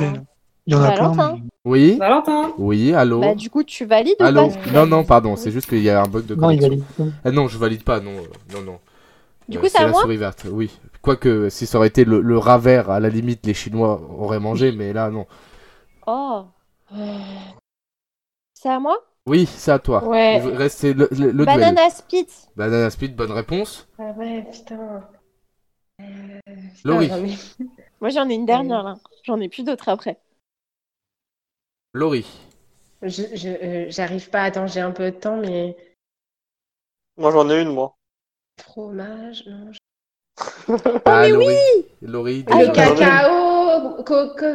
Il 0.67 0.73
y 0.73 0.75
en 0.75 0.83
a 0.83 0.91
plein. 0.91 1.01
Valentin. 1.11 1.33
mais- 1.35 1.49
Oui 1.65 1.97
Valentin. 1.97 2.51
Oui, 2.59 2.93
allô 2.93 3.19
Bah, 3.21 3.33
du 3.35 3.49
coup, 3.49 3.63
tu 3.63 3.85
valides 3.85 4.15
ou 4.19 4.23
pas 4.23 4.31
Non, 4.31 4.85
non, 4.85 5.03
pardon, 5.03 5.35
c'est 5.35 5.49
juste 5.51 5.67
qu'il 5.67 5.81
y 5.81 5.89
a 5.89 6.01
un 6.01 6.07
bug 6.07 6.25
de 6.27 6.35
Non, 6.35 6.51
il 6.51 6.59
connexion. 6.59 6.83
valide. 6.99 7.13
Ah 7.25 7.31
non, 7.31 7.47
je 7.47 7.57
valide 7.57 7.83
pas, 7.83 7.99
non, 7.99 8.11
euh, 8.11 8.53
non, 8.55 8.61
non. 8.61 8.77
Du 9.47 9.57
Euh, 9.57 9.61
coup, 9.61 9.67
c'est 9.69 9.79
à 9.79 9.83
la 9.85 9.89
moi 9.89 10.01
souris 10.01 10.17
verte, 10.17 10.45
oui. 10.51 10.69
Quoique, 11.01 11.49
si 11.49 11.65
ça 11.65 11.77
aurait 11.77 11.87
été 11.87 12.03
le, 12.05 12.21
le 12.21 12.37
rat 12.37 12.57
vert, 12.57 12.89
à 12.89 12.99
la 12.99 13.09
limite, 13.09 13.45
les 13.45 13.53
Chinois 13.53 14.01
auraient 14.01 14.39
mangé, 14.39 14.71
mais 14.71 14.93
là, 14.93 15.09
non. 15.09 15.27
Oh. 16.07 16.45
C'est 18.53 18.69
à 18.69 18.79
moi? 18.79 18.97
Oui, 19.25 19.45
c'est 19.45 19.71
à 19.71 19.79
toi. 19.79 20.03
Ouais. 20.07 20.41
Il 20.43 20.55
reste 20.55 20.79
c'est 20.79 20.93
le, 20.93 21.07
le. 21.11 21.45
Banana 21.45 21.89
Split. 21.89 22.27
Banana 22.55 22.89
Split, 22.89 23.09
bonne 23.09 23.31
réponse. 23.31 23.87
Ah 23.97 24.11
ouais, 24.17 24.43
putain. 24.51 25.07
Euh, 26.01 26.39
putain, 26.75 26.81
Laurie. 26.83 27.05
ai- 27.05 27.37
Moi, 28.01 28.09
j'en 28.09 28.27
ai 28.29 28.33
une 28.33 28.45
dernière, 28.45 28.83
là. 28.83 28.97
J'en 29.23 29.39
ai 29.39 29.49
plus 29.49 29.63
d'autres 29.63 29.89
après. 29.89 30.19
Laurie. 31.93 32.27
Je, 33.01 33.23
je, 33.35 33.47
euh, 33.49 33.85
j'arrive 33.89 34.29
pas. 34.29 34.43
Attends, 34.43 34.67
j'ai 34.67 34.81
un 34.81 34.91
peu 34.91 35.11
de 35.11 35.17
temps, 35.17 35.37
mais. 35.37 35.77
Moi, 37.17 37.31
j'en 37.31 37.49
ai 37.49 37.61
une, 37.61 37.69
moi. 37.73 37.95
Fromage, 38.61 39.45
non. 39.47 39.71
ah, 41.05 41.21
mais 41.21 41.29
Laurie. 41.29 41.55
Laurie, 42.01 42.45
Le 42.47 42.57
désolé. 42.57 42.71
cacao, 42.73 44.03
coco. 44.05 44.45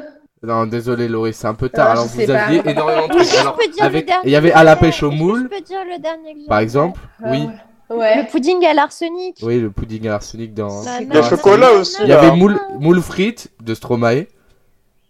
Non, 0.43 0.67
désolé, 0.67 1.09
Laurie, 1.09 1.33
c'est 1.33 1.47
un 1.47 1.55
peu 1.55 1.69
tard. 1.71 1.87
Ah, 1.89 1.93
Alors, 1.93 2.05
je 2.05 2.09
vous 2.15 2.21
sais 2.21 2.27
pas. 2.27 2.43
aviez 2.45 2.61
énormément 2.69 3.09
de 3.09 3.13
trucs. 3.15 3.29
que 3.31 3.37
Alors, 3.39 3.57
je 3.61 3.67
peux 3.67 3.73
dire 3.73 3.85
avec- 3.85 4.03
le 4.03 4.07
dernier 4.07 4.23
il 4.29 4.31
y 4.31 4.37
avait 4.37 4.53
à 4.53 4.63
la 4.65 4.77
pêche 4.77 5.03
au 5.03 5.11
moule, 5.11 5.49
Je 5.51 5.57
peux 5.57 5.63
dire 5.65 5.79
le 5.85 5.99
dernier 6.01 6.35
que 6.35 6.41
j'ai 6.41 6.47
par 6.47 6.59
exemple. 6.59 7.01
Ah 7.23 7.29
Oui. 7.31 7.49
Ouais. 7.91 8.23
Le 8.23 8.31
pudding 8.31 8.65
à 8.67 8.75
l'arsenic. 8.75 9.39
Oui, 9.43 9.61
le 9.61 9.71
pudding 9.71 10.07
à 10.07 10.11
l'arsenic 10.13 10.53
dans. 10.55 10.83
Il 11.01 11.09
y 11.09 11.11
a 11.17 11.21
dans- 11.21 11.29
chocolat 11.29 11.73
aussi, 11.73 11.97
Il 12.03 12.09
y 12.09 12.13
avait 12.13 12.35
moule, 12.37 12.59
moule 12.79 13.01
frites 13.01 13.51
de 13.63 13.75
Stromae. 13.75 14.27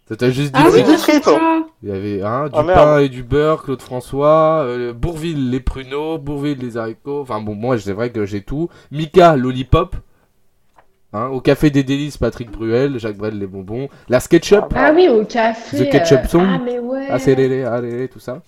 Ça 0.07 0.15
t'a 0.15 0.29
juste 0.29 0.53
dit 0.53 0.61
Ah 0.61 0.67
oui, 0.71 0.83
frites. 0.83 0.87
des 0.87 0.97
frites. 0.97 1.29
Il 1.83 1.89
y 1.89 1.91
avait 1.91 2.21
hein, 2.21 2.45
du 2.45 2.51
Ah, 2.57 2.63
pain 2.63 2.99
et 2.99 3.09
du 3.09 3.23
beurre, 3.23 3.63
Claude 3.63 3.81
François, 3.81 4.59
euh, 4.65 4.93
Bourville 4.93 5.49
les 5.49 5.59
pruneaux, 5.59 6.17
Bourville 6.17 6.59
les 6.59 6.77
haricots. 6.77 7.21
Enfin 7.21 7.41
bon, 7.41 7.55
moi 7.55 7.77
c'est 7.79 7.91
vrai 7.93 8.09
que 8.11 8.25
j'ai 8.25 8.41
tout. 8.41 8.69
Mika 8.91 9.35
lollipop. 9.35 9.95
Hein, 11.15 11.29
au 11.31 11.39
café 11.39 11.69
des 11.69 11.83
délices, 11.83 12.17
Patrick 12.17 12.51
Bruel, 12.51 12.99
Jacques 12.99 13.15
Brel 13.15 13.39
les 13.39 13.47
bonbons, 13.47 13.87
la 14.09 14.19
SketchUp, 14.19 14.65
Ah 14.75 14.91
oui, 14.93 15.07
au 15.07 15.23
café. 15.23 15.85
The 15.85 15.89
Ketchup 15.89 16.19
euh, 16.25 16.27
Song. 16.27 16.45
Ah, 16.45 16.59
mais 16.61 16.77
ouais. 16.77 17.07
Acéléré, 17.07 17.63
allez, 17.63 18.09
tout 18.09 18.19
ça. 18.19 18.41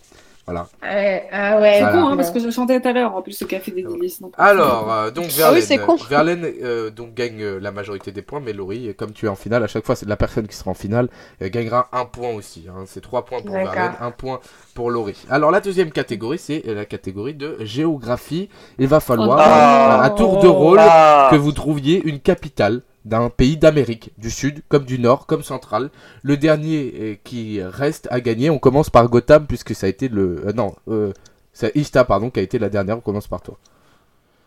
Voilà. 0.47 0.65
Ah 0.81 0.87
ouais, 0.95 1.27
ah 1.31 1.59
ouais. 1.59 1.79
Voilà. 1.81 2.01
hein, 2.05 2.15
parce 2.15 2.31
que 2.31 2.39
je 2.39 2.49
chantais 2.49 2.79
tout 2.79 2.87
à 2.87 2.93
l'heure, 2.93 3.13
en 3.15 3.21
plus, 3.21 3.39
le 3.41 3.47
café 3.47 3.69
des 3.71 3.83
délices. 3.83 4.21
donc- 4.21 4.31
Alors, 4.37 4.89
euh, 4.91 5.11
donc 5.11 5.25
Ah 5.25 5.29
oui, 5.29 5.35
Verlaine, 5.37 5.61
c'est 5.61 5.77
con. 5.77 5.95
Verlaine 6.09 6.47
euh, 6.63 6.89
donc 6.89 7.13
gagne 7.13 7.41
euh, 7.43 7.59
la 7.59 7.71
majorité 7.71 8.11
des 8.13 8.21
points, 8.21 8.39
mais 8.39 8.53
Laurie, 8.53 8.95
comme 8.95 9.11
tu 9.11 9.25
es 9.25 9.29
en 9.29 9.35
finale, 9.35 9.63
à 9.63 9.67
chaque 9.67 9.85
fois, 9.85 9.95
c'est 9.97 10.07
la 10.07 10.15
personne 10.15 10.47
qui 10.47 10.55
sera 10.55 10.71
en 10.71 10.73
finale 10.73 11.09
euh, 11.41 11.49
gagnera 11.49 11.89
un 11.91 12.05
point 12.05 12.29
aussi. 12.33 12.65
hein. 12.69 12.83
C'est 12.85 13.01
trois 13.01 13.25
points 13.25 13.41
pour. 13.41 13.51
Verlaine, 13.55 13.91
un 13.99 14.11
point 14.11 14.39
pour 14.73 14.89
Laurie. 14.89 15.17
Alors, 15.29 15.51
la 15.51 15.59
deuxième 15.59 15.91
catégorie, 15.91 16.37
c'est 16.39 16.63
la 16.65 16.85
catégorie 16.85 17.33
de 17.33 17.57
géographie. 17.59 18.49
Il 18.79 18.87
va 18.87 18.99
falloir, 19.01 19.39
Ah. 19.41 19.99
euh, 19.99 20.05
à 20.05 20.09
tour 20.11 20.39
de 20.41 20.47
rôle, 20.47 20.79
Ah. 20.81 21.27
que 21.31 21.35
vous 21.35 21.51
trouviez 21.51 22.01
une 22.07 22.19
capitale 22.19 22.81
d'un 23.07 23.29
pays 23.29 23.57
d'Amérique, 23.57 24.11
du 24.17 24.29
sud 24.31 24.61
comme 24.69 24.85
du 24.85 24.99
nord, 24.99 25.25
comme 25.27 25.43
central. 25.43 25.89
Le 26.23 26.37
dernier 26.37 26.93
euh, 26.99 27.15
qui 27.23 27.61
reste 27.63 28.07
à 28.11 28.21
gagner, 28.21 28.49
on 28.49 28.59
commence 28.59 28.89
par 28.89 29.09
Gotham 29.09 29.47
puisque 29.47 29.75
ça 29.75 29.87
a 29.87 29.89
été 29.89 30.09
le... 30.09 30.47
euh, 30.47 30.53
non, 30.53 30.75
euh, 30.89 31.13
c'est 31.53 31.75
Ista, 31.75 32.05
pardon, 32.05 32.29
qui 32.29 32.39
a 32.39 32.43
été 32.43 32.59
la 32.59 32.69
dernière, 32.69 32.97
on 32.97 33.01
commence 33.01 33.27
par 33.27 33.41
toi. 33.41 33.57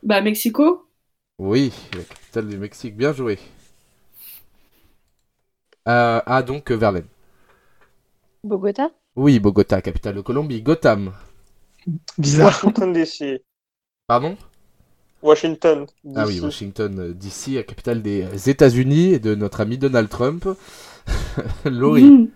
Bah, 0.03 0.21
Mexico. 0.21 0.87
Oui, 1.39 1.73
la 1.97 2.05
capitale 2.05 2.47
du 2.47 2.57
Mexique, 2.57 2.97
bien 2.97 3.13
joué. 3.13 3.41
Euh, 5.89 6.21
ah, 6.27 6.43
donc 6.43 6.71
Verlaine. 6.71 7.07
Bogota 8.45 8.93
Oui, 9.15 9.39
Bogota, 9.39 9.81
capitale 9.83 10.17
de 10.17 10.21
Colombie. 10.21 10.63
Gotham. 10.63 11.13
Bizarre. 12.19 12.71
Washington 12.73 12.93
DC. 12.93 13.43
Pardon? 14.07 14.37
Washington 15.23 15.87
Ah 16.17 16.25
oui, 16.27 16.35
DC. 16.37 16.45
Washington, 16.45 16.99
euh, 16.99 17.13
DC, 17.15 17.55
la 17.55 17.63
capitale 17.63 18.03
des 18.03 18.27
États-Unis 18.49 19.13
et 19.15 19.19
de 19.19 19.35
notre 19.35 19.61
ami 19.61 19.77
Donald 19.79 20.09
Trump. 20.09 20.47
Laurie, 21.65 22.05
Mhm. 22.05 22.29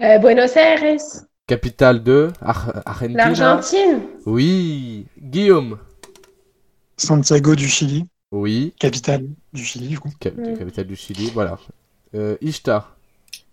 Euh, 0.00 0.18
Buenos 0.18 0.54
Aires, 0.56 0.98
capitale 1.46 2.02
de 2.04 2.28
Ar- 2.40 2.82
Argentina. 2.86 3.24
l'Argentine. 3.30 4.00
Oui. 4.26 5.06
Guillaume. 5.20 5.78
Santiago 6.96 7.54
du 7.56 7.66
Chili, 7.68 8.04
Oui. 8.30 8.74
capitale 8.78 9.26
du 9.52 9.64
Chili, 9.64 9.88
du 9.88 9.98
coup. 9.98 10.10
Cap- 10.20 10.36
Mm. 10.36 10.56
Capitale 10.56 10.86
du 10.86 10.94
Chili, 10.96 11.30
voilà. 11.34 11.58
Euh, 12.14 12.36
Ishtar. 12.40 12.96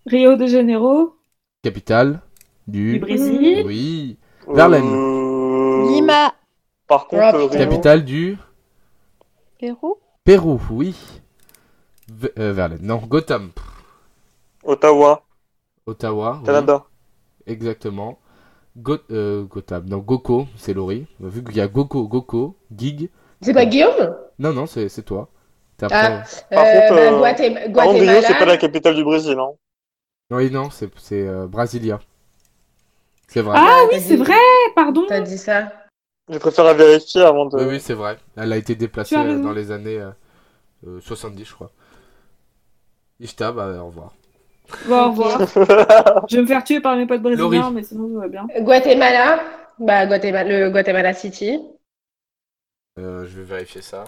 Rio 0.06 0.36
de 0.36 0.46
Janeiro. 0.46 1.16
Capitale 1.62 2.20
du... 2.68 2.92
Du 2.94 2.98
Brésil. 3.00 3.62
Oui. 3.66 4.16
Verlaine. 4.48 4.84
Euh, 4.86 5.90
Lima 5.90 6.32
Par 6.86 7.06
contre, 7.06 7.22
Ah, 7.22 7.34
euh. 7.34 7.46
Rio. 7.46 7.58
Capitale 7.58 8.04
du... 8.04 8.36
Pérou 9.58 9.96
Pérou, 10.24 10.60
oui. 10.70 10.94
V- 12.08 12.30
euh, 12.38 12.52
Verlaine. 12.52 12.78
Non, 12.82 12.98
Gotham. 12.98 13.50
Ottawa, 14.64 15.22
Ottawa. 15.86 16.38
oui. 16.40 16.46
Canada. 16.46 16.84
Exactement. 17.46 18.18
Go 18.76 18.98
euh, 19.10 19.44
Gotham. 19.44 19.86
Non, 19.88 19.98
Goko, 19.98 20.46
c'est 20.56 20.74
Laurie. 20.74 21.06
Vu 21.20 21.42
qu'il 21.42 21.56
y 21.56 21.60
a 21.60 21.68
Goko, 21.68 22.06
Goko, 22.08 22.56
Gig. 22.76 23.08
C'est 23.40 23.54
pas 23.54 23.64
Guillaume? 23.64 24.16
Non, 24.38 24.52
non, 24.52 24.66
c'est 24.66 24.88
toi. 25.04 25.28
T'es 25.78 25.86
Ah. 25.90 26.20
après- 26.22 26.24
Par 26.50 26.64
Euh, 26.64 26.88
contre, 26.88 26.94
bah, 26.94 27.32
Guatem- 27.32 27.72
Par 27.72 27.84
contre, 27.86 28.00
Rio, 28.00 28.06
c'est 28.06 28.10
pas 28.10 28.16
la 28.16 28.22
Guatemala. 28.22 28.56
capitale 28.58 28.94
du 28.96 29.04
Brésil. 29.04 29.36
Hein. 29.38 29.50
Oui, 30.30 30.50
non, 30.50 30.68
c'est 30.70 30.90
euh, 31.12 31.46
Brasilia. 31.46 32.00
C'est 33.28 33.40
vrai. 33.42 33.56
Ah 33.58 33.82
T'as 33.90 33.96
oui, 33.96 34.02
c'est 34.02 34.16
vrai, 34.16 34.34
pardon. 34.74 35.04
T'as 35.08 35.20
dit 35.20 35.38
ça. 35.38 35.72
Je 36.28 36.38
préfère 36.38 36.74
vérifier 36.74 37.22
avant 37.22 37.46
de. 37.46 37.56
Oui, 37.56 37.64
oui, 37.68 37.80
c'est 37.80 37.94
vrai. 37.94 38.18
Elle 38.36 38.52
a 38.52 38.56
été 38.56 38.74
déplacée 38.74 39.16
euh, 39.16 39.42
dans 39.42 39.52
les 39.52 39.70
années 39.70 40.00
euh, 40.00 40.10
euh, 40.86 41.00
70, 41.00 41.44
je 41.44 41.54
crois. 41.54 41.70
Ishta, 43.20 43.52
bah, 43.52 43.68
au 43.80 43.86
revoir. 43.86 44.12
Bon, 44.86 45.06
au 45.06 45.10
revoir. 45.10 45.38
Je 46.28 46.36
vais 46.36 46.42
me 46.42 46.46
faire 46.46 46.64
tuer 46.64 46.80
par 46.80 46.96
mes 46.96 47.06
potes 47.06 47.22
brésiliens, 47.22 47.48
Laurie. 47.48 47.74
mais 47.74 47.82
sinon, 47.84 48.08
tout 48.08 48.18
va 48.18 48.26
bien. 48.28 48.46
Guatemala. 48.58 49.40
Bah, 49.78 50.06
Guatemala, 50.06 50.44
le 50.48 50.70
Guatemala 50.70 51.14
City. 51.14 51.60
Euh, 52.98 53.24
je 53.26 53.38
vais 53.40 53.44
vérifier 53.44 53.80
ça. 53.80 54.04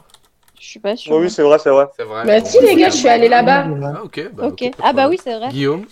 Je 0.58 0.66
suis 0.66 0.80
pas 0.80 0.96
sûre. 0.96 1.14
Oui, 1.14 1.22
oui, 1.22 1.30
c'est 1.30 1.42
vrai, 1.42 1.58
c'est 1.60 1.70
vrai. 1.70 1.86
C'est 1.96 2.02
vrai. 2.02 2.26
Bah, 2.26 2.44
si, 2.44 2.58
les 2.60 2.74
gars, 2.74 2.90
je 2.90 2.96
suis 2.96 3.08
allée 3.08 3.28
là-bas. 3.28 3.66
Ah, 3.84 4.02
ok. 4.02 4.32
Bah, 4.32 4.50
Ah 4.82 4.92
bah 4.92 5.08
oui, 5.08 5.18
c'est 5.22 5.38
vrai. 5.38 5.50
Guillaume? 5.50 5.86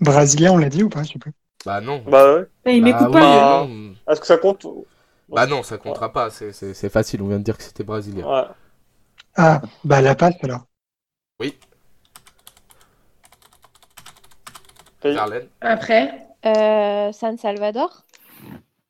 Brésilien, 0.00 0.52
on 0.52 0.58
l'a 0.58 0.68
dit 0.68 0.82
ou 0.82 0.90
pas 0.90 1.02
Je 1.02 1.12
sais 1.12 1.18
plus. 1.18 1.32
Bah, 1.66 1.80
non. 1.80 2.02
Bah 2.06 2.34
ouais. 2.34 2.46
Eh, 2.66 2.76
il 2.76 2.82
Bah, 2.82 2.86
m'écoute 2.92 3.08
oui, 3.08 3.20
pas. 3.20 3.66
Bah. 3.66 4.12
Est-ce 4.12 4.20
que 4.20 4.26
ça 4.26 4.38
compte 4.38 4.66
Bah, 5.28 5.46
non, 5.46 5.62
ça 5.62 5.78
comptera 5.78 6.12
pas. 6.12 6.30
C'est- 6.30 6.52
C'est 6.52 6.74
c'est 6.74 6.88
facile. 6.88 7.22
On 7.22 7.28
vient 7.28 7.38
de 7.38 7.44
dire 7.44 7.56
que 7.56 7.62
c'était 7.62 7.84
brésilien. 7.84 8.26
Ouais. 8.26 8.44
Ah, 9.36 9.62
bah 9.84 10.00
la 10.00 10.14
passe 10.14 10.34
alors. 10.42 10.66
Pays. 11.38 11.56
Verlaine. 15.02 15.48
Après. 15.60 16.26
Euh, 16.46 17.12
San 17.12 17.36
Salvador 17.36 18.04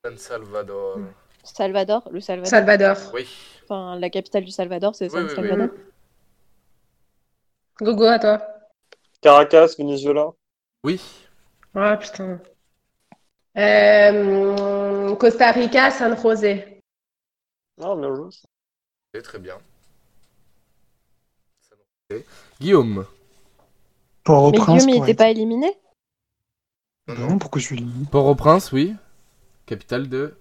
San 0.05 0.17
Salvador. 0.17 0.99
Salvador, 1.43 2.07
le 2.11 2.19
Salvador. 2.21 2.49
Salvador. 2.49 2.97
Oui. 3.13 3.27
Enfin, 3.65 3.97
la 3.99 4.09
capitale 4.09 4.45
du 4.45 4.51
Salvador, 4.51 4.95
c'est 4.95 5.05
Oui, 5.05 5.11
San 5.11 5.23
oui, 5.23 5.29
oui. 5.29 5.35
Salvador. 5.35 5.69
Gogo, 7.81 8.05
à 8.05 8.19
toi. 8.19 8.37
Caracas, 9.21 9.75
Venezuela. 9.77 10.31
Oui. 10.83 11.01
Ah, 11.75 11.97
putain. 11.97 12.39
Euh, 13.57 15.15
Costa 15.15 15.51
Rica, 15.51 15.91
San 15.91 16.15
José. 16.19 16.79
Ah, 17.81 17.95
bien 17.95 18.13
joué. 18.15 18.29
C'est 19.13 19.21
très 19.21 19.39
bien. 19.39 19.57
Guillaume. 22.59 22.99
Mais 22.99 23.05
Port-au-Prince. 24.23 24.83
Guillaume, 24.85 24.89
il 24.89 24.95
pour 24.95 25.03
était 25.05 25.11
être- 25.11 25.17
pas 25.17 25.29
éliminé? 25.29 25.71
Non, 27.07 27.15
Non, 27.15 27.27
non. 27.31 27.37
pourquoi 27.39 27.59
je 27.61 27.65
suis 27.67 27.75
éliminé? 27.77 28.05
Port-au-Prince, 28.11 28.71
oui. 28.71 28.95
Capitale 29.65 30.09
de. 30.09 30.35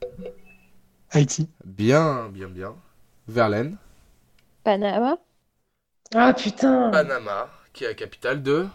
Haïti. 1.11 1.49
Bien, 1.65 2.29
bien, 2.29 2.49
bien. 2.49 2.75
Verlaine. 3.27 3.77
Panama 4.65 5.19
Ah, 6.15 6.33
putain. 6.35 6.91
Panama, 6.91 7.49
qui 7.73 7.85
est 7.85 7.89
la 7.89 7.95
capitale 7.95 8.43
de. 8.43 8.67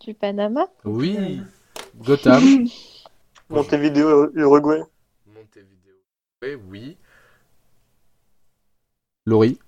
Du 0.00 0.14
Panama? 0.14 0.66
Oui. 0.84 1.40
Gotham. 1.96 2.42
Montevideo, 3.54 4.30
Uruguay. 4.34 4.82
Montevideo. 5.26 5.94
Oui, 6.42 6.54
oui. 6.70 6.96
Laurie. 9.26 9.58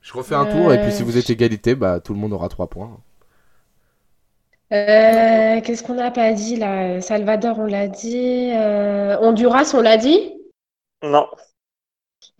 Je 0.00 0.12
refais 0.12 0.34
un 0.34 0.46
tour 0.46 0.72
et 0.72 0.80
puis 0.80 0.92
si 0.92 1.02
vous 1.02 1.18
êtes 1.18 1.30
égalité, 1.30 1.74
bah 1.74 2.00
tout 2.00 2.14
le 2.14 2.18
monde 2.18 2.32
aura 2.32 2.48
3 2.48 2.68
points. 2.68 3.00
Euh, 4.72 5.60
qu'est-ce 5.60 5.82
qu'on 5.82 5.94
n'a 5.94 6.10
pas 6.10 6.32
dit 6.32 6.56
là? 6.56 7.00
Salvador, 7.00 7.58
on 7.58 7.66
l'a 7.66 7.86
dit. 7.88 8.50
Euh, 8.52 9.16
Honduras, 9.20 9.72
on 9.74 9.80
l'a 9.80 9.96
dit? 9.96 10.34
Non. 11.02 11.26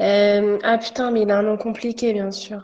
Euh, 0.03 0.59
ah 0.63 0.79
putain, 0.79 1.11
mais 1.11 1.23
il 1.23 1.31
a 1.31 1.39
un 1.39 1.43
nom 1.43 1.57
compliqué, 1.57 2.13
bien 2.13 2.31
sûr. 2.31 2.63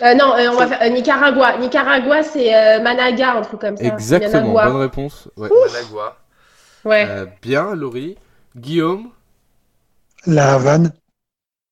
Euh, 0.00 0.14
non, 0.14 0.34
euh, 0.36 0.48
on 0.50 0.56
va 0.56 0.68
faire 0.68 0.82
euh, 0.82 0.88
Nicaragua. 0.90 1.58
Nicaragua, 1.58 2.22
c'est 2.22 2.54
euh, 2.54 2.80
Managa, 2.80 3.32
un 3.34 3.42
truc 3.42 3.60
comme 3.60 3.76
ça. 3.76 3.84
Exactement, 3.84 4.52
Managua. 4.52 4.66
bonne 4.66 4.80
réponse. 4.80 5.28
Ouais, 5.36 5.48
Managua. 5.48 6.16
Ouais. 6.84 7.06
Euh, 7.08 7.26
bien, 7.42 7.74
Laurie. 7.74 8.16
Guillaume. 8.56 9.10
La 10.26 10.54
Havane, 10.54 10.92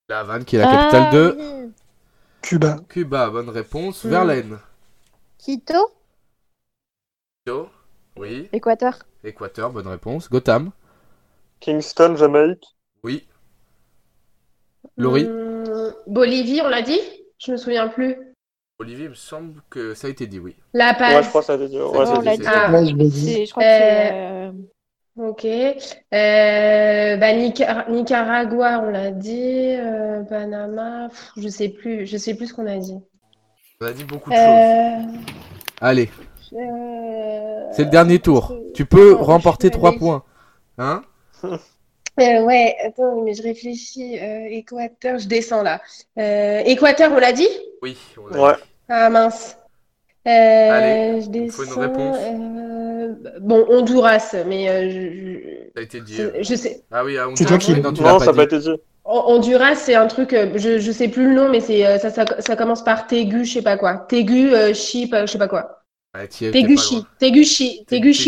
La 0.09 0.21
Havane, 0.21 0.45
qui 0.45 0.57
est 0.57 0.61
la 0.61 0.67
capitale 0.67 1.05
Ah, 1.09 1.13
de 1.15 1.37
oui. 1.39 1.73
Cuba. 2.43 2.77
Cuba. 2.89 3.31
Bonne 3.31 3.51
réponse. 3.51 4.05
Mm. 4.05 4.09
Verlaine. 4.09 4.59
Quito 5.39 5.93
Quito. 7.45 7.69
Oui. 8.17 8.49
Équateur 8.53 8.99
Équateur, 9.25 9.71
bonne 9.71 9.89
réponse. 9.89 10.29
Gotham. 10.31 10.71
Kingston, 11.61 12.17
Jamaïque. 12.17 12.65
Oui. 13.03 13.27
Laurie. 14.97 15.27
Hum, 15.27 15.93
Bolivie, 16.07 16.61
on 16.63 16.69
l'a 16.69 16.83
dit? 16.83 17.01
Je 17.39 17.53
me 17.53 17.57
souviens 17.57 17.89
plus. 17.89 18.17
Olivier, 18.79 19.05
il 19.05 19.11
me 19.11 19.15
semble 19.15 19.63
que 19.71 19.95
ça 19.95 20.07
a 20.07 20.11
été 20.11 20.27
dit, 20.27 20.39
oui. 20.39 20.55
La 20.75 20.91
Ouais, 20.91 20.97
Paz. 20.99 21.25
je 21.25 21.29
crois 21.31 21.41
que 21.41 21.47
ça 21.47 21.53
a 21.55 21.57
été 21.57 21.69
dit. 21.69 21.79
Ouais, 21.79 21.99
Ouais, 21.99 22.31
dit. 22.33 22.39
dit. 22.39 22.45
Ah. 22.47 22.71
Ouais, 22.73 22.87
je 22.87 22.95
l'ai 22.95 23.09
dit. 23.09 23.47
Je 23.47 23.51
crois 23.51 23.63
que 23.63 23.69
c'est... 23.69 24.13
euh, 24.13 24.53
Ok. 25.19 25.45
Euh, 25.47 27.17
bah, 27.17 27.33
Nica- 27.33 27.87
Nicaragua, 27.89 28.81
on 28.81 28.91
l'a 28.91 29.11
dit. 29.13 29.75
Euh, 29.77 30.23
Panama, 30.25 31.09
pff, 31.09 31.33
je 31.39 31.49
sais 31.49 31.71
plus. 31.71 32.07
Je 32.07 32.17
sais 32.19 32.35
plus 32.35 32.49
ce 32.49 32.55
qu'on 32.55 32.67
a 32.67 32.77
dit. 32.77 32.99
On 33.81 33.87
a 33.87 33.93
dit 33.93 34.05
beaucoup 34.05 34.31
de 34.31 34.35
choses. 34.37 34.45
Euh, 34.45 34.99
Allez, 35.81 36.11
euh, 36.53 37.69
c'est 37.73 37.85
le 37.85 37.91
dernier 37.91 38.19
tour. 38.19 38.55
Tu 38.75 38.85
peux 38.87 39.17
Oh, 39.19 39.25
remporter 39.25 39.69
je 39.69 39.73
suis 39.73 39.79
3 39.79 39.91
allée. 39.91 39.99
points. 39.99 40.23
Hein? 40.79 41.03
euh, 42.21 42.43
ouais, 42.45 42.77
attends, 42.85 43.23
mais 43.23 43.35
je 43.35 43.43
réfléchis. 43.43 44.19
Euh, 44.19 44.47
Équateur, 44.51 45.19
je 45.19 45.29
descends 45.29 45.63
là. 45.63 45.81
Euh, 46.19 46.61
Équateur, 46.65 47.13
on 47.13 47.19
l'a 47.19 47.33
dit? 47.33 47.49
Oui, 47.83 47.97
on 48.19 48.27
l'a 48.29 48.43
Ouais. 48.43 48.55
dit. 48.55 48.61
Ah 48.89 49.11
mince. 49.11 49.57
Euh, 50.27 50.31
Allez, 50.31 51.21
je 51.21 51.27
faut 51.27 51.63
une 51.63 51.69
descends. 51.69 51.81
réponse. 51.81 52.17
euh, 52.21 53.15
bon, 53.41 53.65
Honduras, 53.69 54.35
mais 54.47 54.69
euh, 54.69 54.91
je, 54.91 55.39
Ça 55.75 55.81
a 55.81 55.83
été 55.83 56.01
dit. 56.01 56.15
je, 56.17 56.43
je 56.43 56.55
sais. 56.55 56.83
Ah 56.91 57.05
oui, 57.05 57.17
à 57.17 57.27
C'est 57.37 57.45
toi 57.45 57.59
qui- 57.59 57.81
Non, 57.81 57.93
tu 57.93 58.03
Non, 58.03 58.19
ça 58.19 58.27
n'a 58.27 58.33
pas 58.33 58.43
été 58.45 58.59
dit. 58.59 58.73
Honduras, 59.05 59.77
c'est 59.77 59.95
un 59.95 60.09
truc, 60.09 60.35
je, 60.57 60.79
je 60.81 60.93
sais 60.93 61.07
plus 61.09 61.29
le 61.29 61.35
nom, 61.35 61.49
mais 61.49 61.61
c'est 61.61 61.99
ça, 62.01 62.11
ça, 62.11 62.25
ça 62.41 62.57
commence 62.57 62.83
par 62.83 63.07
Tegu, 63.07 63.45
je 63.45 63.53
sais 63.55 63.63
pas 63.63 63.77
quoi. 63.77 64.05
Tegu, 64.09 64.53
euh, 64.53 64.75
Chip, 64.75 65.15
je 65.15 65.27
sais 65.27 65.39
pas 65.39 65.47
quoi. 65.47 65.83
Ouais, 66.13 66.27
t'y 66.27 66.47
es- 66.47 66.51
t'es 66.51 66.63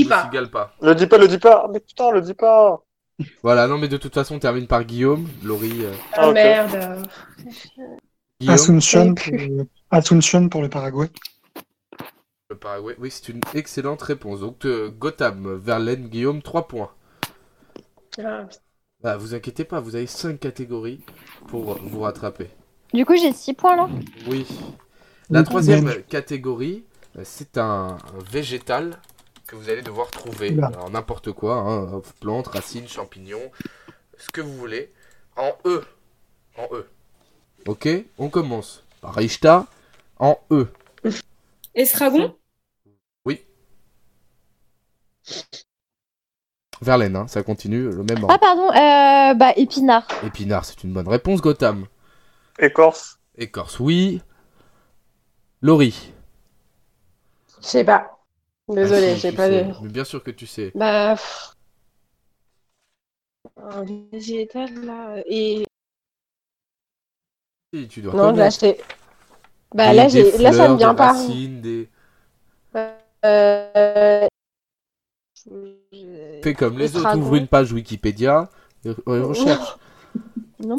pas. 0.04 0.70
Le 0.80 0.94
dis 0.94 1.06
pas, 1.08 1.18
le 1.18 1.26
dis 1.26 1.38
pas. 1.38 1.68
Mais 1.72 1.80
putain, 1.80 2.12
le 2.12 2.20
dis 2.20 2.34
pas. 2.34 2.80
Voilà, 3.42 3.66
non, 3.66 3.78
mais 3.78 3.88
de 3.88 3.96
toute 3.96 4.14
façon, 4.14 4.36
on 4.36 4.38
termine 4.38 4.66
par 4.66 4.84
Guillaume. 4.84 5.28
Laurie. 5.42 5.84
euh, 5.84 5.92
Ah 6.12 6.30
merde. 6.32 7.08
Guillaume, 8.40 8.54
Asuncion 8.54 9.14
pour, 9.14 9.34
Asuncion 9.90 10.48
pour 10.48 10.62
le 10.62 10.68
Paraguay. 10.68 11.10
le 12.50 12.56
Paraguay. 12.56 12.94
Oui, 12.98 13.10
c'est 13.10 13.28
une 13.28 13.40
excellente 13.54 14.02
réponse. 14.02 14.40
Donc, 14.40 14.64
euh, 14.64 14.90
Gotham, 14.90 15.56
Verlaine, 15.56 16.08
Guillaume, 16.08 16.42
3 16.42 16.68
points. 16.68 16.90
Ah, 18.22 18.46
Bah, 19.02 19.16
vous 19.16 19.34
inquiétez 19.34 19.64
pas, 19.64 19.80
vous 19.80 19.96
avez 19.96 20.06
5 20.06 20.38
catégories 20.38 21.00
pour 21.48 21.74
vous 21.78 22.00
rattraper. 22.00 22.48
Du 22.94 23.04
coup, 23.04 23.16
j'ai 23.16 23.32
6 23.32 23.54
points 23.54 23.76
là. 23.76 23.88
Oui. 24.28 24.46
La 25.30 25.42
troisième 25.42 26.02
catégorie, 26.04 26.84
euh, 27.18 27.22
c'est 27.24 27.58
un, 27.58 27.96
un 27.98 28.30
végétal 28.30 28.98
que 29.48 29.56
vous 29.56 29.70
allez 29.70 29.82
devoir 29.82 30.10
trouver. 30.10 30.56
Alors, 30.62 30.90
n'importe 30.90 31.32
quoi, 31.32 31.54
hein, 31.56 32.02
plantes, 32.20 32.48
racines, 32.48 32.86
champignons, 32.86 33.50
ce 34.18 34.28
que 34.30 34.42
vous 34.42 34.54
voulez. 34.56 34.92
En 35.36 35.52
E. 35.64 35.84
En 36.56 36.68
E. 36.72 36.86
Ok 37.66 37.88
On 38.18 38.28
commence 38.28 38.84
par 39.00 39.20
Ishta 39.20 39.66
en 40.18 40.38
E. 40.50 40.68
Estragon 41.74 42.36
Verlaine, 46.80 47.16
hein, 47.16 47.26
ça 47.26 47.42
continue, 47.42 47.90
le 47.90 48.04
même 48.04 48.18
Ah, 48.28 48.32
ordre. 48.32 48.38
pardon, 48.38 48.68
euh, 48.70 49.34
bah, 49.34 49.52
épinard. 49.56 50.06
Épinard, 50.24 50.64
c'est 50.64 50.84
une 50.84 50.92
bonne 50.92 51.08
réponse. 51.08 51.40
Gotham. 51.40 51.86
Écorce. 52.58 53.18
Écorce, 53.36 53.80
oui. 53.80 54.22
Laurie. 55.60 56.12
Je 57.60 57.66
sais 57.66 57.84
pas. 57.84 58.17
Désolé, 58.68 59.10
Ah, 59.12 59.14
si, 59.14 59.20
j'ai 59.20 59.32
pas 59.32 59.48
sais. 59.48 59.64
de. 59.64 59.72
Mais 59.82 59.88
bien 59.88 60.04
sûr 60.04 60.22
que 60.22 60.30
tu 60.30 60.46
sais. 60.46 60.72
Bah. 60.74 61.14
pff. 61.16 61.54
Un 63.56 63.84
végétal 64.12 64.74
là. 64.84 65.16
Et. 65.26 65.64
Si, 67.74 67.88
tu 67.88 68.00
dois 68.02 68.14
Non, 68.14 68.24
là, 68.26 68.30
connaître. 68.32 68.58
j'ai. 68.60 68.78
Bah 69.74 69.90
Des- 69.90 69.96
là, 69.96 70.04
des 70.04 70.10
j'ai. 70.10 70.38
Là, 70.38 70.52
ça 70.52 70.68
me 70.68 70.76
vient 70.76 70.92
des 70.92 70.96
pas. 70.96 71.12
racines, 71.12 71.60
des- 71.60 71.88
Euh... 73.24 74.26
Fais 76.42 76.54
comme 76.54 76.78
les 76.78 76.96
autres, 76.96 77.16
ouvre 77.16 77.34
une 77.34 77.48
page 77.48 77.72
Wikipédia 77.72 78.48
et 78.84 78.90
et 78.90 78.94
recherche. 79.20 79.76
Euh. 79.76 80.60
Non, 80.64 80.76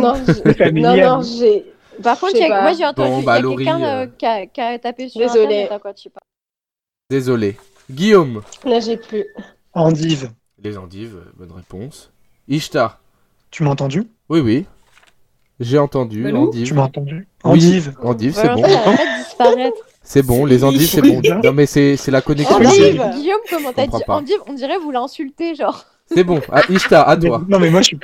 non, 0.00 0.14
j'ai- 0.26 0.54
familial. 0.54 1.00
non, 1.00 1.16
non, 1.16 1.22
j'ai. 1.22 1.72
Par 2.02 2.18
contre, 2.18 2.38
moi 2.48 2.72
j'ai 2.72 2.86
entendu 2.86 3.10
Bon, 3.10 3.22
bah, 3.22 3.40
quelqu'un 3.42 3.82
euh, 3.82 4.04
euh, 4.04 4.06
qui, 4.06 4.26
a, 4.26 4.46
qui 4.46 4.60
a 4.60 4.78
tapé 4.78 5.08
sur 5.08 5.20
Désolée. 5.20 5.42
internet, 5.64 5.72
à 5.72 5.78
quoi 5.80 5.94
tu 5.94 6.10
parles. 6.10 6.22
Désolé. 7.10 7.56
Guillaume. 7.90 8.42
Là, 8.64 8.80
j'ai 8.80 8.98
plus. 8.98 9.24
Endive. 9.72 10.30
Les 10.62 10.76
endives, 10.76 11.16
euh, 11.16 11.32
bonne 11.38 11.52
réponse. 11.52 12.10
Ishtar. 12.48 13.00
Tu 13.50 13.62
m'as 13.62 13.70
entendu? 13.70 14.04
Oui, 14.28 14.40
oui. 14.40 14.66
J'ai 15.58 15.78
entendu. 15.78 16.30
Endive. 16.34 16.66
Tu 16.66 16.74
m'as 16.74 16.82
entendu? 16.82 17.26
Oui, 17.44 17.50
Endive. 17.52 17.94
Endive, 18.02 18.34
c'est 18.34 18.48
bon. 18.52 18.62
elle 18.64 18.74
arrête 18.74 18.84
pas 18.84 18.92
de 19.06 19.24
disparaître. 19.24 19.76
C'est 20.02 20.22
bon, 20.22 20.44
les 20.44 20.64
endives, 20.64 20.88
c'est 20.88 21.00
bon. 21.00 21.22
Non, 21.42 21.52
mais 21.52 21.64
c'est 21.66 21.96
c'est 21.96 22.10
la 22.10 22.20
connexion. 22.20 22.56
Endive. 22.56 23.02
Guillaume, 23.14 23.40
comment 23.48 23.72
t'as 23.72 23.86
dit 23.86 24.04
pas. 24.06 24.16
Endive? 24.16 24.38
On 24.46 24.52
dirait 24.52 24.78
vous 24.78 24.90
l'insultez, 24.90 25.54
genre. 25.54 25.86
C'est 26.14 26.24
bon. 26.24 26.40
Ah, 26.52 26.62
Ishtar, 26.68 27.08
à 27.08 27.16
toi. 27.16 27.42
Non, 27.48 27.58
mais 27.58 27.70
moi, 27.70 27.80
je 27.80 27.86
suis 27.88 27.98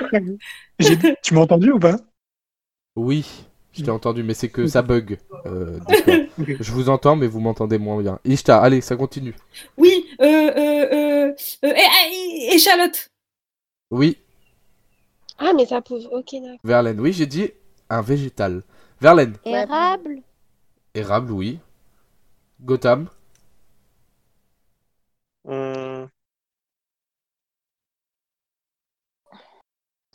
dit- 0.97 1.13
Tu 1.21 1.33
m'as 1.35 1.41
entendu 1.41 1.71
ou 1.71 1.79
pas? 1.79 1.97
Oui, 2.95 3.25
je 3.75 3.83
t'ai 3.83 3.91
entendu, 3.91 4.23
mais 4.23 4.33
c'est 4.33 4.49
que 4.49 4.67
ça 4.67 4.81
bug. 4.81 5.17
euh, 5.45 5.79
je 6.59 6.71
vous 6.71 6.89
entends, 6.89 7.15
mais 7.15 7.27
vous 7.27 7.39
m'entendez 7.39 7.77
moins 7.77 8.01
bien. 8.01 8.19
Ishtar, 8.25 8.63
allez, 8.63 8.81
ça 8.81 8.95
continue. 8.95 9.35
Oui, 9.77 10.05
euh, 10.21 10.25
euh, 10.25 10.85
euh, 10.93 11.33
euh, 11.65 11.73
et- 11.73 12.47
et- 12.51 12.55
échalote. 12.55 13.09
Oui, 13.91 14.17
Ah, 15.37 15.51
mais 15.53 15.65
ça 15.65 15.81
pose. 15.81 16.07
Ok, 16.11 16.33
d'accord. 16.33 16.57
Verlaine. 16.63 16.99
Oui, 16.99 17.11
j'ai 17.11 17.25
dit 17.25 17.51
un 17.89 18.01
végétal. 18.01 18.63
Verlaine. 19.01 19.35
Érable 19.43 20.21
Érable, 20.93 21.31
oui. 21.33 21.59
Gotham. 22.61 23.09
Hum. 25.45 26.09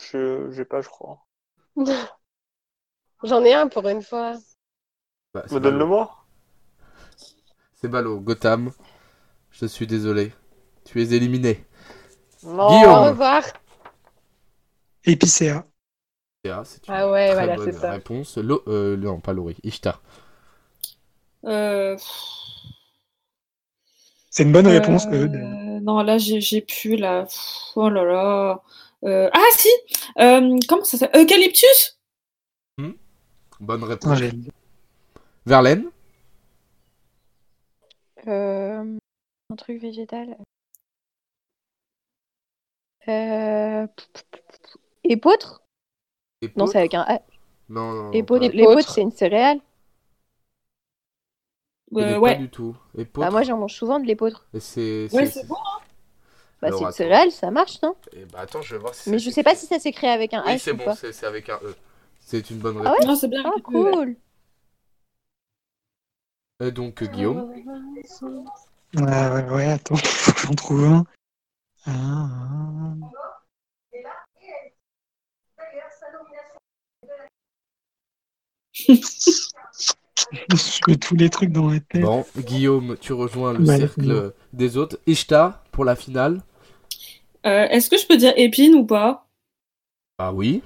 Je, 0.01 0.51
j'ai 0.51 0.65
pas, 0.65 0.81
je 0.83 0.89
crois. 0.89 1.25
J'en 3.23 3.45
ai 3.45 3.53
un 3.55 3.69
pour 3.69 3.87
une 3.89 4.03
fois. 4.03 4.35
Bah, 5.35 5.45
c'est 5.47 5.55
Me 5.55 5.61
donne-le-moi. 5.61 6.11
C'est 7.75 7.89
ballot. 7.89 8.21
Gotham. 8.21 8.73
Je 9.51 9.67
suis 9.67 9.87
désolé. 9.87 10.33
Tu 10.85 11.03
es 11.03 11.13
éliminé. 11.15 11.65
Non. 12.43 12.69
Guillaume. 12.69 12.93
Au 12.93 13.05
revoir. 13.11 13.43
Épicéa. 15.05 15.67
Ah, 16.49 16.63
c'est 16.65 16.87
une 16.89 16.95
Ah 16.95 17.11
ouais, 17.11 17.27
très 17.29 17.35
voilà, 17.35 17.57
bonne 17.57 17.73
c'est 17.73 17.79
ça. 17.79 17.91
réponse. 17.91 18.39
Lo- 18.39 18.63
euh, 18.67 18.97
non, 18.97 19.21
pas 19.21 19.33
Laurie. 19.35 19.57
Ishtar. 19.63 20.01
Euh, 21.45 21.97
C'est 24.31 24.45
une 24.45 24.53
bonne 24.53 24.67
réponse. 24.67 25.07
euh, 25.07 25.25
euh, 25.25 25.29
de- 25.29 25.81
Non, 25.85 26.03
là, 26.03 26.17
j'ai 26.19 26.61
pu, 26.63 26.97
là. 26.97 27.27
Oh 27.77 27.89
là 27.91 28.05
là. 28.05 28.63
Euh, 29.05 29.29
Ah, 29.33 29.39
si 29.57 29.69
Euh, 30.19 30.59
Comment 30.69 30.85
ça 30.85 30.97
s'appelle? 30.99 31.23
Eucalyptus? 31.23 31.99
Bonne 33.61 33.85
réponse. 33.85 34.19
Verlaine. 35.47 35.85
euh, 38.27 38.99
Un 39.51 39.57
truc 39.57 39.81
végétal. 39.81 40.37
Euh... 43.09 43.87
Épeautre 45.05 45.63
Non, 46.57 46.67
c'est 46.67 46.79
avec 46.79 46.95
un 46.95 47.05
A. 47.09 47.21
Non, 47.69 47.93
non. 47.93 48.11
l'épeautre, 48.13 48.91
c'est 48.91 49.03
une 49.03 49.13
céréale? 49.13 49.61
Euh, 51.97 52.21
pas 52.21 52.35
du 52.35 52.49
tout. 52.49 52.77
Bah, 53.15 53.31
moi, 53.31 53.43
j'en 53.43 53.59
mange 53.59 53.75
souvent 53.75 53.99
de 53.99 54.07
l'épeautre. 54.07 54.47
Et 54.55 54.61
c'est. 54.61 55.09
Ouais, 55.13 55.27
c'est- 55.27 55.41
c'est 55.41 55.47
bon. 55.47 55.57
Bah, 56.63 56.69
Alors, 56.69 56.79
c'est 56.79 56.85
une 56.85 56.93
céréale, 56.93 57.33
ça 57.33 57.51
marche, 57.51 57.83
non? 57.83 57.97
Eh 58.13 58.25
bah, 58.27 58.41
attends, 58.41 58.63
je 58.63 58.75
vais 58.75 58.81
voir 58.81 58.95
si 58.95 59.11
Mais 59.11 59.19
ça 59.19 59.25
je 59.25 59.31
sais 59.31 59.43
pas 59.43 59.51
s'écrit. 59.51 59.67
si 59.67 59.75
ça 59.75 59.79
s'écrit 59.81 60.07
avec 60.09 60.35
un 60.35 60.45
Oui, 60.47 60.53
H 60.55 60.59
c'est 60.59 60.73
ou 60.73 60.77
bon, 60.77 60.85
pas. 60.85 60.95
c'est 60.95 61.13
c'est 61.13 61.27
avec 61.27 61.49
un 61.49 61.59
E. 61.65 61.75
C'est 62.31 62.49
une 62.49 62.59
bonne 62.59 62.81
Ah 62.85 62.93
réponse. 62.93 63.07
Non, 63.07 63.17
c'est 63.17 63.27
bien. 63.27 63.43
Ah, 63.45 63.51
cool 63.65 64.15
Et 66.63 66.71
donc, 66.71 67.03
euh, 67.03 67.07
Guillaume. 67.07 67.53
Ouais, 68.95 69.03
ouais, 69.03 69.51
ouais, 69.51 69.67
attends, 69.67 69.97
faut 69.97 70.33
que 70.33 70.39
j'en 70.39 70.55
trouve 70.55 70.85
un. 70.85 71.05
Ah, 71.87 72.29
ah. 73.03 73.11
Je 80.51 80.81
fais 80.87 80.97
tous 80.97 81.17
les 81.17 81.31
trucs 81.31 81.51
dans 81.51 81.69
la 81.69 81.81
tête. 81.81 82.03
Bon, 82.03 82.25
Guillaume, 82.37 82.97
tu 83.01 83.13
rejoins 83.13 83.55
le 83.55 83.67
cercle 83.67 84.33
des 84.53 84.77
autres. 84.77 85.01
Ishtar, 85.09 85.65
pour 85.73 85.85
la 85.85 85.97
finale. 85.97 86.43
Euh, 87.45 87.67
Est-ce 87.71 87.91
que 87.91 87.99
je 87.99 88.07
peux 88.07 88.17
dire 88.17 88.35
épine 88.37 88.77
ou 88.77 88.87
pas? 88.87 89.27
Bah 90.17 90.33
oui. 90.33 90.63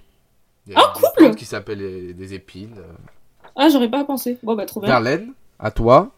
Il 0.66 0.72
y 0.72 0.76
a 0.76 0.80
Ah, 0.80 0.92
cool 0.94 1.08
plantes 1.16 1.36
qui 1.36 1.44
s'appellent 1.44 1.82
euh, 1.82 2.12
des 2.12 2.34
épines. 2.34 2.80
Ah, 3.56 3.68
j'aurais 3.68 3.90
pas 3.90 4.04
pensé. 4.04 4.38
Bon, 4.42 4.54
bah, 4.54 4.66
trop 4.66 4.80
bien. 4.80 4.88
Verlaine, 4.88 5.32
à 5.58 5.70
toi. 5.70 6.10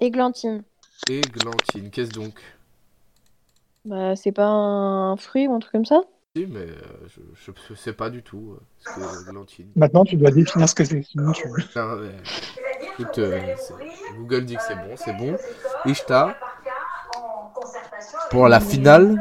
Églantine. 0.00 0.62
Et 1.08 1.20
Glantine, 1.20 1.90
qu'est-ce 1.90 2.10
donc? 2.10 2.34
Bah, 3.84 4.14
c'est 4.16 4.32
pas 4.32 4.46
un 4.46 5.16
fruit 5.16 5.48
ou 5.48 5.54
un 5.54 5.58
truc 5.58 5.72
comme 5.72 5.84
ça? 5.84 6.00
Si, 6.36 6.46
mais 6.46 6.60
euh, 6.60 6.74
je, 7.08 7.52
je, 7.68 7.74
sais 7.74 7.92
pas 7.92 8.08
du 8.08 8.22
tout 8.22 8.54
euh, 8.56 8.60
ce 8.78 8.94
que 8.94 9.30
Glantine. 9.30 9.68
Maintenant, 9.76 10.04
tu 10.04 10.16
dois 10.16 10.30
définir 10.30 10.68
ce 10.68 10.74
que 10.74 10.84
c'est. 10.84 11.02
Sinon, 11.02 11.32
tu... 11.32 11.46
Non, 11.48 11.96
mais, 11.96 12.10
écoute, 12.84 13.18
euh, 13.18 13.54
Google 14.16 14.46
dit 14.46 14.56
que 14.56 14.62
c'est 14.62 14.76
bon, 14.76 14.96
c'est 14.96 15.12
bon. 15.12 15.36
Ishtar, 15.84 16.34
pour 18.30 18.48
la 18.48 18.60
finale. 18.60 19.20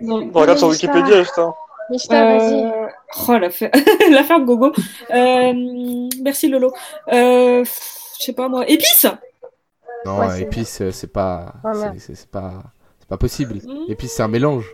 Non. 0.00 0.30
Regarde 0.32 0.58
sur 0.58 0.68
Wikipédia, 0.68 1.22
juste. 1.22 1.40
Hein. 1.84 1.90
Mista, 1.90 2.36
vas-y. 2.36 2.64
Euh, 2.64 2.86
Oh, 3.28 3.38
la, 3.38 3.50
fer... 3.50 3.70
la 4.10 4.24
ferme 4.24 4.44
gogo. 4.44 4.72
Euh, 5.14 5.52
merci 6.22 6.48
Lolo. 6.48 6.72
Euh, 7.12 7.64
je 7.64 8.24
sais 8.24 8.32
pas 8.32 8.48
moi. 8.48 8.68
Épice 8.68 9.06
Non, 10.04 10.18
Ouais, 10.18 10.30
c'est- 10.30 10.42
épice, 10.42 10.80
euh, 10.80 10.90
c'est 10.90 11.12
pas, 11.12 11.54
Ah, 11.64 11.72
c'est- 11.98 12.28
pas, 12.28 12.52
c'est 12.98 13.08
pas 13.08 13.16
possible. 13.16 13.54
Mhm. 13.64 13.84
Épice, 13.88 14.12
c'est 14.14 14.22
un 14.22 14.28
mélange. 14.28 14.68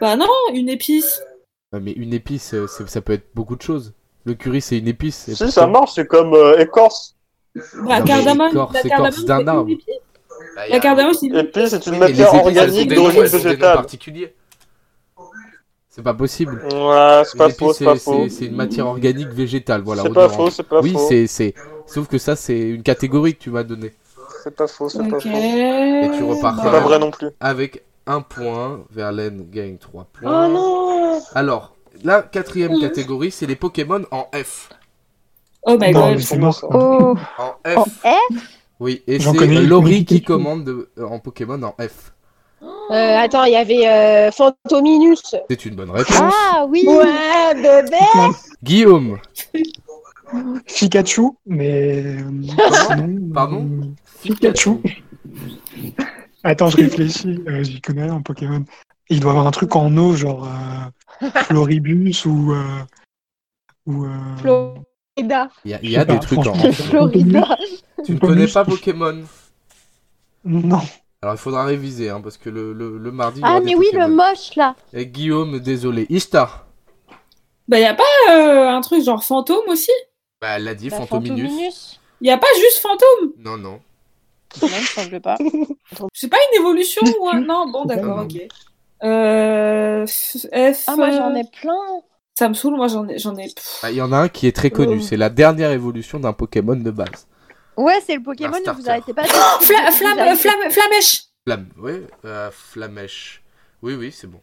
Bah 0.00 0.16
non, 0.16 0.26
une 0.52 0.68
épice. 0.68 1.22
Ouais, 1.72 1.80
mais 1.80 1.92
une 1.92 2.12
épice, 2.14 2.54
euh, 2.54 2.66
c'est- 2.66 2.88
ça 2.88 3.00
peut 3.00 3.12
être 3.12 3.26
beaucoup 3.34 3.56
de 3.56 3.62
choses. 3.62 3.92
Le 4.24 4.34
curry, 4.34 4.60
c'est 4.60 4.78
une 4.78 4.88
épice. 4.88 5.30
Si, 5.34 5.50
ça 5.52 5.66
marche, 5.66 5.92
c'est 5.94 6.06
comme 6.06 6.34
euh, 6.34 6.58
écorce. 6.58 7.14
Bah, 7.54 8.00
Non, 8.00 8.04
cardamome. 8.06 8.48
écorce, 8.50 8.72
la 8.74 8.80
écorce 8.80 8.90
cardamome, 8.90 9.24
d'un 9.26 9.36
c'est 9.36 9.42
une 9.42 9.48
arbre. 9.48 9.70
épice. 9.70 9.86
Bah, 10.56 10.62
La 10.68 10.76
a- 10.76 10.80
cardamome, 10.80 11.14
c'est 11.14 11.26
une 11.26 11.42
puis, 11.44 11.68
c'est 11.68 11.86
une 11.86 11.98
matière 11.98 12.28
épices, 12.34 12.46
organique 12.46 12.94
d'origine 12.94 13.22
végétale. 13.22 13.76
particuliers. 13.76 14.34
C'est 15.94 16.02
pas 16.02 16.14
possible. 16.14 16.60
Ouais, 16.72 17.22
c'est 17.24 17.38
pas 17.38 17.50
faux, 17.50 17.72
c'est 17.72 17.84
pas 17.84 17.94
c'est- 17.94 18.00
faux. 18.00 18.24
c'est 18.24 18.30
c'est 18.30 18.44
une 18.46 18.56
matière 18.56 18.86
organique 18.88 19.28
végétale, 19.28 19.82
voilà. 19.82 20.02
C'est 20.02 20.08
pas 20.12 20.24
odorante. 20.26 20.36
faux, 20.36 20.50
c'est 20.50 20.62
pas 20.68 20.80
Oui, 20.80 20.92
faux. 20.92 21.06
c'est 21.08 21.26
c'est. 21.28 21.54
Sauf 21.86 22.08
que 22.08 22.18
ça, 22.18 22.34
c'est 22.34 22.58
une 22.58 22.82
catégorie 22.82 23.34
que 23.36 23.42
tu 23.44 23.50
m'as 23.50 23.62
donnée. 23.62 23.92
C'est 24.42 24.54
pas 24.56 24.66
faux, 24.66 24.88
c'est 24.88 24.98
pas 25.08 25.20
faux. 25.20 25.28
Et 25.28 26.10
tu 26.16 26.22
repars 26.24 26.60
pas 26.60 26.80
vrai 26.80 26.98
non 26.98 27.10
plus. 27.12 27.28
avec 27.40 27.84
un 28.06 28.20
point. 28.22 28.80
Verlaine 28.90 29.46
gagne 29.50 29.76
3 29.78 30.06
points. 30.12 30.48
Oh 30.48 30.52
non 30.52 31.22
Alors, 31.34 31.74
la 32.02 32.22
quatrième 32.22 32.78
catégorie, 32.80 33.30
c'est 33.30 33.46
les 33.46 33.56
Pokémon 33.56 34.02
en 34.10 34.26
F. 34.34 34.70
Oh 35.62 35.76
my 35.80 35.92
god. 35.92 36.18
c'est 36.18 36.36
mort. 36.38 36.58
Oh, 36.70 37.14
En 37.38 37.54
en 37.80 37.84
F. 37.84 37.88
Oui, 38.80 39.02
et 39.06 39.20
J'en 39.20 39.32
c'est 39.32 39.46
Laurie 39.46 40.04
qui 40.04 40.22
commande 40.22 40.64
de- 40.64 40.90
en 41.00 41.20
Pokémon 41.20 41.62
en 41.62 41.74
F. 41.80 42.12
Euh, 42.90 43.16
Attends, 43.18 43.44
il 43.44 43.52
y 43.52 43.56
avait 43.56 43.86
euh, 43.88 44.30
Fantominus. 44.30 45.34
C'est 45.48 45.64
une 45.66 45.74
bonne 45.74 45.90
réponse. 45.90 46.16
Ah 46.20 46.66
oui 46.68 46.84
Ouais, 46.86 47.54
bébé 47.54 47.96
Guillaume. 48.62 49.18
Pikachu, 50.66 51.30
mais. 51.46 52.16
Pardon 53.32 53.68
euh, 53.82 53.86
Pikachu. 54.22 54.78
Attends, 56.44 56.68
je 56.70 56.76
réfléchis. 56.76 57.38
euh, 57.48 57.62
J'y 57.62 57.80
connais 57.80 58.02
rien 58.04 58.14
en 58.14 58.22
Pokémon. 58.22 58.64
Il 59.08 59.20
doit 59.20 59.30
avoir 59.32 59.46
un 59.46 59.50
truc 59.50 59.74
en 59.76 59.94
eau, 59.96 60.14
genre 60.14 60.46
euh, 61.22 61.28
Floribus 61.44 62.24
ou. 62.26 62.52
euh, 62.52 62.62
ou 63.86 64.04
euh, 64.06 64.08
Florida. 64.38 65.48
Il 65.64 65.70
y 65.70 65.74
a, 65.74 65.78
y 65.82 65.90
des 65.90 66.04
pas, 66.06 66.18
trucs 66.18 66.38
en 66.40 66.54
franchement. 66.54 66.72
Florida. 66.72 67.58
Tu 68.04 68.12
ne 68.14 68.18
connais 68.18 68.48
pas 68.48 68.64
Pokémon 68.64 69.22
Non. 70.44 70.80
Alors 71.24 71.36
il 71.36 71.38
faudra 71.38 71.64
réviser, 71.64 72.10
hein, 72.10 72.20
parce 72.20 72.36
que 72.36 72.50
le, 72.50 72.74
le, 72.74 72.98
le 72.98 73.10
mardi. 73.10 73.40
il 73.40 73.46
Ah 73.46 73.58
mais 73.58 73.74
oui, 73.74 73.86
le 73.94 74.08
moche 74.08 74.56
là. 74.56 74.76
Et 74.92 75.06
Guillaume, 75.06 75.58
désolé. 75.58 76.04
Ishtar. 76.10 76.66
Bah, 77.66 77.80
y 77.80 77.84
a 77.86 77.94
pas 77.94 78.02
euh, 78.30 78.68
un 78.68 78.82
truc 78.82 79.02
genre 79.02 79.24
fantôme 79.24 79.66
aussi? 79.68 79.90
Bah, 80.42 80.48
elle 80.56 80.64
l'a 80.64 80.74
dit, 80.74 80.90
Bah, 80.90 80.98
Fantominus. 80.98 81.48
Fantominus. 81.48 82.00
Y 82.20 82.30
a 82.30 82.36
pas 82.36 82.46
juste 82.58 82.76
fantôme? 82.80 83.32
Non, 83.38 83.56
non. 83.56 83.80
Non, 84.60 84.68
il 84.68 84.68
me 84.68 84.84
semble 84.84 85.20
pas. 85.22 85.38
C'est 86.12 86.28
pas 86.28 86.36
une 86.52 86.60
évolution 86.60 87.00
ou 87.18 87.28
un... 87.30 87.40
Non, 87.40 87.70
bon, 87.70 87.86
d'accord, 87.86 88.26
ok. 88.26 88.42
Euh... 89.02 90.06
F... 90.06 90.84
Ah 90.86 90.96
moi 90.96 91.10
j'en 91.10 91.34
ai 91.34 91.44
plein. 91.44 91.72
Ça 92.38 92.50
me 92.50 92.54
saoule, 92.54 92.76
moi 92.76 92.88
j'en 92.88 93.08
ai... 93.08 93.18
J'en 93.18 93.34
ai... 93.38 93.46
Bah, 93.82 93.90
Il 93.90 93.96
y 93.96 94.02
en 94.02 94.12
a 94.12 94.18
un 94.18 94.28
qui 94.28 94.46
est 94.46 94.54
très 94.54 94.68
connu. 94.68 94.98
Oh. 94.98 95.02
C'est 95.02 95.16
la 95.16 95.30
dernière 95.30 95.70
évolution 95.70 96.20
d'un 96.20 96.34
Pokémon 96.34 96.76
de 96.76 96.90
base. 96.90 97.26
Ouais, 97.76 98.00
c'est 98.06 98.14
le 98.16 98.22
Pokémon, 98.22 98.56
ne 98.64 98.72
vous 98.72 98.88
arrêtez 98.88 99.12
pas. 99.12 99.22
de- 99.22 99.28
Oh, 99.32 99.62
fla- 99.62 99.90
flamme, 99.92 100.18
arrêtez- 100.18 100.36
flamme, 100.36 100.70
flamèche 100.70 101.22
Flamme. 101.46 101.66
Oui, 101.78 102.02
euh, 102.24 102.50
Flamèche. 102.52 103.42
Oui, 103.82 103.94
oui, 103.94 104.12
c'est 104.16 104.26
bon. 104.26 104.40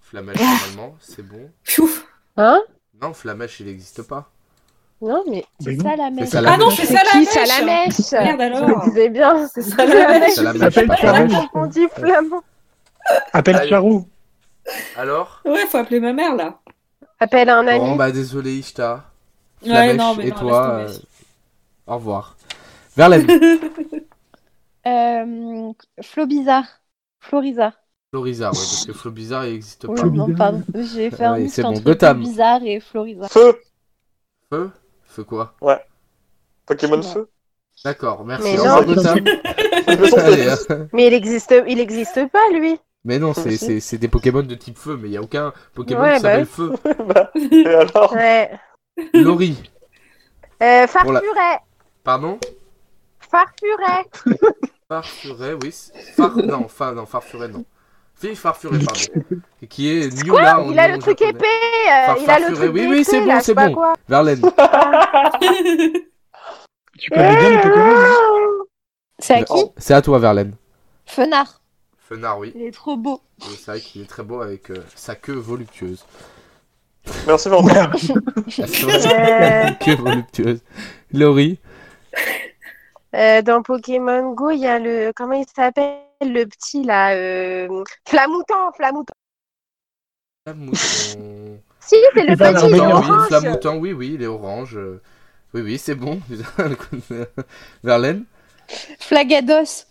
Flamèche, 0.00 0.38
normalement, 0.40 0.96
c'est 1.00 1.22
bon. 1.26 1.50
Piouf. 1.64 2.04
Hein? 2.36 2.60
Non, 3.00 3.12
Flamèche, 3.12 3.60
il 3.60 3.66
n'existe 3.66 4.02
pas. 4.02 4.28
Non, 5.00 5.22
mais. 5.28 5.44
C'est 5.60 5.74
non. 5.76 5.90
ça 5.90 5.96
la 5.96 6.10
mèche. 6.10 6.28
ça, 6.28 6.40
la 6.40 6.52
Ah 6.52 6.56
non, 6.56 6.70
c'est 6.70 6.86
C'est 6.86 6.94
ça 6.94 7.02
la 7.12 7.18
mèche 7.20 7.28
ça 7.28 7.44
la 7.44 7.64
mèche? 7.64 8.12
Merde 8.12 8.40
alors 8.40 8.84
disais 8.84 9.08
bien. 9.08 9.48
C'est 9.48 9.62
ça 9.62 9.84
la 9.84 10.18
mèche 10.18 10.32
C'est 10.34 10.42
la 10.42 10.52
mèche, 10.52 10.62
Appelle 10.62 10.86
pas 10.86 10.96
Flamèche. 10.96 11.30
Flamèche. 11.30 11.48
On 11.54 11.66
dit 11.66 11.88
flamand. 11.94 12.42
Appelle. 13.32 13.68
Charou. 13.68 14.08
Alors? 14.96 15.40
Ouais, 15.44 15.66
faut 15.66 15.78
appeler 15.78 15.98
ma 16.00 16.12
mère 16.12 16.36
là. 16.36 16.58
Appelle 17.18 17.48
un 17.50 17.66
ami. 17.66 17.80
Bon, 17.80 17.96
bah, 17.96 18.12
désolé, 18.12 18.54
Ishtar. 18.54 19.10
Ouais, 19.62 19.68
Flamèche 19.70 19.96
non, 19.96 20.14
mais 20.16 20.26
et 20.26 20.30
non, 20.30 20.36
toi, 20.38 20.70
euh, 20.80 20.88
revoir. 22.96 23.10
Verlaine. 23.10 23.26
Euh, 24.86 25.72
Flobizarre. 26.02 26.66
Florizarre. 27.20 27.74
Florizarre, 28.10 28.52
ouais, 28.52 28.58
parce 28.58 28.84
que 28.86 28.92
Flobizarre, 28.92 29.46
il 29.46 29.52
n'existe 29.52 29.84
Oui, 29.88 29.94
pas. 29.94 30.00
Flobizarre. 30.02 30.28
non, 30.28 30.34
pardon. 30.34 30.62
J'ai 30.74 31.10
fait 31.10 31.24
un 31.24 31.34
Ouais, 31.34 31.40
mix 31.42 31.52
c'est 31.54 31.62
bon. 31.62 31.68
entre 31.68 31.82
Gotham. 31.82 32.16
Flobizarre 32.20 32.62
et 32.64 32.80
Florizarre. 32.80 33.30
Feu 33.30 33.60
Feu? 34.50 34.70
Feu 35.04 35.24
quoi? 35.24 35.54
Pokémon 36.66 36.96
Ouais. 36.96 37.02
feu 37.02 37.30
D'accord, 37.84 38.24
merci. 38.24 38.44
Mais 38.54 38.58
Au 38.60 38.64
non. 38.64 38.76
revoir, 38.76 38.84
Gotham. 38.96 39.18
Allez, 40.18 40.48
hein. 40.48 40.88
Mais 40.92 41.06
il 41.06 41.14
existe, 41.14 41.54
il 41.68 41.80
existe 41.80 42.28
pas, 42.30 42.48
lui. 42.52 42.78
Mais 43.04 43.18
non, 43.18 43.34
c'est- 43.34 43.56
c'est 43.56 43.80
c'est 43.80 43.98
des 43.98 44.08
Pokémon 44.08 44.42
de 44.42 44.54
type 44.54 44.78
feu, 44.78 44.96
mais 45.00 45.08
il 45.08 45.10
n'y 45.12 45.16
a 45.16 45.22
aucun 45.22 45.52
Pokémon 45.74 46.02
Ouais, 46.02 46.16
qui 46.16 46.22
bah 46.22 46.44
s'appelle 46.44 46.46
oui. 46.46 46.46
feu. 46.46 46.72
Bah, 47.06 47.30
Et 47.52 47.66
alors? 47.66 48.12
Ouais. 48.12 48.50
Laurie, 49.14 49.56
Euh, 50.62 50.82
la- 50.82 50.86
Farfuret. 50.86 51.58
pardon? 52.04 52.38
Farfuret. 53.32 54.06
Farfuret, 54.88 55.54
oui. 55.62 55.74
Far... 56.14 56.36
Non, 56.36 56.68
fa... 56.68 56.92
non, 56.92 57.06
Farfuret, 57.06 57.48
non. 57.48 57.64
Fille 58.14 58.36
Farfuret, 58.36 58.78
pardon. 58.84 59.24
Et 59.62 59.66
Qui 59.66 59.88
est 59.88 60.22
Newla 60.24 60.60
en 60.60 60.70
Il 60.70 60.78
a 60.78 60.86
le 60.88 60.98
truc 60.98 61.18
japonais. 61.18 61.38
épais. 61.38 61.46
euh, 61.90 62.06
Far- 62.06 62.18
il 62.18 62.30
a 62.30 62.38
le 62.38 62.44
Farfuret, 62.44 62.66
truc 62.66 62.74
oui, 62.74 62.80
épais, 62.82 62.90
oui, 62.90 63.04
c'est 63.04 63.20
bon, 63.24 63.40
c'est 63.40 63.54
bon. 63.54 63.72
quoi. 63.74 63.94
Verlaine. 64.08 64.42
Tu 66.98 67.10
connais 67.10 67.36
bien 67.36 67.50
les 67.50 67.56
Pokémon 67.62 67.94
C'est 69.18 69.34
à 69.34 69.42
qui 69.44 69.64
C'est 69.76 69.94
à 69.94 70.02
toi, 70.02 70.18
Verlaine. 70.18 70.54
Fenard. 71.06 71.60
Fenard, 71.98 72.38
oui. 72.38 72.52
Il 72.54 72.62
est 72.62 72.70
trop 72.70 72.96
beau. 72.96 73.20
Oui, 73.40 73.56
C'est 73.58 73.70
vrai 73.72 73.80
qu'il 73.80 74.02
est 74.02 74.06
très 74.06 74.22
beau 74.22 74.40
avec 74.40 74.70
euh, 74.70 74.76
sa 74.94 75.14
queue 75.16 75.32
voluptueuse. 75.32 76.04
Merci 77.26 77.48
Euh, 77.48 77.62
Sa 78.48 79.72
queue 79.84 79.96
voluptueuse. 79.96 80.60
Laurie. 81.12 81.58
Euh, 83.14 83.42
dans 83.42 83.62
Pokémon 83.62 84.32
Go, 84.32 84.50
il 84.50 84.60
y 84.60 84.66
a 84.66 84.78
le. 84.78 85.12
Comment 85.14 85.34
il 85.34 85.44
s'appelle 85.54 85.98
Le 86.20 86.44
petit, 86.44 86.82
là. 86.84 87.14
Euh... 87.14 87.68
Flamoutant, 88.08 88.72
Flamoutant. 88.76 89.12
Flamouton. 90.46 90.72
Si, 91.80 91.96
c'est 92.14 92.24
le 92.24 92.36
petit, 92.36 92.66
il 92.66 92.74
est 92.74 92.80
oui, 92.80 92.80
orange. 92.80 93.26
Flamouton, 93.28 93.76
oui, 93.78 93.92
oui, 93.92 94.12
il 94.14 94.22
est 94.22 94.26
orange. 94.26 94.76
euh, 94.76 95.00
Oui, 95.54 95.62
oui, 95.62 95.78
c'est 95.78 95.94
bon. 95.94 96.20
Verlaine. 97.84 98.24
Flagados. 99.00 99.84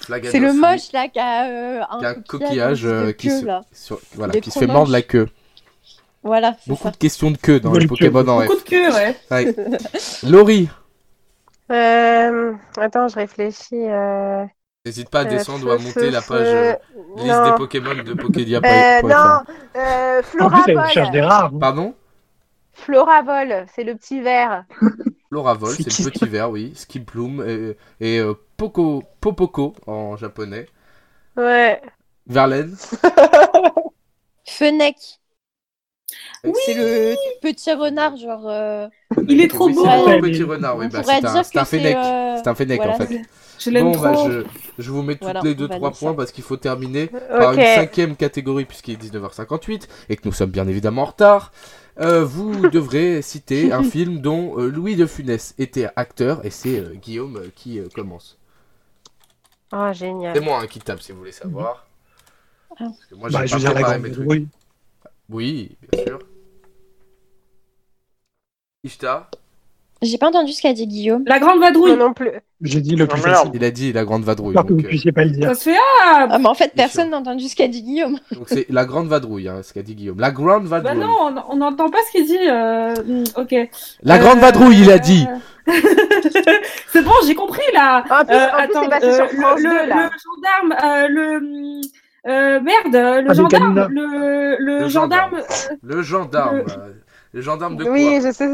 Flagados, 0.00 0.30
C'est 0.32 0.38
le 0.38 0.50
oui. 0.50 0.56
moche 0.58 0.92
là 0.92 1.08
qui 1.08 1.18
a 1.18 1.46
euh, 1.48 1.82
un 1.90 1.98
Qui 1.98 2.04
a 2.04 2.08
un 2.10 2.14
coquillage, 2.14 2.86
euh, 2.86 3.12
qui 3.12 3.28
queue, 3.28 3.40
se-. 3.40 3.46
Sur- 3.72 4.00
Voilà, 4.14 4.40
qui 4.40 4.50
se 4.50 4.58
fait 4.58 4.66
mordre 4.66 4.90
la 4.92 5.02
queue. 5.02 5.28
Voilà, 6.22 6.56
Beaucoup 6.66 6.84
ça. 6.84 6.90
de 6.90 6.96
questions 6.96 7.30
de 7.30 7.36
queue 7.38 7.60
dans 7.60 7.72
les. 7.72 7.86
Pokémon 7.86 8.20
en 8.28 8.40
Beaucoup 8.42 8.56
F. 8.56 8.64
de 8.64 8.68
queue, 8.68 8.92
ouais. 8.92 9.16
Ouais. 9.30 9.54
Laurie. 10.28 10.68
Euh... 11.70 12.54
Attends, 12.76 13.08
je 13.08 13.14
réfléchis. 13.16 13.74
Euh... 13.88 14.44
N'hésite 14.86 15.10
pas 15.10 15.20
à 15.20 15.24
euh, 15.24 15.28
descendre 15.28 15.66
ou 15.66 15.70
à 15.70 15.78
monter 15.78 16.10
la 16.10 16.22
page 16.22 16.46
euh, 16.46 16.72
liste 17.16 17.26
Non. 17.28 17.44
des 17.44 17.52
Pokémon 17.54 17.94
de 17.94 18.14
Pokédia. 18.14 18.60
Euh, 18.64 19.02
non, 19.02 19.42
euh, 19.76 20.22
En 20.40 20.50
plus, 20.50 20.62
elle 20.68 20.86
cherche 20.86 21.10
Floravol. 21.10 21.12
des 21.12 21.20
rares. 21.20 21.52
hein. 21.54 21.58
Pardon? 21.60 21.94
Floravol, 22.72 23.66
c'est 23.74 23.84
le 23.84 23.94
petit 23.94 24.20
vert. 24.20 24.64
Floravol, 25.28 25.76
C'est 25.76 25.84
qui 25.84 26.02
le 26.02 26.10
petit 26.10 26.26
vert, 26.28 26.50
oui. 26.50 26.72
Skiploom 26.74 27.42
et, 27.46 27.76
et 28.00 28.18
euh, 28.20 28.34
Poco, 28.56 29.02
Popoko 29.20 29.74
en 29.86 30.16
japonais. 30.16 30.66
Ouais. 31.36 31.80
Verlaine? 32.26 32.76
Fennec. 34.44 35.19
Oui. 36.44 36.52
C'est 36.64 36.74
le 36.74 37.16
petit 37.40 37.72
renard, 37.72 38.16
genre. 38.16 38.46
euh, 38.48 38.88
Il 39.28 39.40
est 39.40 39.48
trop 39.48 39.66
Oui, 39.66 39.74
beau. 39.74 39.84
C'est 39.84 40.16
le 40.16 40.20
petit 40.20 40.42
renard, 40.42 40.76
oui. 40.78 40.88
Bah, 40.88 41.02
pourrait 41.02 41.20
c'est 41.20 41.26
un, 41.26 41.42
c'est 41.42 41.58
un 41.58 41.64
c'est. 41.64 41.78
fennec. 41.78 41.96
euh, 41.96 42.36
C'est 42.36 42.48
un 42.48 42.54
fennec 42.54 42.76
voilà, 42.76 42.94
en 42.94 42.98
fait. 42.98 43.06
c'est- 43.06 43.22
Je 43.58 43.70
l'aime 43.70 43.92
Bon, 43.92 43.98
bah, 44.00 44.14
je, 44.14 44.44
je 44.78 44.90
vous 44.90 45.02
mets 45.02 45.16
toutes 45.16 45.22
Voilà, 45.24 45.40
les 45.42 45.54
deux 45.54 45.68
trois 45.68 45.90
points 45.90 46.10
ça. 46.12 46.16
parce 46.16 46.32
qu'il 46.32 46.44
faut 46.44 46.56
terminer 46.56 47.08
par 47.38 47.52
Ok. 47.52 47.58
une 47.58 47.64
cinquième 47.66 48.16
catégorie 48.16 48.64
puisqu'il 48.64 48.94
est 48.94 48.96
19h58 48.96 49.86
et 50.08 50.16
que 50.16 50.22
nous 50.24 50.32
sommes 50.32 50.50
bien 50.50 50.66
évidemment 50.66 51.02
en 51.02 51.06
retard. 51.06 51.52
Euh, 52.00 52.24
vous 52.24 52.68
devrez 52.70 53.20
citer 53.20 53.72
un 53.72 53.82
film 53.82 54.20
dont 54.20 54.58
euh, 54.58 54.68
Louis 54.68 54.96
de 54.96 55.04
Funès 55.06 55.54
était 55.58 55.88
acteur 55.96 56.44
et 56.46 56.50
c'est 56.50 56.78
euh, 56.80 56.94
Guillaume 56.94 57.36
euh, 57.36 57.50
qui 57.54 57.78
euh, 57.78 57.88
commence. 57.94 58.38
Oh, 59.72 59.92
C'est 60.32 60.40
génial. 60.40 60.40
moi 60.40 60.60
hein, 60.60 60.66
qui 60.66 60.80
tape 60.80 61.00
si 61.02 61.12
vous 61.12 61.18
voulez 61.18 61.32
savoir. 61.32 61.86
Ah. 62.78 62.92
Parce 62.98 63.06
que 63.10 63.14
moi 63.14 63.30
Bah, 63.30 63.46
j'ai 63.46 63.46
je 63.46 63.54
veux 63.54 63.60
dire, 63.60 63.74
la 63.74 63.82
grande 63.82 64.02
mes 64.02 64.10
trucs. 64.10 64.28
oui. 64.28 64.48
Oui, 65.30 65.76
bien 65.82 66.04
sûr. 66.04 66.18
Ishtar, 68.84 69.28
J'ai 70.00 70.16
pas 70.16 70.28
entendu 70.28 70.52
ce 70.52 70.62
qu'a 70.62 70.72
dit 70.72 70.86
Guillaume. 70.86 71.22
La 71.26 71.38
grande 71.38 71.60
vadrouille. 71.60 71.96
non 71.98 72.14
plus. 72.14 72.30
J'ai 72.62 72.80
dit 72.80 72.96
le 72.96 73.06
plus 73.06 73.20
facile. 73.20 73.50
il 73.52 73.62
a 73.64 73.70
dit 73.70 73.92
la 73.92 74.04
grande 74.06 74.24
vadrouille. 74.24 74.54
J'espère 74.54 74.66
que 74.68 74.72
vous 74.72 74.76
Donc 74.78 74.86
euh, 74.86 74.88
puissiez 74.88 75.12
pas 75.12 75.24
le 75.24 75.30
dire. 75.30 75.48
Ça 75.48 75.54
se 75.54 75.64
fait 75.70 75.76
ah 76.02 76.26
Ah, 76.30 76.38
mais 76.38 76.46
en 76.48 76.54
fait, 76.54 76.72
personne 76.74 77.10
n'a 77.10 77.18
entendu 77.18 77.46
ce 77.48 77.54
qu'a 77.56 77.68
dit 77.68 77.82
Guillaume. 77.82 78.18
donc 78.32 78.44
c'est 78.46 78.64
la 78.70 78.86
grande 78.86 79.08
vadrouille, 79.08 79.48
hein, 79.48 79.60
ce 79.62 79.74
qu'a 79.74 79.82
dit 79.82 79.94
Guillaume. 79.94 80.18
La 80.18 80.30
grande 80.30 80.64
Bah 80.66 80.80
vadrouille. 80.80 81.04
non, 81.04 81.14
on- 81.20 81.52
on 81.52 81.56
n'entend 81.56 81.90
pas 81.90 81.98
ce 82.06 82.12
qu'il 82.12 82.26
dit. 82.26 82.38
euh, 82.48 82.94
Ok. 83.36 83.54
La 84.02 84.18
grande 84.18 84.38
Euh, 84.38 84.40
vadrouille, 84.40 84.80
il 84.80 84.90
a 84.90 84.98
dit. 84.98 85.26
c'est 86.88 87.02
bon, 87.02 87.12
j'ai 87.26 87.34
compris 87.34 87.60
là. 87.74 88.02
En 88.10 88.24
plus, 88.24 88.34
Euh, 88.34 88.46
en 88.46 88.50
plus, 88.56 88.62
attends, 88.62 88.82
c'est 88.84 88.88
passé 88.88 89.06
euh, 89.06 89.14
sur 89.16 89.30
France 89.38 89.58
le, 89.60 89.68
2, 89.68 89.82
le- 89.82 89.88
là. 89.88 90.10
le 90.10 90.70
gendarme, 90.70 90.84
euh, 90.84 91.08
le 91.08 91.80
euh, 92.26 92.60
merde, 92.60 93.26
le 93.28 93.34
gendarme, 93.34 93.88
le, 93.90 94.56
le, 94.58 94.78
Le 94.80 94.88
gendarme, 94.88 95.30
gendarme. 95.32 95.34
euh, 95.36 95.76
Le 95.82 96.02
gendarme. 96.02 96.56
Le- 96.56 96.62
euh, 96.72 96.92
Le 97.32 97.40
gendarme 97.42 97.76
de 97.76 97.84
quoi 97.84 97.92
Oui, 97.92 98.20
je 98.22 98.32
sais. 98.32 98.48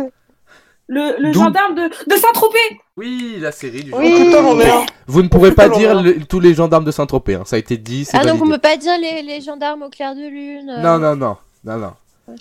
le, 0.89 1.33
gendarme 1.33 1.75
de, 1.75 1.89
de 1.89 2.17
Saint-Tropez. 2.17 2.81
Oui, 2.97 3.37
la 3.41 3.53
série 3.53 3.85
du 3.85 3.93
Oui. 3.95 4.31
gendarme. 4.33 4.87
Vous 5.07 5.23
ne 5.23 5.29
pourrez 5.29 5.53
pas 5.53 5.69
dire 5.69 6.01
le- 6.01 6.25
tous 6.25 6.41
les 6.41 6.55
gendarmes 6.55 6.85
de 6.85 6.91
Saint-Tropez, 6.91 7.35
hein, 7.37 7.43
ça 7.45 7.57
a 7.57 7.59
été 7.59 7.77
dit, 7.77 8.05
c'est 8.05 8.17
Ah, 8.17 8.25
donc 8.25 8.37
on 8.37 8.39
validé. 8.47 8.53
peut 8.57 8.61
pas 8.61 8.77
dire 8.77 8.99
les, 9.01 9.23
les 9.23 9.41
gendarmes 9.41 9.83
au 9.83 9.89
clair 9.91 10.15
de 10.15 10.27
lune. 10.29 10.71
euh. 10.71 10.81
Non, 10.83 10.99
non, 10.99 11.17
non, 11.17 11.37
Non, 11.65 11.77
non. 11.79 11.93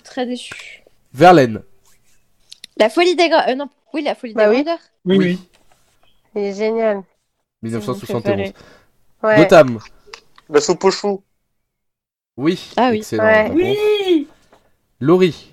Très 0.04 0.26
déçu. 0.26 0.82
Verlaine. 1.14 1.62
La 2.78 2.90
folie 2.90 3.16
des. 3.16 3.30
Euh, 3.48 3.54
non, 3.54 3.68
oui, 3.94 4.02
la 4.02 4.14
folie 4.14 4.34
Bah 4.34 4.44
des 4.48 4.56
oui. 4.56 4.62
grandeurs. 4.64 4.82
Oui, 5.04 5.16
oui. 5.18 5.38
Il 6.34 6.42
est 6.42 6.54
génial. 6.54 7.02
1971. 7.62 8.52
Ouais. 9.22 9.36
Gotham. 9.38 9.78
La 10.50 10.60
soupe 10.60 10.90
choux. 10.90 11.22
Oui. 12.36 12.72
Ah 12.76 12.88
oui. 12.90 12.98
Excellent. 12.98 13.22
Ouais. 13.24 13.50
Oui 13.54 14.28
Laurie. 15.00 15.52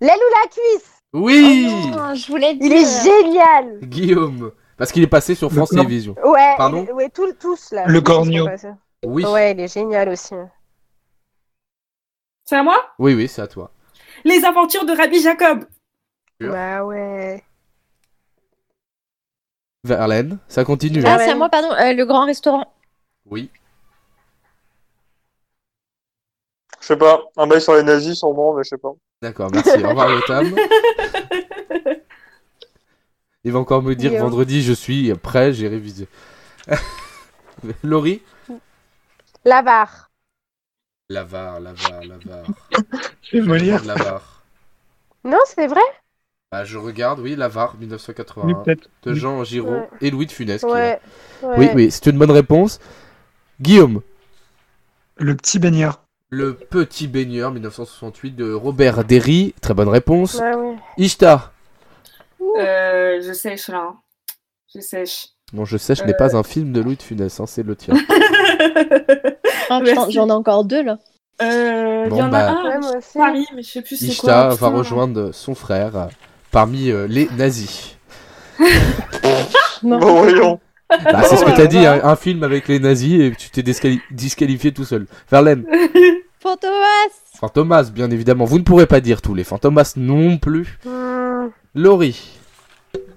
L'aile 0.00 0.18
ou 0.18 0.42
la 0.42 0.48
cuisse 0.48 0.92
Oui. 1.12 1.66
Oh 1.68 1.88
non, 1.96 2.14
je 2.14 2.26
voulais 2.28 2.54
dire. 2.54 2.66
Il 2.66 2.72
est 2.72 3.02
génial 3.04 3.78
Guillaume. 3.80 4.52
Parce 4.76 4.92
qu'il 4.92 5.02
est 5.02 5.08
passé 5.08 5.34
sur 5.34 5.50
France. 5.50 5.70
Télévisions. 5.70 6.14
Ouais, 6.24 6.54
Pardon 6.56 6.86
il- 6.88 6.92
ouais 6.92 7.08
tout- 7.10 7.32
tous 7.32 7.72
là. 7.72 7.84
Le 7.86 8.00
passés. 8.00 8.68
Oui. 9.04 9.24
Ouais, 9.24 9.52
il 9.52 9.60
est 9.60 9.72
génial 9.72 10.08
aussi. 10.08 10.34
C'est 12.44 12.56
à 12.56 12.62
moi? 12.62 12.76
Oui, 12.98 13.14
oui, 13.14 13.28
c'est 13.28 13.42
à 13.42 13.46
toi. 13.48 13.72
Les 14.24 14.44
aventures 14.44 14.84
de 14.86 14.92
Rabbi 14.92 15.20
Jacob. 15.20 15.64
Bah 16.40 16.84
ouais. 16.84 17.42
Verlaine. 19.84 20.38
Ça 20.48 20.64
continue. 20.64 21.02
Ah, 21.04 21.14
hein. 21.14 21.18
c'est 21.18 21.30
à 21.30 21.34
moi, 21.34 21.48
pardon. 21.48 21.72
Euh, 21.72 21.92
le 21.92 22.04
grand 22.04 22.24
restaurant. 22.26 22.72
Oui. 23.26 23.50
Je 26.80 26.86
sais 26.86 26.96
pas. 26.96 27.20
Un 27.36 27.46
bail 27.46 27.60
sur 27.60 27.74
les 27.74 27.82
nazis, 27.82 28.16
sûrement, 28.18 28.54
mais 28.54 28.62
je 28.64 28.68
sais 28.70 28.78
pas. 28.78 28.92
D'accord, 29.22 29.50
merci. 29.52 29.70
Au 29.84 29.88
revoir, 29.88 30.08
Gotham. 30.20 30.54
Il 33.44 33.52
va 33.52 33.58
encore 33.58 33.82
me 33.82 33.94
dire 33.94 34.12
vendredi, 34.20 34.62
je 34.62 34.72
suis 34.72 35.12
prêt, 35.14 35.52
j'ai 35.52 35.68
révisé. 35.68 36.08
Laurie 37.82 38.22
L'avare. 39.44 40.10
L'avare, 41.08 41.60
l'avare, 41.60 42.02
l'avare. 42.04 42.46
C'est 43.30 43.40
Molière. 43.40 43.84
L'avare. 43.84 44.42
Non, 45.24 45.38
c'est 45.46 45.66
vrai? 45.66 45.80
Bah, 46.52 46.64
je 46.64 46.76
regarde, 46.78 47.20
oui, 47.20 47.34
l'avare, 47.36 47.72
Oui, 47.74 47.80
1981. 47.86 48.54
peut-être. 48.62 48.88
de 49.04 49.14
Jean 49.14 49.42
Giraud 49.44 49.70
Ouais. 49.80 49.88
et 50.00 50.10
Louis 50.10 50.26
de 50.26 50.32
Funès. 50.32 50.60
qui 50.60 50.66
ouais. 50.66 51.00
Oui, 51.42 51.68
oui, 51.74 51.90
c'est 51.90 52.06
une 52.06 52.18
bonne 52.18 52.30
réponse. 52.30 52.78
Guillaume, 53.60 54.02
Le 55.16 55.34
petit 55.34 55.58
baigneur. 55.58 56.02
Le 56.30 56.54
petit 56.54 57.08
baigneur, 57.08 57.50
1968 57.52 58.32
de 58.36 58.52
Robert 58.52 59.04
Derry. 59.04 59.54
Très 59.60 59.74
bonne 59.74 59.88
réponse. 59.88 60.34
Ouais, 60.34 60.54
oui. 60.54 60.76
Ishtar. 60.98 61.52
Euh, 62.58 63.20
je 63.24 63.32
sèche 63.32 63.68
là. 63.68 63.94
Je 64.74 64.80
sèche. 64.80 65.28
Bon, 65.52 65.64
je 65.64 65.78
ce 65.78 66.04
n'est 66.04 66.14
pas 66.14 66.36
un 66.36 66.42
film 66.42 66.72
de 66.72 66.80
Louis 66.80 66.96
de 66.96 67.02
Funès, 67.02 67.40
hein, 67.40 67.46
c'est 67.46 67.62
le 67.62 67.76
tien. 67.76 67.94
Ah, 69.70 69.80
j'en 70.08 70.28
ai 70.28 70.32
encore 70.32 70.64
deux 70.64 70.82
là. 70.82 70.96
Euh, 71.42 72.08
Bon, 72.08 72.16
y 72.16 72.22
en 72.22 72.28
bah. 72.28 72.48
a 72.48 72.50
un 72.52 72.64
Ouais, 72.64 72.72
à 72.72 72.78
moi 72.78 72.96
aussi. 72.96 73.18
Paris, 73.18 73.46
mais 73.54 73.62
je 73.62 73.68
sais 73.70 73.82
plus 73.82 73.96
c'est 73.96 74.06
quoi. 74.06 74.12
Ishtar 74.12 74.48
va 74.48 74.54
putain. 74.54 74.68
rejoindre 74.78 75.32
son 75.32 75.54
frère 75.54 75.94
euh, 75.96 76.06
parmi 76.50 76.90
euh, 76.90 77.06
les 77.06 77.28
nazis. 77.36 77.96
Non. 79.82 79.98
Bon, 80.00 80.22
voyons. 80.22 80.58
Bah, 80.90 81.22
c'est 81.22 81.36
ce 81.36 81.44
que 81.44 81.54
t'as 81.56 81.66
dit, 81.66 81.84
un, 81.84 82.02
un 82.04 82.16
film 82.16 82.42
avec 82.42 82.66
les 82.68 82.80
nazis 82.80 83.20
et 83.20 83.32
tu 83.36 83.50
t'es 83.50 83.62
disquali- 83.62 84.00
disqualifié 84.10 84.72
tout 84.72 84.84
seul. 84.84 85.06
Verlaine, 85.30 85.64
Fantomas 86.40 87.12
Fantomas, 87.38 87.90
bien 87.92 88.10
évidemment. 88.10 88.44
Vous 88.46 88.58
ne 88.58 88.64
pourrez 88.64 88.86
pas 88.86 89.00
dire 89.00 89.20
tous 89.22 89.34
les 89.34 89.44
Fantomas 89.44 89.92
non 89.96 90.38
plus. 90.38 90.78
Hmm, 90.84 91.48
Laurie. 91.74 92.38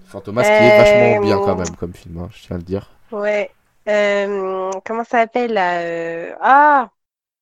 Fantomas 0.08 0.44
qui 0.44 0.50
est 0.50 0.78
vachement 0.78 1.18
Euh, 1.18 1.26
bien 1.26 1.38
quand 1.38 1.56
même 1.56 1.76
comme 1.80 1.94
film, 1.94 2.18
hein, 2.20 2.30
je 2.36 2.46
tiens 2.46 2.56
à 2.58 2.60
le 2.60 2.66
dire. 2.66 2.90
ouais. 3.12 3.50
Euh, 3.90 4.70
comment 4.86 5.04
ça 5.04 5.22
s'appelle 5.22 5.54
là 5.54 5.80
euh, 5.80 6.34
Ah 6.40 6.90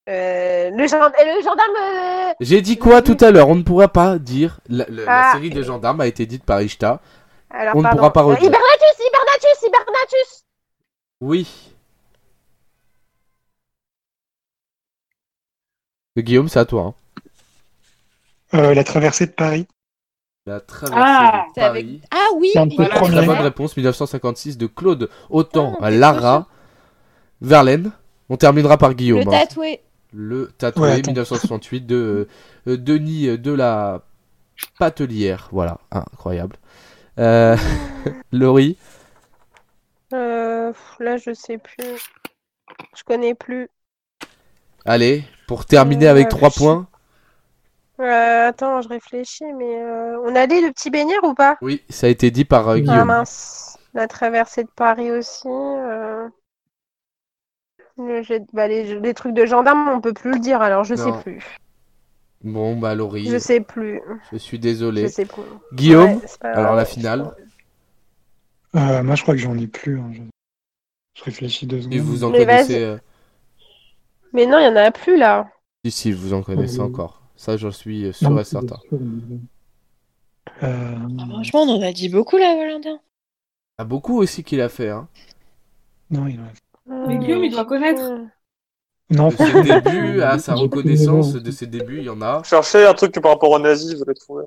euh, 0.10 0.70
le, 0.72 0.88
gen- 0.88 1.00
le 1.02 1.44
gendarme. 1.44 1.76
euh, 1.82 2.32
J'ai 2.40 2.62
dit 2.62 2.78
quoi 2.78 3.02
tout 3.02 3.18
à 3.20 3.30
l'heure? 3.32 3.50
On 3.50 3.56
ne 3.56 3.62
pourra 3.64 3.90
pas 3.90 4.18
dire. 4.18 4.60
La, 4.70 4.86
la- 4.90 5.04
la 5.06 5.30
Ah. 5.30 5.32
série 5.34 5.50
de 5.50 5.62
gendarmes 5.62 6.00
a 6.00 6.08
été 6.08 6.26
dite 6.26 6.46
par 6.46 6.62
Ishtar. 6.62 7.00
Alors, 7.52 7.76
On 7.76 7.82
ne 7.82 7.90
pourra 7.90 8.14
pas 8.14 8.22
Euh, 8.22 8.26
redire. 8.26 8.44
Hibernatus, 8.44 9.00
Hibernatus, 9.00 9.64
Hibernatus 9.68 10.44
Oui. 11.22 11.48
Guillaume, 16.18 16.50
c'est 16.50 16.60
à 16.60 16.66
toi. 16.66 16.84
hein. 16.84 16.94
Euh, 18.56 18.74
la 18.74 18.84
traversée 18.84 19.26
de 19.28 19.32
Paris. 19.32 19.68
La 20.46 20.60
traversée 20.60 21.00
Ah, 21.02 21.46
de 21.56 21.62
avec- 21.62 21.86
Paris. 21.86 22.02
Ah 22.12 22.28
oui 22.36 22.52
Voilà. 22.76 22.96
premier. 22.96 23.16
Très 23.18 23.26
bonne 23.26 23.38
réponse, 23.40 23.78
1956 23.78 24.58
de 24.58 24.68
Claude 24.68 25.10
Autant 25.30 25.78
Ah, 25.82 25.90
Lara. 25.92 26.48
Verlaine. 27.42 27.92
On 28.30 28.36
terminera 28.38 28.78
par 28.78 28.94
Guillaume. 28.96 29.22
Le 29.22 29.28
hein. 29.28 29.32
tatoué. 29.32 29.82
Le 30.12 30.52
tatoué, 30.58 30.84
Ouais, 30.84 30.92
attends. 30.94 31.12
1968 31.12 31.82
de 31.86 32.28
euh, 32.68 32.78
Denis 32.78 33.38
de 33.38 33.52
la 33.54 34.02
Patelière. 34.78 35.48
Voilà, 35.52 35.78
incroyable. 35.92 36.58
Euh, 37.20 37.56
Laurie. 38.32 38.78
euh, 40.14 40.74
Là, 41.00 41.18
je 41.18 41.34
sais 41.34 41.58
plus. 41.58 42.00
Je 42.96 43.04
connais 43.04 43.36
plus. 43.36 43.70
Allez, 44.86 45.24
pour 45.48 45.66
terminer 45.66 46.08
Euh, 46.08 46.12
avec 46.12 46.30
3 46.30 46.50
je- 46.50 46.58
points. 46.58 46.88
Euh, 48.00 48.48
attends, 48.48 48.82
je 48.82 48.88
réfléchis, 48.88 49.52
mais 49.58 49.84
on 50.26 50.34
a 50.36 50.48
dit 50.48 50.62
le 50.62 50.72
petit 50.72 50.90
baigneur 50.90 51.22
ou 51.26 51.34
pas? 51.34 51.58
Oui, 51.62 51.84
ça 51.90 52.08
a 52.08 52.10
été 52.10 52.32
dit 52.32 52.46
par 52.46 52.70
Ah, 52.70 52.80
Guillaume. 52.80 53.06
mince. 53.08 53.78
La 53.94 54.08
traversée 54.08 54.64
de 54.64 54.70
Paris 54.76 55.12
aussi. 55.12 55.48
le 57.98 58.22
jet- 58.22 58.46
bah, 58.54 58.68
les, 58.68 59.00
les 59.00 59.14
trucs 59.14 59.34
de 59.34 59.46
gendarme, 59.46 59.90
on 59.90 60.00
peut 60.00 60.14
plus 60.14 60.32
le 60.32 60.40
dire, 60.40 60.62
alors 60.62 60.86
je 60.86 60.96
Non. 60.96 61.04
sais 61.18 61.22
plus. 61.24 61.44
Bon, 62.44 62.78
bah 62.78 62.96
Laurie, 62.96 63.26
Je 63.26 63.38
sais 63.38 63.60
plus. 63.60 64.02
je 64.32 64.38
suis 64.38 64.58
Je 64.58 64.62
désolé. 64.62 65.08
sais 65.10 65.26
plus. 65.26 65.42
Guillaume, 65.74 66.14
Ouais, 66.16 66.20
c'est 66.26 66.40
pas 66.40 66.52
alors 66.54 66.76
la 66.76 66.86
finale, 66.86 67.36
Euh, 68.76 69.04
moi, 69.04 69.16
je 69.16 69.24
crois 69.24 69.34
que 69.36 69.42
j'en 69.42 69.58
ai 69.58 69.68
plus. 69.68 70.00
hein. 70.00 70.12
Je... 70.14 70.22
je 71.16 71.24
réfléchis 71.26 71.66
deux 71.68 71.80
secondes. 71.82 71.94
si 71.94 72.00
vous 72.00 72.24
en 72.24 72.30
Mais 72.30 72.40
connaissez. 72.46 72.82
euh, 72.84 72.98
Mais 74.34 74.46
non, 74.46 74.60
il 74.60 74.66
y 74.66 74.68
en 74.68 74.76
a 74.76 74.92
plus 74.92 75.18
là. 75.18 75.50
Si, 75.84 75.92
si, 75.92 76.12
vous 76.12 76.34
en 76.34 76.42
connaissez 76.44 76.80
Euh, 76.80 76.84
encore. 76.84 77.22
Ça, 77.36 77.58
j'en 77.58 77.72
suis 77.72 78.14
sûr 78.14 78.30
Non, 78.30 78.40
et 78.40 78.44
certain. 78.44 78.78
Euh, 80.64 80.96
Franchement, 81.30 81.62
on 81.64 81.78
en 81.78 81.82
a 81.82 81.92
dit 81.92 82.10
beaucoup 82.10 82.38
là, 82.38 82.56
Valentin. 82.56 83.00
Il 83.78 83.82
y 83.82 83.82
a 83.82 83.86
beaucoup 83.86 84.18
aussi 84.18 84.44
qu'il 84.44 84.62
a 84.62 84.70
fait. 84.70 84.90
Hein. 84.90 85.08
Non, 86.12 86.28
il 86.28 86.40
en 86.40 86.44
a- 86.44 87.08
Mais 87.08 87.18
Guillaume, 87.18 87.44
il 87.46 87.52
doit 87.52 87.66
connaître. 87.66 88.02
Non, 89.12 89.30
De 89.30 89.36
ses 89.38 89.64
débuts 89.82 90.22
à 90.22 90.38
sa 90.40 90.54
reconnaissance 90.56 91.32
connais, 91.32 91.44
de 91.44 91.52
ses 91.52 91.66
débuts, 91.68 91.98
il 92.00 92.04
y 92.06 92.10
en 92.10 92.22
a. 92.22 92.44
Cherchez 92.44 92.86
un 92.86 92.94
truc 92.94 93.20
par 93.20 93.32
rapport 93.32 93.50
aux 93.52 93.60
nazis, 93.60 93.96
vous 93.96 94.04
allez 94.04 94.14
trouver. 94.14 94.46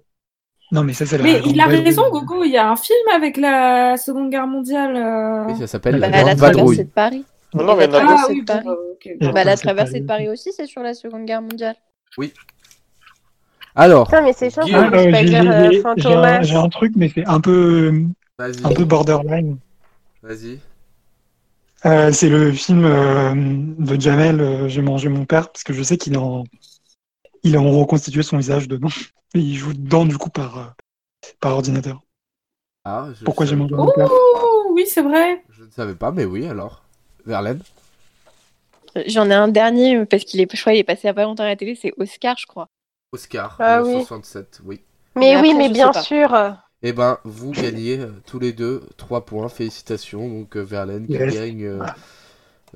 non, 0.71 0.85
mais 0.85 0.93
ça, 0.93 1.05
c'est 1.05 1.19
la. 1.19 1.25
Mais 1.25 1.41
il 1.45 1.61
a 1.61 1.67
raison, 1.67 2.09
Gogo. 2.11 2.45
Il 2.45 2.53
y 2.53 2.57
a 2.57 2.71
un 2.71 2.77
film 2.77 3.09
avec 3.15 3.37
la 3.37 3.97
Seconde 3.97 4.31
Guerre 4.31 4.47
mondiale. 4.47 4.97
euh. 4.97 5.45
Oui, 5.53 5.59
ça 5.59 5.67
s'appelle 5.67 5.99
Bah, 5.99 6.09
La 6.09 6.23
la 6.23 6.37
traversée 6.37 6.85
de 6.85 6.91
Paris. 6.91 7.25
Non, 7.55 7.65
non, 7.65 7.77
mais 7.77 7.85
il 7.87 7.91
y 7.93 7.97
en 7.97 7.99
a 7.99 8.03
Ah. 8.09 8.17
Ah 8.21 8.27
oui, 8.31 8.41
de 8.41 8.47
Paris. 8.47 8.63
bah, 8.65 8.73
ok. 8.93 9.07
Et 9.07 9.17
Bah, 9.21 9.27
la 9.27 9.57
traversée 9.57 9.57
de 9.57 9.61
traversée 9.63 10.01
de 10.01 10.07
Paris. 10.07 10.29
Aussi, 10.29 10.53
c'est 10.57 10.67
sur 10.67 10.83
la 10.83 10.95
Seconde 10.95 11.25
Guerre 11.27 11.43
mondiale. 11.43 11.75
Alors, 13.75 14.07
Putain, 14.07 14.23
mais 14.23 14.33
c'est 14.35 14.51
chiant, 14.51 14.65
Guillaume. 14.65 14.91
peut 14.91 14.99
Euh, 14.99 16.43
j'ai- 16.43 16.57
un, 16.57 16.69
truc, 16.69 16.93
mais 16.95 17.11
c'est 17.15 17.27
un 17.27 17.41
peu, 17.41 18.05
vas-y. 18.39 18.65
un 18.65 18.69
peu 18.75 18.85
borderline. 18.85 19.57
Vas-y. 20.23 20.59
Euh, 21.85 22.12
c'est 22.12 22.28
le 22.28 22.53
film 22.53 22.85
euh, 22.85 23.35
de 23.35 24.01
Jamel, 24.01 24.41
euh, 24.41 24.68
J'ai 24.68 24.83
mangé 24.83 25.09
mon 25.09 25.24
père, 25.24 25.51
parce 25.51 25.64
que 25.64 25.72
je 25.72 25.83
sais 25.83 25.97
qu'il 25.97 26.14
est 26.14 26.18
en, 26.18 26.45
il 27.43 27.57
a 27.57 27.61
en 27.61 27.70
reconstitué 27.70 28.22
son 28.22 28.39
visage 28.39 28.68
dedans. 28.68 28.89
Et 29.35 29.39
il 29.41 29.57
joue 29.57 29.72
dedans, 29.72 30.05
du 30.05 30.16
coup, 30.16 30.30
par, 30.30 30.59
euh, 30.59 30.64
par 31.41 31.55
ordinateur. 31.55 32.01
Ah, 32.85 33.09
je 33.18 33.24
Pourquoi 33.24 33.47
j'ai 33.47 33.57
mangé 33.57 33.74
mon 33.74 33.91
père 33.93 34.09
Oh, 34.11 34.72
oui, 34.72 34.85
c'est 34.87 35.03
vrai. 35.03 35.43
Je 35.51 35.64
ne 35.64 35.70
savais 35.70 35.95
pas, 35.95 36.12
mais 36.12 36.24
oui, 36.24 36.47
alors. 36.47 36.83
Verlaine 37.24 37.62
J'en 39.07 39.30
ai 39.30 39.35
un 39.35 39.49
dernier 39.49 40.05
parce 40.05 40.24
qu'il 40.24 40.41
est, 40.41 40.49
je 40.55 40.61
crois, 40.61 40.74
il 40.74 40.78
est 40.80 40.85
passé 40.85 41.09
à 41.09 41.14
pas 41.14 41.22
longtemps 41.22 41.45
à 41.45 41.47
la 41.47 41.57
télé, 41.57 41.74
c'est 41.74 41.93
Oscar, 41.97 42.37
je 42.39 42.47
crois. 42.47 42.68
Oscar, 43.12 43.57
Ah 43.59 43.78
le 43.78 43.85
oui. 43.85 43.93
67, 44.03 44.61
oui. 44.64 44.80
Mais 45.14 45.35
Mais 45.35 45.41
oui, 45.41 45.55
mais 45.55 45.68
bien 45.68 45.93
sûr. 45.93 46.30
Eh 46.83 46.93
ben, 46.93 47.18
vous 47.24 47.53
gagnez 47.53 47.99
euh, 48.01 48.09
tous 48.26 48.39
les 48.39 48.53
deux 48.53 48.83
3 48.97 49.24
points. 49.24 49.49
Félicitations. 49.49 50.28
Donc, 50.28 50.57
euh, 50.57 50.61
Verlaine 50.62 51.07
qui 51.07 51.12
Yes. 51.12 51.35
gagne, 51.35 51.64
euh, 51.64 51.83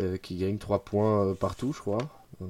euh, 0.00 0.16
qui 0.16 0.36
gagne 0.36 0.58
3 0.58 0.84
points 0.84 1.26
euh, 1.26 1.34
partout, 1.34 1.72
je 1.74 1.80
crois. 1.80 1.98
Euh, 2.42 2.44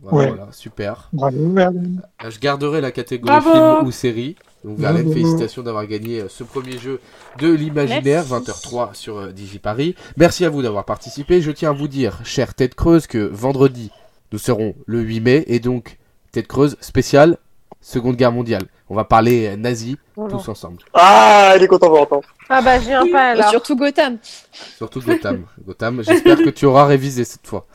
voilà, 0.00 0.18
Ouais. 0.18 0.28
voilà, 0.28 0.52
super. 0.52 1.08
Bravo, 1.12 1.52
Verlaine. 1.52 2.02
Je 2.28 2.38
garderai 2.38 2.80
la 2.80 2.92
catégorie 2.92 3.40
Bravo. 3.40 3.50
film 3.78 3.86
ou 3.88 3.90
série. 3.90 4.36
Donc, 4.64 4.78
Verlaine, 4.78 5.06
Bravo. 5.06 5.18
félicitations 5.18 5.62
d'avoir 5.62 5.86
gagné 5.88 6.20
euh, 6.20 6.28
ce 6.28 6.44
premier 6.44 6.78
jeu 6.78 7.00
de 7.40 7.48
l'imaginaire, 7.52 8.24
Merci. 8.30 8.50
20h03 8.50 8.94
sur 8.94 9.18
euh, 9.18 9.32
DigiParis. 9.32 9.96
Merci 10.16 10.44
à 10.44 10.50
vous 10.50 10.62
d'avoir 10.62 10.84
participé. 10.84 11.40
Je 11.40 11.50
tiens 11.50 11.70
à 11.70 11.72
vous 11.72 11.88
dire, 11.88 12.20
chère 12.24 12.54
Tête 12.54 12.76
Creuse, 12.76 13.08
que 13.08 13.18
vendredi, 13.18 13.90
nous 14.30 14.38
serons 14.38 14.76
le 14.86 15.00
8 15.00 15.20
mai. 15.20 15.44
Et 15.48 15.58
donc, 15.58 15.98
Tête 16.30 16.46
Creuse 16.46 16.76
spéciale 16.80 17.38
Seconde 17.82 18.16
Guerre 18.16 18.32
mondiale. 18.32 18.62
On 18.88 18.94
va 18.94 19.04
parler 19.04 19.48
euh, 19.48 19.56
nazi 19.56 19.98
tous 20.14 20.48
ensemble. 20.48 20.78
Ah, 20.94 21.54
il 21.56 21.62
est 21.62 21.66
content, 21.66 21.90
Valentin. 21.90 22.20
Ah 22.48 22.62
bah, 22.62 22.78
je 22.78 22.86
viens 22.86 23.06
pas 23.10 23.30
alors. 23.32 23.50
Surtout 23.50 23.76
Gotham. 23.76 24.18
Surtout 24.76 25.00
Gotham. 25.00 25.44
Gotham, 25.66 26.02
j'espère 26.04 26.38
que 26.38 26.50
tu 26.50 26.64
auras 26.64 26.86
révisé 26.86 27.24
cette 27.24 27.46
fois. 27.46 27.66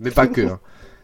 Mais 0.00 0.10
pas 0.10 0.26
que. 0.26 0.40
hein. 0.42 0.58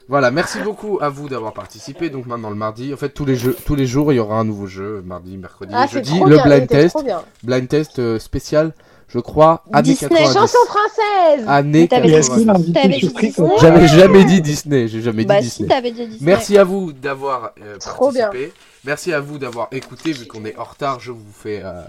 Voilà, 0.08 0.30
merci 0.30 0.58
beaucoup 0.60 0.98
à 1.00 1.08
vous 1.08 1.28
d'avoir 1.30 1.52
participé. 1.54 2.10
Donc 2.10 2.26
maintenant 2.26 2.50
le 2.50 2.56
mardi, 2.56 2.92
en 2.92 2.96
fait 2.96 3.08
tous 3.10 3.24
les 3.24 3.36
jeux, 3.36 3.56
tous 3.64 3.74
les 3.74 3.86
jours 3.86 4.12
il 4.12 4.16
y 4.16 4.18
aura 4.18 4.36
un 4.38 4.44
nouveau 4.44 4.66
jeu, 4.66 5.02
mardi, 5.06 5.38
mercredi, 5.38 5.72
Ah, 5.74 5.86
jeudi, 5.86 6.10
trop 6.16 6.26
le 6.26 6.34
bien, 6.36 6.44
blind 6.44 6.66
test, 6.68 6.94
trop 6.96 7.02
bien. 7.04 7.22
blind 7.42 7.68
test 7.68 7.98
euh, 8.00 8.18
spécial, 8.18 8.74
je 9.08 9.18
crois, 9.18 9.62
années 9.72 9.82
Disney, 9.94 10.08
90. 10.10 10.32
Chanson 10.38 10.58
française 10.66 11.44
Années 11.46 11.80
Mais 11.82 11.88
t'avais 11.88 12.08
Et 12.08 12.12
est-ce 12.12 12.30
90. 12.30 12.40
qu'il 12.40 12.50
a 12.50 12.54
invité 12.54 12.72
T'avais 12.72 12.86
une 12.86 12.92
dit 13.00 13.06
surprise 13.06 13.30
Disney 13.34 13.54
J'avais 13.60 13.88
jamais 13.88 14.24
dit 14.24 14.40
Disney, 14.40 14.88
j'ai 14.88 15.02
jamais 15.02 15.24
Bah 15.24 15.40
dit 15.40 15.50
si, 15.50 15.62
Disney. 15.62 15.68
t'avais 15.68 15.90
dit 15.92 16.06
Disney. 16.06 16.18
Merci 16.32 16.58
à 16.58 16.64
vous 16.64 16.92
d'avoir 16.92 17.52
euh, 17.62 17.76
Trop 17.78 18.10
bien. 18.10 18.26
participé. 18.28 18.52
Merci 18.84 19.12
à 19.12 19.20
vous 19.20 19.38
d'avoir 19.38 19.68
écouté. 19.72 20.12
Vu 20.12 20.26
qu'on 20.26 20.44
est 20.44 20.56
en 20.58 20.64
retard, 20.64 21.00
je 21.00 21.10
vous 21.12 21.20
fais, 21.32 21.62
euh, 21.64 21.82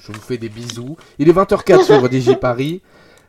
je 0.00 0.12
vous 0.12 0.20
fais 0.20 0.36
des 0.38 0.48
bisous. 0.48 0.96
Il 1.18 1.28
est 1.28 1.32
20h04 1.32 1.84
sur 1.84 2.08
Digi 2.08 2.36
Paris. 2.36 2.80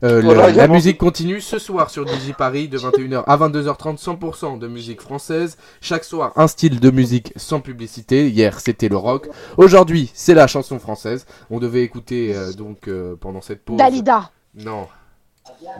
Euh, 0.03 0.21
Voilà, 0.21 0.49
la, 0.51 0.67
musique 0.67 0.97
continue 0.97 1.41
ce 1.41 1.59
soir 1.59 1.89
sur 1.89 2.05
Digi 2.05 2.33
Paris 2.33 2.69
de 2.69 2.77
21h 2.77 3.23
à 3.27 3.37
22h30, 3.37 4.01
100% 4.01 4.57
de 4.57 4.67
musique 4.67 5.01
française. 5.01 5.57
Chaque 5.81 6.05
soir, 6.05 6.31
un 6.37 6.47
style 6.47 6.79
de 6.79 6.89
musique 6.89 7.33
sans 7.35 7.59
publicité. 7.59 8.29
Hier, 8.29 8.59
c'était 8.61 8.87
le 8.87 8.95
rock. 8.97 9.27
Aujourd'hui, 9.57 10.09
c'est 10.13 10.33
la 10.33 10.47
chanson 10.47 10.79
française. 10.79 11.25
On 11.49 11.59
devait 11.59 11.83
écouter 11.83 12.33
euh, 12.35 12.53
donc 12.53 12.87
euh, 12.87 13.15
pendant 13.19 13.41
cette 13.41 13.65
pause. 13.65 13.77
Dalida. 13.77 14.31
Non. 14.55 14.87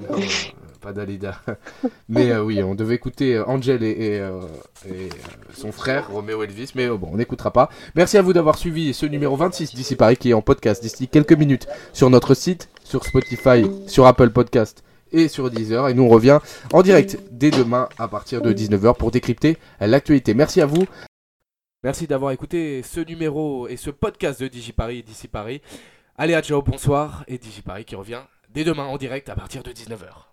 Non, 0.02 0.18
pas 0.82 0.94
Dalida. 0.94 1.40
Mais 2.10 2.32
euh, 2.32 2.44
oui, 2.44 2.62
on 2.64 2.76
devait 2.76 2.96
écouter 2.96 3.40
Angel 3.40 3.84
et, 3.84 3.90
et, 3.92 4.20
euh, 4.20 4.42
et, 4.86 4.90
euh, 4.90 5.10
son 5.54 5.72
frère, 5.72 6.10
Roméo 6.12 6.44
Elvis, 6.44 6.72
mais 6.76 6.88
euh, 6.90 6.98
bon, 6.98 7.10
on 7.14 7.18
n'écoutera 7.18 7.52
pas. 7.52 7.70
Merci 7.96 8.18
à 8.18 8.22
vous 8.22 8.34
d'avoir 8.34 8.58
suivi 8.58 8.94
ce 8.94 9.06
numéro 9.06 9.36
26 9.36 9.74
d'ici 9.76 9.96
Paris 9.96 10.18
qui 10.18 10.32
est 10.32 10.34
en 10.34 10.42
podcast 10.42 10.82
d'ici 10.82 11.08
quelques 11.08 11.34
minutes 11.34 11.68
sur 11.94 12.10
notre 12.10 12.34
site, 12.34 12.70
sur 12.90 13.06
Spotify, 13.06 13.64
sur 13.88 14.08
Apple 14.08 14.32
Podcast 14.32 14.84
et 15.12 15.28
sur 15.28 15.50
Deezer. 15.52 15.88
Et 15.90 15.94
nous, 15.94 16.04
on 16.04 16.10
revient 16.10 16.40
en 16.74 16.82
direct 16.82 17.20
dès 17.32 17.52
demain 17.52 17.88
à 18.00 18.08
partir 18.08 18.42
de 18.42 18.52
19h 18.52 18.98
pour 18.98 19.12
décrypter 19.12 19.58
l'actualité. 19.80 20.34
Merci 20.34 20.60
à 20.60 20.66
vous. 20.66 20.86
Merci 21.84 22.08
d'avoir 22.08 22.32
écouté 22.32 22.82
ce 22.84 23.00
numéro 23.00 23.68
et 23.68 23.78
ce 23.78 23.90
podcast 23.90 24.42
de 24.42 24.48
DigiParis 24.48 25.04
d'ici 25.04 25.28
Paris. 25.28 25.62
Allez, 26.18 26.34
à 26.34 26.42
ciao, 26.42 26.62
bonsoir 26.62 27.24
et 27.28 27.38
DigiParis 27.38 27.86
qui 27.86 27.96
revient 27.96 28.22
dès 28.54 28.64
demain 28.64 28.86
en 28.86 28.98
direct 28.98 29.30
à 29.30 29.36
partir 29.36 29.64
de 29.64 29.72
19h. 29.72 30.29